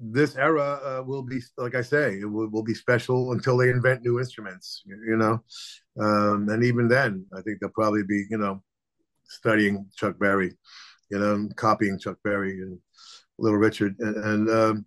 this 0.00 0.36
era 0.36 0.80
uh, 0.84 1.02
will 1.02 1.22
be, 1.22 1.40
like 1.56 1.74
I 1.74 1.82
say, 1.82 2.18
it 2.20 2.24
will, 2.24 2.48
will, 2.48 2.62
be 2.62 2.74
special 2.74 3.32
until 3.32 3.56
they 3.56 3.70
invent 3.70 4.02
new 4.02 4.18
instruments. 4.18 4.82
You 4.86 5.16
know, 5.16 5.42
um, 6.00 6.48
and 6.48 6.64
even 6.64 6.88
then, 6.88 7.26
I 7.36 7.42
think 7.42 7.60
they'll 7.60 7.70
probably 7.70 8.02
be, 8.02 8.26
you 8.30 8.38
know, 8.38 8.62
studying 9.26 9.86
Chuck 9.96 10.18
Berry, 10.18 10.52
you 11.10 11.18
know, 11.18 11.48
copying 11.56 11.98
Chuck 11.98 12.18
Berry 12.24 12.60
and 12.60 12.78
Little 13.38 13.58
Richard, 13.58 13.96
and, 13.98 14.16
and 14.16 14.50
um, 14.50 14.86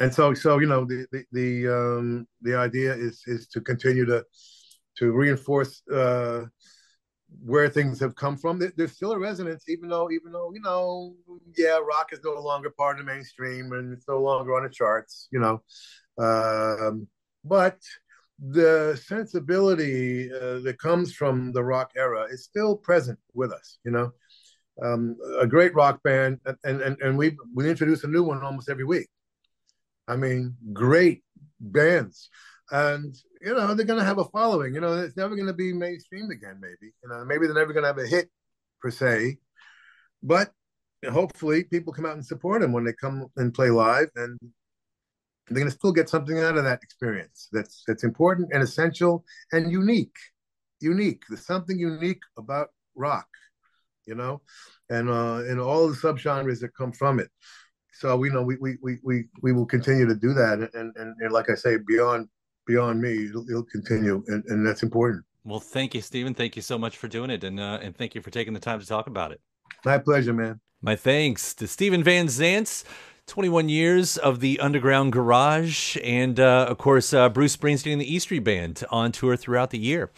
and 0.00 0.12
so 0.12 0.34
so 0.34 0.58
you 0.58 0.66
know 0.66 0.84
the 0.84 1.06
the 1.12 1.24
the, 1.32 1.68
um, 1.74 2.26
the 2.42 2.56
idea 2.56 2.92
is 2.94 3.22
is 3.26 3.46
to 3.48 3.60
continue 3.60 4.04
to 4.04 4.24
to 4.96 5.12
reinforce 5.12 5.82
uh, 5.92 6.44
where 7.44 7.68
things 7.68 7.98
have 8.00 8.14
come 8.14 8.36
from. 8.36 8.60
There's 8.76 8.92
still 8.92 9.12
a 9.12 9.18
resonance, 9.18 9.68
even 9.68 9.88
though 9.88 10.10
even 10.10 10.32
though 10.32 10.52
you 10.52 10.60
know, 10.60 11.14
yeah, 11.56 11.78
rock 11.78 12.10
is 12.12 12.20
no 12.24 12.34
longer 12.34 12.70
part 12.70 12.98
of 12.98 13.06
the 13.06 13.12
mainstream 13.12 13.72
and 13.72 13.92
it's 13.92 14.08
no 14.08 14.20
longer 14.20 14.54
on 14.56 14.64
the 14.64 14.68
charts, 14.68 15.28
you 15.30 15.40
know. 15.40 15.62
Um, 16.18 17.08
but 17.44 17.78
the 18.38 19.00
sensibility 19.04 20.30
uh, 20.32 20.58
that 20.60 20.78
comes 20.78 21.14
from 21.14 21.52
the 21.52 21.62
rock 21.62 21.92
era 21.96 22.26
is 22.30 22.44
still 22.44 22.76
present 22.76 23.18
with 23.34 23.52
us, 23.52 23.78
you 23.84 23.90
know. 23.90 24.12
Um, 24.82 25.16
a 25.38 25.46
great 25.46 25.74
rock 25.74 26.02
band, 26.02 26.40
and 26.64 26.80
and 26.82 27.00
and 27.00 27.16
we 27.16 27.36
we 27.54 27.70
introduce 27.70 28.02
a 28.04 28.08
new 28.08 28.24
one 28.24 28.42
almost 28.42 28.68
every 28.68 28.84
week. 28.84 29.08
I 30.08 30.16
mean, 30.16 30.56
great 30.72 31.22
bands. 31.60 32.28
And, 32.70 33.14
you 33.40 33.54
know, 33.54 33.74
they're 33.74 33.86
going 33.86 33.98
to 33.98 34.04
have 34.04 34.18
a 34.18 34.24
following. 34.24 34.74
You 34.74 34.80
know, 34.80 34.94
it's 34.94 35.16
never 35.16 35.36
going 35.36 35.48
to 35.48 35.52
be 35.54 35.72
mainstream 35.72 36.30
again, 36.30 36.58
maybe. 36.60 36.92
You 37.02 37.08
know, 37.08 37.24
maybe 37.24 37.46
they're 37.46 37.54
never 37.54 37.72
going 37.72 37.84
to 37.84 37.88
have 37.88 37.98
a 37.98 38.06
hit 38.06 38.30
per 38.80 38.90
se. 38.90 39.38
But 40.22 40.52
hopefully 41.10 41.64
people 41.64 41.92
come 41.92 42.06
out 42.06 42.14
and 42.14 42.24
support 42.24 42.62
them 42.62 42.72
when 42.72 42.84
they 42.84 42.94
come 42.94 43.26
and 43.36 43.52
play 43.52 43.70
live. 43.70 44.08
And 44.16 44.38
they're 45.48 45.60
going 45.60 45.70
to 45.70 45.76
still 45.76 45.92
get 45.92 46.08
something 46.08 46.38
out 46.38 46.56
of 46.56 46.64
that 46.64 46.82
experience 46.82 47.48
that's 47.52 47.82
that's 47.86 48.04
important 48.04 48.48
and 48.52 48.62
essential 48.62 49.24
and 49.52 49.70
unique 49.70 50.16
unique 50.80 51.22
there's 51.28 51.46
something 51.46 51.78
unique 51.78 52.22
about 52.38 52.68
rock 52.94 53.28
you 54.06 54.14
know 54.14 54.40
and 54.90 55.08
uh 55.08 55.42
and 55.46 55.60
all 55.60 55.88
the 55.88 55.96
subgenres 55.96 56.60
that 56.60 56.74
come 56.76 56.92
from 56.92 57.20
it 57.20 57.30
so 57.98 58.16
we 58.16 58.28
know 58.28 58.42
we 58.42 58.56
we 58.60 58.76
we 58.82 58.98
we, 59.02 59.24
we 59.42 59.52
will 59.52 59.66
continue 59.66 60.06
to 60.06 60.14
do 60.14 60.34
that, 60.34 60.70
and, 60.74 60.92
and 60.96 61.14
and 61.20 61.32
like 61.32 61.50
I 61.50 61.54
say, 61.54 61.78
beyond 61.86 62.28
beyond 62.66 63.00
me, 63.00 63.26
it'll, 63.26 63.48
it'll 63.48 63.64
continue, 63.64 64.24
and, 64.26 64.44
and 64.46 64.66
that's 64.66 64.82
important. 64.82 65.24
Well, 65.44 65.60
thank 65.60 65.94
you, 65.94 66.00
Steven. 66.00 66.34
Thank 66.34 66.56
you 66.56 66.62
so 66.62 66.78
much 66.78 66.96
for 66.96 67.08
doing 67.08 67.30
it, 67.30 67.44
and 67.44 67.60
uh, 67.60 67.78
and 67.82 67.96
thank 67.96 68.14
you 68.14 68.20
for 68.20 68.30
taking 68.30 68.54
the 68.54 68.60
time 68.60 68.80
to 68.80 68.86
talk 68.86 69.06
about 69.06 69.32
it. 69.32 69.40
My 69.84 69.98
pleasure, 69.98 70.32
man. 70.32 70.60
My 70.82 70.96
thanks 70.96 71.54
to 71.54 71.66
Steven 71.66 72.02
Van 72.02 72.28
Zandt. 72.28 72.84
21 73.26 73.70
years 73.70 74.18
of 74.18 74.40
the 74.40 74.60
Underground 74.60 75.10
Garage, 75.10 75.96
and 76.04 76.38
uh, 76.38 76.66
of 76.68 76.76
course, 76.76 77.14
uh, 77.14 77.26
Bruce 77.30 77.56
Springsteen 77.56 77.92
and 77.92 78.00
the 78.02 78.14
E 78.14 78.18
Street 78.18 78.40
Band 78.40 78.84
on 78.90 79.12
tour 79.12 79.34
throughout 79.34 79.70
the 79.70 79.78
year. 79.78 80.10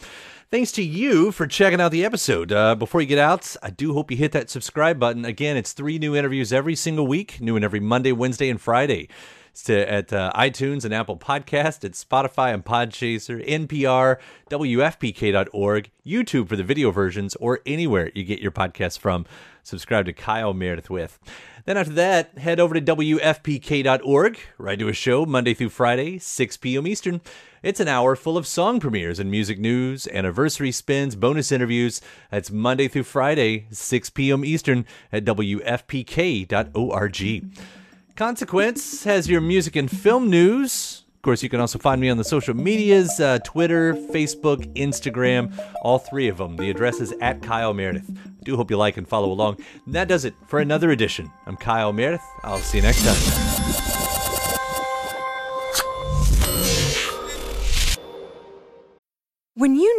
Thanks 0.49 0.71
to 0.73 0.83
you 0.83 1.33
for 1.33 1.49
checking 1.49 1.81
out 1.81 1.91
the 1.91 2.05
episode. 2.05 2.53
Uh, 2.53 2.77
before 2.77 3.01
you 3.01 3.07
get 3.09 3.19
out, 3.19 3.57
I 3.65 3.71
do 3.71 3.95
hope 3.95 4.13
you 4.13 4.17
hit 4.17 4.31
that 4.31 4.49
subscribe 4.49 4.97
button. 4.97 5.25
Again, 5.25 5.57
it's 5.57 5.73
three 5.73 5.99
new 5.99 6.15
interviews 6.15 6.53
every 6.53 6.77
single 6.77 7.05
week, 7.05 7.41
new 7.41 7.57
and 7.57 7.65
every 7.65 7.81
Monday, 7.81 8.13
Wednesday, 8.13 8.49
and 8.49 8.61
Friday. 8.61 9.09
To, 9.65 9.91
at 9.91 10.13
uh, 10.13 10.31
iTunes 10.37 10.85
and 10.85 10.95
Apple 10.95 11.17
Podcast, 11.17 11.83
at 11.83 11.93
Spotify 11.93 12.53
and 12.55 12.65
Podchaser, 12.65 13.45
NPR, 13.49 14.19
WFPK.org, 14.51 15.91
YouTube 16.07 16.49
for 16.49 16.57
the 16.57 16.63
video 16.63 16.91
versions, 16.91 17.35
or 17.37 17.61
anywhere 17.67 18.13
you 18.15 18.23
get 18.23 18.41
your 18.41 18.53
podcasts 18.53 18.99
from. 18.99 19.25
Subscribe 19.63 20.05
to 20.07 20.13
Kyle 20.13 20.53
Meredith 20.55 20.91
with. 20.91 21.19
Then 21.65 21.77
after 21.77 21.95
that, 21.95 22.39
head 22.39 22.61
over 22.61 22.75
to 22.75 22.81
WFPK.org, 22.81 24.39
where 24.59 24.77
do 24.77 24.89
a 24.89 24.93
show 24.93 25.27
Monday 25.27 25.55
through 25.55 25.71
Friday, 25.71 26.19
6 26.19 26.57
p.m. 26.59 26.87
Eastern. 26.87 27.21
It's 27.67 27.81
an 27.81 27.89
hour 27.89 28.14
full 28.14 28.39
of 28.39 28.47
song 28.47 28.79
premieres 28.79 29.19
and 29.19 29.29
music 29.29 29.59
news, 29.59 30.07
anniversary 30.07 30.71
spins, 30.71 31.17
bonus 31.17 31.51
interviews. 31.51 32.01
That's 32.31 32.49
Monday 32.49 32.87
through 32.87 33.03
Friday, 33.03 33.67
6 33.73 34.11
p.m. 34.11 34.45
Eastern 34.45 34.87
at 35.11 35.25
WFPK.org. 35.25 36.47
Consequence 38.14 39.03
has 39.03 39.29
your 39.29 39.41
music 39.41 39.75
and 39.75 39.91
film 39.91 40.31
news. 40.31 41.03
Of 41.17 41.23
course, 41.23 41.43
you 41.43 41.49
can 41.49 41.59
also 41.59 41.81
find 41.81 42.01
me 42.01 42.09
on 42.09 42.19
the 42.19 42.23
social 42.23 42.55
medias 42.55 43.19
uh, 43.19 43.41
Twitter, 43.41 43.95
Facebook, 43.95 44.73
Instagram, 44.77 45.53
all 45.83 45.99
three 45.99 46.29
of 46.29 46.39
them. 46.39 46.57
The 46.57 46.71
address 46.71 47.01
is 47.01 47.12
at 47.21 47.43
Kyle 47.43 47.75
Meredith. 47.75 48.09
I 48.09 48.45
do 48.45 48.55
hope 48.55 48.71
you 48.71 48.77
like 48.77 48.97
and 48.97 49.09
follow 49.09 49.33
along. 49.33 49.57
And 49.87 49.95
that 49.97 50.07
does 50.07 50.25
it 50.25 50.35
for 50.47 50.61
another 50.61 50.93
edition. 50.93 51.33
I'm 51.47 51.57
Kyle 51.57 51.93
Meredith. 51.93 52.23
I'll 52.45 52.59
see 52.59 52.79
you 52.79 52.83
next 52.83 53.05
time. 53.05 53.46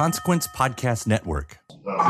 Consequence 0.00 0.46
Podcast 0.46 1.06
Network. 1.06 1.58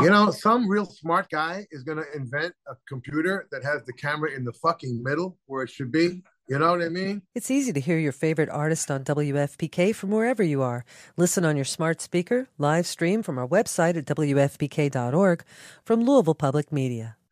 You 0.01 0.09
know, 0.09 0.31
some 0.31 0.65
real 0.69 0.85
smart 0.85 1.29
guy 1.29 1.67
is 1.71 1.83
going 1.83 1.97
to 1.97 2.05
invent 2.15 2.53
a 2.69 2.75
computer 2.87 3.49
that 3.51 3.65
has 3.65 3.83
the 3.83 3.91
camera 3.91 4.31
in 4.31 4.45
the 4.45 4.53
fucking 4.53 5.03
middle 5.03 5.37
where 5.47 5.63
it 5.63 5.69
should 5.69 5.91
be. 5.91 6.23
You 6.47 6.57
know 6.57 6.71
what 6.71 6.81
I 6.81 6.87
mean? 6.87 7.21
It's 7.35 7.51
easy 7.51 7.73
to 7.73 7.81
hear 7.81 7.99
your 7.99 8.13
favorite 8.13 8.47
artist 8.47 8.89
on 8.89 9.03
WFPK 9.03 9.93
from 9.93 10.11
wherever 10.11 10.41
you 10.41 10.61
are. 10.61 10.85
Listen 11.17 11.43
on 11.43 11.57
your 11.57 11.65
smart 11.65 11.99
speaker, 11.99 12.47
live 12.57 12.87
stream 12.87 13.23
from 13.23 13.37
our 13.37 13.45
website 13.47 13.97
at 13.97 14.05
WFPK.org 14.05 15.43
from 15.83 16.05
Louisville 16.05 16.33
Public 16.33 16.71
Media. 16.71 17.17